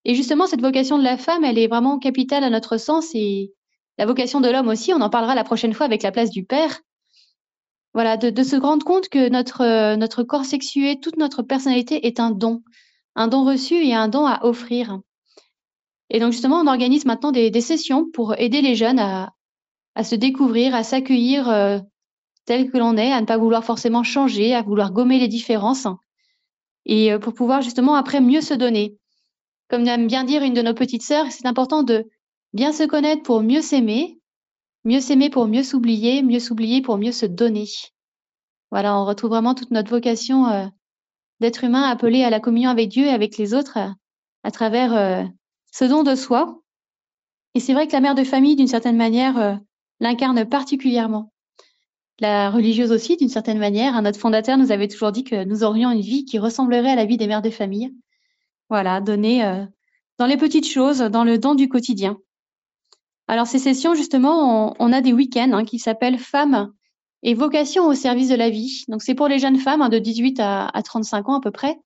Et 0.04 0.14
justement, 0.14 0.46
cette 0.46 0.60
vocation 0.60 0.98
de 0.98 1.04
la 1.04 1.16
femme, 1.16 1.44
elle 1.44 1.58
est 1.58 1.66
vraiment 1.66 1.98
capitale 1.98 2.44
à 2.44 2.50
notre 2.50 2.76
sens 2.76 3.14
et 3.14 3.52
la 3.98 4.06
vocation 4.06 4.40
de 4.40 4.48
l'homme 4.48 4.68
aussi. 4.68 4.92
On 4.94 5.00
en 5.00 5.10
parlera 5.10 5.34
la 5.34 5.44
prochaine 5.44 5.74
fois 5.74 5.86
avec 5.86 6.02
la 6.02 6.12
place 6.12 6.30
du 6.30 6.44
père. 6.44 6.80
Voilà, 7.94 8.16
de, 8.16 8.42
se 8.42 8.56
rendre 8.56 8.84
compte 8.84 9.08
que 9.08 9.28
notre, 9.28 9.96
notre 9.96 10.22
corps 10.22 10.44
sexué, 10.44 11.00
toute 11.00 11.16
notre 11.16 11.42
personnalité 11.42 12.06
est 12.06 12.20
un 12.20 12.30
don, 12.30 12.62
un 13.16 13.28
don 13.28 13.44
reçu 13.44 13.74
et 13.74 13.94
un 13.94 14.08
don 14.08 14.24
à 14.26 14.44
offrir. 14.44 15.00
Et 16.10 16.20
donc 16.20 16.32
justement, 16.32 16.60
on 16.60 16.66
organise 16.66 17.04
maintenant 17.04 17.32
des, 17.32 17.60
sessions 17.60 18.08
pour 18.10 18.38
aider 18.38 18.62
les 18.62 18.76
jeunes 18.76 18.98
à, 18.98 19.32
à 19.94 20.04
se 20.04 20.14
découvrir, 20.14 20.74
à 20.74 20.84
s'accueillir 20.84 21.48
euh, 21.48 21.78
tel 22.44 22.70
que 22.70 22.78
l'on 22.78 22.96
est, 22.96 23.12
à 23.12 23.20
ne 23.20 23.26
pas 23.26 23.36
vouloir 23.36 23.64
forcément 23.64 24.04
changer, 24.04 24.54
à 24.54 24.62
vouloir 24.62 24.92
gommer 24.92 25.18
les 25.18 25.28
différences, 25.28 25.88
et 26.86 27.12
euh, 27.12 27.18
pour 27.18 27.34
pouvoir 27.34 27.62
justement 27.62 27.94
après 27.94 28.20
mieux 28.20 28.40
se 28.40 28.54
donner. 28.54 28.96
Comme 29.68 29.86
aime 29.86 30.06
bien 30.06 30.24
dire 30.24 30.42
une 30.42 30.54
de 30.54 30.62
nos 30.62 30.74
petites 30.74 31.02
sœurs, 31.02 31.30
c'est 31.30 31.46
important 31.46 31.82
de 31.82 32.08
bien 32.52 32.72
se 32.72 32.84
connaître 32.84 33.22
pour 33.22 33.42
mieux 33.42 33.60
s'aimer, 33.60 34.18
mieux 34.84 35.00
s'aimer 35.00 35.30
pour 35.30 35.46
mieux 35.46 35.62
s'oublier, 35.62 36.22
mieux 36.22 36.40
s'oublier 36.40 36.80
pour 36.80 36.96
mieux 36.96 37.12
se 37.12 37.26
donner. 37.26 37.66
Voilà, 38.70 38.98
on 38.98 39.04
retrouve 39.04 39.30
vraiment 39.30 39.54
toute 39.54 39.70
notre 39.70 39.90
vocation 39.90 40.46
euh, 40.46 40.66
d'être 41.40 41.64
humain 41.64 41.82
appelé 41.82 42.24
à 42.24 42.30
la 42.30 42.40
communion 42.40 42.70
avec 42.70 42.88
Dieu 42.88 43.04
et 43.04 43.10
avec 43.10 43.36
les 43.36 43.54
autres 43.54 43.78
euh, 43.78 43.90
à 44.42 44.50
travers 44.50 45.28
ce 45.72 45.84
don 45.84 46.02
de 46.02 46.14
soi. 46.14 46.60
Et 47.54 47.60
c'est 47.60 47.74
vrai 47.74 47.86
que 47.86 47.92
la 47.92 48.00
mère 48.00 48.14
de 48.14 48.24
famille, 48.24 48.56
d'une 48.56 48.68
certaine 48.68 48.96
manière, 48.96 49.58
l'incarne 50.00 50.48
particulièrement 50.48 51.32
la 52.20 52.50
religieuse 52.50 52.92
aussi, 52.92 53.16
d'une 53.16 53.28
certaine 53.28 53.58
manière. 53.58 54.00
Notre 54.02 54.18
fondateur 54.18 54.58
nous 54.58 54.72
avait 54.72 54.88
toujours 54.88 55.12
dit 55.12 55.24
que 55.24 55.44
nous 55.44 55.62
aurions 55.62 55.90
une 55.90 56.00
vie 56.00 56.24
qui 56.24 56.38
ressemblerait 56.38 56.90
à 56.90 56.96
la 56.96 57.04
vie 57.04 57.16
des 57.16 57.26
mères 57.26 57.42
de 57.42 57.50
famille. 57.50 57.94
Voilà, 58.68 59.00
donnée 59.00 59.44
euh, 59.44 59.64
dans 60.18 60.26
les 60.26 60.36
petites 60.36 60.68
choses, 60.68 60.98
dans 60.98 61.24
le 61.24 61.38
don 61.38 61.54
du 61.54 61.68
quotidien. 61.68 62.18
Alors 63.26 63.46
ces 63.46 63.58
sessions, 63.58 63.94
justement, 63.94 64.74
on, 64.78 64.92
a 64.92 65.00
des 65.00 65.12
week-ends 65.12 65.52
hein, 65.52 65.64
qui 65.64 65.78
s'appellent 65.78 66.18
Femmes 66.18 66.72
et 67.22 67.34
vocation 67.34 67.86
au 67.86 67.94
service 67.94 68.28
de 68.28 68.34
la 68.34 68.50
vie. 68.50 68.84
Donc 68.88 69.02
c'est 69.02 69.14
pour 69.14 69.28
les 69.28 69.38
jeunes 69.38 69.58
femmes 69.58 69.82
hein, 69.82 69.88
de 69.88 69.98
18 69.98 70.40
à, 70.40 70.70
35 70.82 71.28
ans 71.28 71.38
à 71.38 71.40
peu 71.40 71.50
près, 71.50 71.78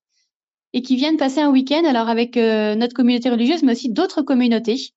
et 0.72 0.83
qui 0.83 0.97
viennent 0.97 1.16
passer 1.16 1.41
un 1.41 1.51
week-end 1.51 1.85
alors 1.85 2.09
avec 2.09 2.37
euh, 2.37 2.74
notre 2.74 2.95
communauté 2.95 3.30
religieuse, 3.30 3.62
mais 3.62 3.72
aussi 3.72 3.91
d'autres 3.91 4.22
communautés. 4.22 4.91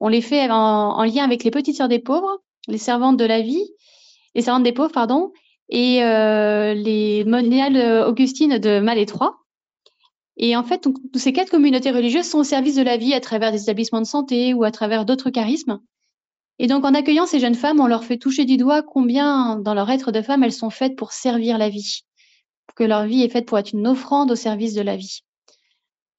On 0.00 0.08
les 0.08 0.20
fait 0.20 0.50
en, 0.50 0.56
en 0.56 1.04
lien 1.04 1.24
avec 1.24 1.44
les 1.44 1.50
petites 1.50 1.76
sœurs 1.76 1.88
des 1.88 1.98
pauvres, 1.98 2.42
les 2.68 2.78
servantes 2.78 3.16
de 3.16 3.24
la 3.24 3.40
vie, 3.40 3.64
les 4.36 4.42
Servantes 4.42 4.64
des 4.64 4.72
Pauvres, 4.72 4.92
pardon, 4.92 5.32
et 5.70 6.02
euh, 6.02 6.74
les 6.74 7.24
Moniales 7.24 8.04
Augustines 8.06 8.58
de 8.58 8.80
Malétroit. 8.80 9.38
Et 10.36 10.54
en 10.56 10.62
fait, 10.62 10.80
tous 10.80 11.18
ces 11.18 11.32
quatre 11.32 11.50
communautés 11.50 11.90
religieuses 11.90 12.28
sont 12.28 12.38
au 12.38 12.44
service 12.44 12.76
de 12.76 12.82
la 12.82 12.96
vie 12.96 13.14
à 13.14 13.20
travers 13.20 13.52
des 13.52 13.62
établissements 13.62 14.00
de 14.00 14.06
santé 14.06 14.52
ou 14.52 14.64
à 14.64 14.70
travers 14.70 15.04
d'autres 15.04 15.30
charismes. 15.30 15.80
Et 16.58 16.66
donc, 16.66 16.84
en 16.84 16.94
accueillant 16.94 17.26
ces 17.26 17.40
jeunes 17.40 17.54
femmes, 17.54 17.80
on 17.80 17.86
leur 17.86 18.04
fait 18.04 18.18
toucher 18.18 18.44
du 18.44 18.56
doigt 18.56 18.82
combien, 18.82 19.58
dans 19.58 19.74
leur 19.74 19.90
être 19.90 20.12
de 20.12 20.22
femme, 20.22 20.42
elles 20.42 20.52
sont 20.52 20.70
faites 20.70 20.96
pour 20.96 21.12
servir 21.12 21.58
la 21.58 21.68
vie, 21.68 22.04
que 22.74 22.84
leur 22.84 23.06
vie 23.06 23.22
est 23.22 23.28
faite 23.28 23.46
pour 23.46 23.58
être 23.58 23.72
une 23.72 23.86
offrande 23.86 24.30
au 24.30 24.36
service 24.36 24.74
de 24.74 24.82
la 24.82 24.96
vie. 24.96 25.20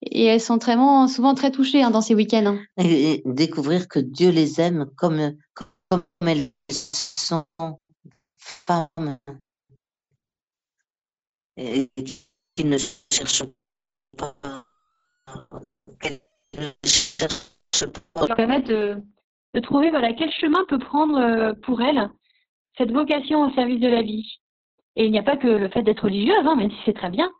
Et 0.02 0.24
elles 0.24 0.40
sont 0.40 0.58
vraiment, 0.58 1.08
souvent 1.08 1.34
très 1.34 1.50
touchées 1.50 1.82
hein, 1.82 1.90
dans 1.90 2.00
ces 2.00 2.14
week-ends. 2.14 2.46
Hein. 2.46 2.84
Et 2.84 3.22
découvrir 3.24 3.88
que 3.88 3.98
Dieu 3.98 4.30
les 4.30 4.60
aime 4.60 4.86
comme, 4.96 5.34
elles 6.20 6.50
sont 6.70 7.44
femmes 8.38 9.18
et 11.56 11.90
qui 12.54 12.64
ne 12.64 12.78
cherchent 13.12 13.42
permettre 18.36 18.68
de, 18.68 19.60
trouver 19.60 19.90
voilà, 19.90 20.12
quel 20.12 20.30
chemin 20.32 20.64
peut 20.68 20.78
prendre 20.78 21.18
euh, 21.18 21.52
pour 21.62 21.82
elles 21.82 22.08
cette 22.76 22.92
vocation 22.92 23.44
au 23.44 23.50
service 23.54 23.80
de 23.80 23.88
la 23.88 24.02
vie. 24.02 24.38
Et 24.96 25.06
il 25.06 25.12
n'y 25.12 25.18
a 25.18 25.22
pas 25.22 25.36
que 25.36 25.48
le 25.48 25.68
fait 25.68 25.82
d'être 25.82 26.04
religieuse, 26.04 26.46
hein, 26.46 26.56
même 26.56 26.70
si 26.70 26.76
c'est 26.84 26.92
très 26.92 27.10
bien, 27.10 27.30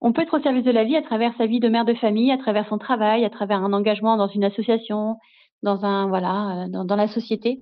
on 0.00 0.12
peut 0.12 0.22
être 0.22 0.38
au 0.38 0.42
service 0.42 0.64
de 0.64 0.70
la 0.70 0.84
vie 0.84 0.96
à 0.96 1.02
travers 1.02 1.32
sa 1.38 1.46
vie 1.46 1.60
de 1.60 1.68
mère 1.68 1.84
de 1.84 1.94
famille, 1.94 2.30
à 2.30 2.38
travers 2.38 2.68
son 2.68 2.78
travail, 2.78 3.24
à 3.24 3.30
travers 3.30 3.62
un 3.62 3.72
engagement 3.72 4.16
dans 4.16 4.28
une 4.28 4.44
association, 4.44 5.16
dans 5.62 5.84
un 5.84 6.08
voilà, 6.08 6.64
euh, 6.64 6.84
dans, 6.84 6.96
la 6.96 7.08
société. 7.08 7.60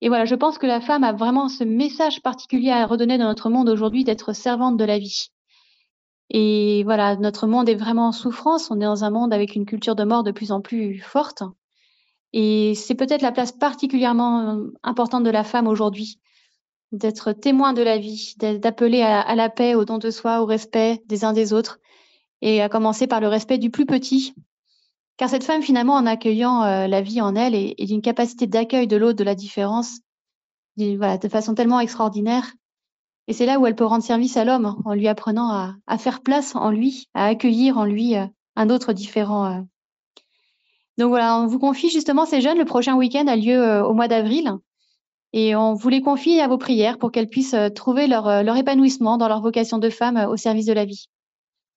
Et 0.00 0.08
voilà, 0.08 0.24
je 0.24 0.34
pense 0.34 0.58
que 0.58 0.66
la 0.66 0.80
femme 0.80 1.04
a 1.04 1.12
vraiment 1.12 1.48
ce 1.48 1.62
message 1.64 2.22
particulier 2.22 2.70
à 2.70 2.86
redonner 2.86 3.18
dans 3.18 3.28
notre 3.28 3.50
monde 3.50 3.68
aujourd'hui 3.68 4.04
d'être 4.04 4.32
servante 4.32 4.76
de 4.76 4.84
la 4.84 4.98
vie. 4.98 5.28
Et 6.30 6.82
voilà, 6.84 7.16
notre 7.16 7.46
monde 7.46 7.68
est 7.68 7.74
vraiment 7.74 8.08
en 8.08 8.12
souffrance. 8.12 8.70
On 8.70 8.80
est 8.80 8.84
dans 8.84 9.04
un 9.04 9.10
monde 9.10 9.34
avec 9.34 9.56
une 9.56 9.66
culture 9.66 9.96
de 9.96 10.04
mort 10.04 10.22
de 10.22 10.30
plus 10.30 10.52
en 10.52 10.60
plus 10.60 11.00
forte. 11.00 11.42
Et 12.32 12.74
c'est 12.76 12.94
peut-être 12.94 13.22
la 13.22 13.32
place 13.32 13.52
particulièrement 13.52 14.40
euh, 14.40 14.72
importante 14.82 15.24
de 15.24 15.30
la 15.30 15.44
femme 15.44 15.66
aujourd'hui 15.66 16.20
d'être 16.92 17.32
témoin 17.32 17.72
de 17.72 17.82
la 17.82 17.98
vie, 17.98 18.34
d'appeler 18.38 19.02
à, 19.02 19.34
la 19.36 19.48
paix, 19.48 19.74
au 19.74 19.84
don 19.84 19.98
de 19.98 20.10
soi, 20.10 20.42
au 20.42 20.46
respect 20.46 21.02
des 21.06 21.24
uns 21.24 21.32
des 21.32 21.52
autres, 21.52 21.78
et 22.42 22.60
à 22.62 22.68
commencer 22.68 23.06
par 23.06 23.20
le 23.20 23.28
respect 23.28 23.58
du 23.58 23.70
plus 23.70 23.86
petit. 23.86 24.34
Car 25.16 25.28
cette 25.28 25.44
femme, 25.44 25.62
finalement, 25.62 25.94
en 25.94 26.06
accueillant 26.06 26.62
euh, 26.62 26.86
la 26.86 27.00
vie 27.00 27.20
en 27.20 27.36
elle, 27.36 27.54
est, 27.54 27.74
d'une 27.78 28.02
capacité 28.02 28.46
d'accueil 28.46 28.88
de 28.88 28.96
l'autre, 28.96 29.18
de 29.18 29.24
la 29.24 29.34
différence, 29.34 30.00
voilà, 30.76 31.18
de 31.18 31.28
façon 31.28 31.54
tellement 31.54 31.78
extraordinaire. 31.78 32.50
Et 33.30 33.32
c'est 33.32 33.46
là 33.46 33.60
où 33.60 33.66
elle 33.66 33.76
peut 33.76 33.84
rendre 33.84 34.02
service 34.02 34.36
à 34.36 34.44
l'homme, 34.44 34.76
en 34.84 34.92
lui 34.92 35.06
apprenant 35.06 35.74
à, 35.86 35.98
faire 35.98 36.20
place 36.20 36.56
en 36.56 36.70
lui, 36.70 37.08
à 37.14 37.26
accueillir 37.26 37.78
en 37.78 37.84
lui 37.84 38.16
euh, 38.16 38.26
un 38.56 38.68
autre 38.68 38.92
différent. 38.92 39.46
Euh. 39.46 39.60
Donc 40.98 41.08
voilà, 41.10 41.38
on 41.38 41.46
vous 41.46 41.58
confie 41.58 41.88
justement 41.88 42.26
ces 42.26 42.40
jeunes. 42.40 42.58
Le 42.58 42.64
prochain 42.64 42.96
week-end 42.96 43.26
a 43.28 43.36
lieu 43.36 43.82
au 43.82 43.94
mois 43.94 44.08
d'avril. 44.08 44.58
Et 45.32 45.54
on 45.54 45.74
vous 45.74 45.88
les 45.88 46.02
confie 46.02 46.40
à 46.40 46.48
vos 46.48 46.58
prières 46.58 46.98
pour 46.98 47.12
qu'elles 47.12 47.28
puissent 47.28 47.54
euh, 47.54 47.68
trouver 47.68 48.08
leur, 48.08 48.26
euh, 48.26 48.54
épanouissement 48.54 49.16
dans 49.16 49.28
leur 49.28 49.40
vocation 49.40 49.78
de 49.78 49.88
femme 49.88 50.16
euh, 50.16 50.28
au 50.28 50.36
service 50.36 50.66
de 50.66 50.72
la 50.72 50.84
vie. 50.84 51.06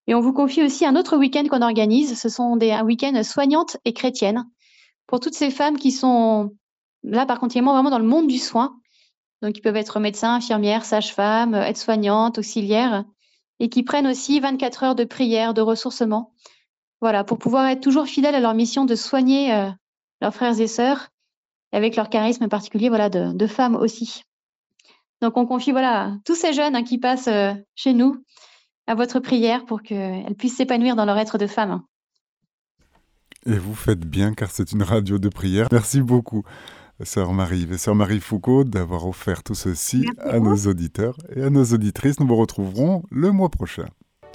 Et 0.08 0.16
on 0.16 0.22
vous 0.22 0.34
confie 0.34 0.64
aussi 0.64 0.86
un 0.86 0.95
autre 0.95 1.18
week-end 1.18 1.45
qu'on 1.49 1.62
organise. 1.62 2.20
Ce 2.20 2.30
sont 2.30 2.58
des 2.58 2.76
week-ends 2.82 3.24
soignantes 3.24 3.78
et 3.86 3.93
chrétiennes 3.93 4.43
pour 5.08 5.20
toutes 5.20 5.36
ces 5.36 5.51
femmes 5.51 5.78
qui 5.78 5.91
sont 5.91 6.56
là 7.04 7.26
particulièrement 7.26 7.74
vraiment 7.74 7.89
dans 7.91 7.99
le 7.99 8.08
monde 8.08 8.28
du 8.28 8.39
soin. 8.39 8.76
Donc, 9.44 9.58
ils 9.58 9.62
peuvent 9.62 9.76
être 9.76 10.00
médecins, 10.00 10.34
infirmières, 10.34 10.86
sages-femmes, 10.86 11.54
aides-soignantes, 11.54 12.39
auxiliaires, 12.39 13.06
et 13.60 13.70
qui 13.70 13.84
prennent 13.84 14.08
aussi 14.08 14.39
24 14.39 14.84
heures 14.84 14.96
de 14.96 15.04
prière, 15.04 15.54
de 15.54 15.62
ressourcement. 15.62 16.34
Voilà, 17.02 17.24
pour 17.24 17.38
pouvoir 17.38 17.68
être 17.68 17.82
toujours 17.82 18.08
fidèles 18.08 18.36
à 18.36 18.39
leur 18.39 18.56
mission 18.56 18.86
de 18.86 18.96
soigner 18.96 19.72
leurs 20.22 20.34
frères 20.34 20.60
et 20.60 20.68
sœurs 20.68 21.10
avec 21.74 21.96
leur 21.96 22.10
charisme 22.10 22.48
particulier 22.48 22.88
voilà, 22.88 23.10
de, 23.10 23.48
femmes 23.48 23.76
aussi. 23.76 24.24
Donc 25.22 25.38
on 25.38 25.46
confie 25.46 25.72
voilà, 25.72 26.16
tous 26.24 26.36
ces 26.36 26.54
jeunes 26.54 26.76
hein, 26.76 26.84
qui 26.84 26.98
passent 26.98 27.28
euh, 27.28 27.54
chez 27.76 27.94
nous 27.94 28.24
à 28.88 28.96
votre 28.96 29.20
prière 29.20 29.66
pour 29.66 29.82
qu'elles 29.82 30.36
puissent 30.36 30.58
s'épanouir 30.58 30.96
dans 30.96 31.06
leur 31.06 31.18
être 31.18 31.38
de 31.38 31.48
femme. 31.48 31.82
Et 33.46 33.58
vous 33.58 33.74
faites 33.74 34.06
bien 34.06 34.34
car 34.34 34.52
c'est 34.52 34.72
une 34.72 34.84
radio 34.84 35.18
de 35.18 35.30
prière. 35.30 35.68
Merci 35.72 36.02
beaucoup, 36.02 36.44
Sœur 37.06 37.34
Marie 37.34 37.68
et 37.72 37.78
Sœur 37.78 37.95
Marie 37.95 38.20
Foucault, 38.20 38.64
d'avoir 38.64 39.08
offert 39.08 39.43
tout 39.43 39.56
ceci 39.56 40.06
à 40.20 40.39
nos 40.39 40.56
auditeurs 40.56 41.18
et 41.36 41.43
à 41.43 41.49
nos 41.49 41.64
auditrices. 41.66 42.20
Nous 42.20 42.28
vous 42.28 42.36
retrouverons 42.36 43.04
le 43.12 43.32
mois 43.32 43.49
prochain. 43.49 43.86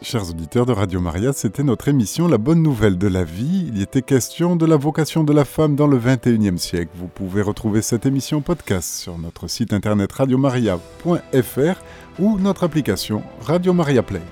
Chers 0.00 0.30
auditeurs 0.30 0.64
de 0.64 0.72
Radio 0.72 1.00
Maria, 1.00 1.32
c'était 1.32 1.64
notre 1.64 1.88
émission 1.88 2.28
La 2.28 2.38
bonne 2.38 2.62
nouvelle 2.62 2.98
de 2.98 3.08
la 3.08 3.24
vie. 3.24 3.66
Il 3.66 3.78
y 3.78 3.82
était 3.82 4.02
question 4.02 4.54
de 4.54 4.64
la 4.64 4.76
vocation 4.76 5.24
de 5.24 5.32
la 5.32 5.44
femme 5.44 5.74
dans 5.74 5.88
le 5.88 5.98
21e 5.98 6.56
siècle. 6.56 6.92
Vous 6.94 7.08
pouvez 7.08 7.42
retrouver 7.42 7.82
cette 7.82 8.06
émission 8.06 8.40
podcast 8.40 8.94
sur 8.94 9.18
notre 9.18 9.48
site 9.48 9.72
internet 9.72 10.12
radiomaria.fr 10.12 11.82
ou 12.20 12.38
notre 12.38 12.62
application 12.62 13.22
Radio 13.40 13.72
Maria 13.72 14.04
Play. 14.04 14.22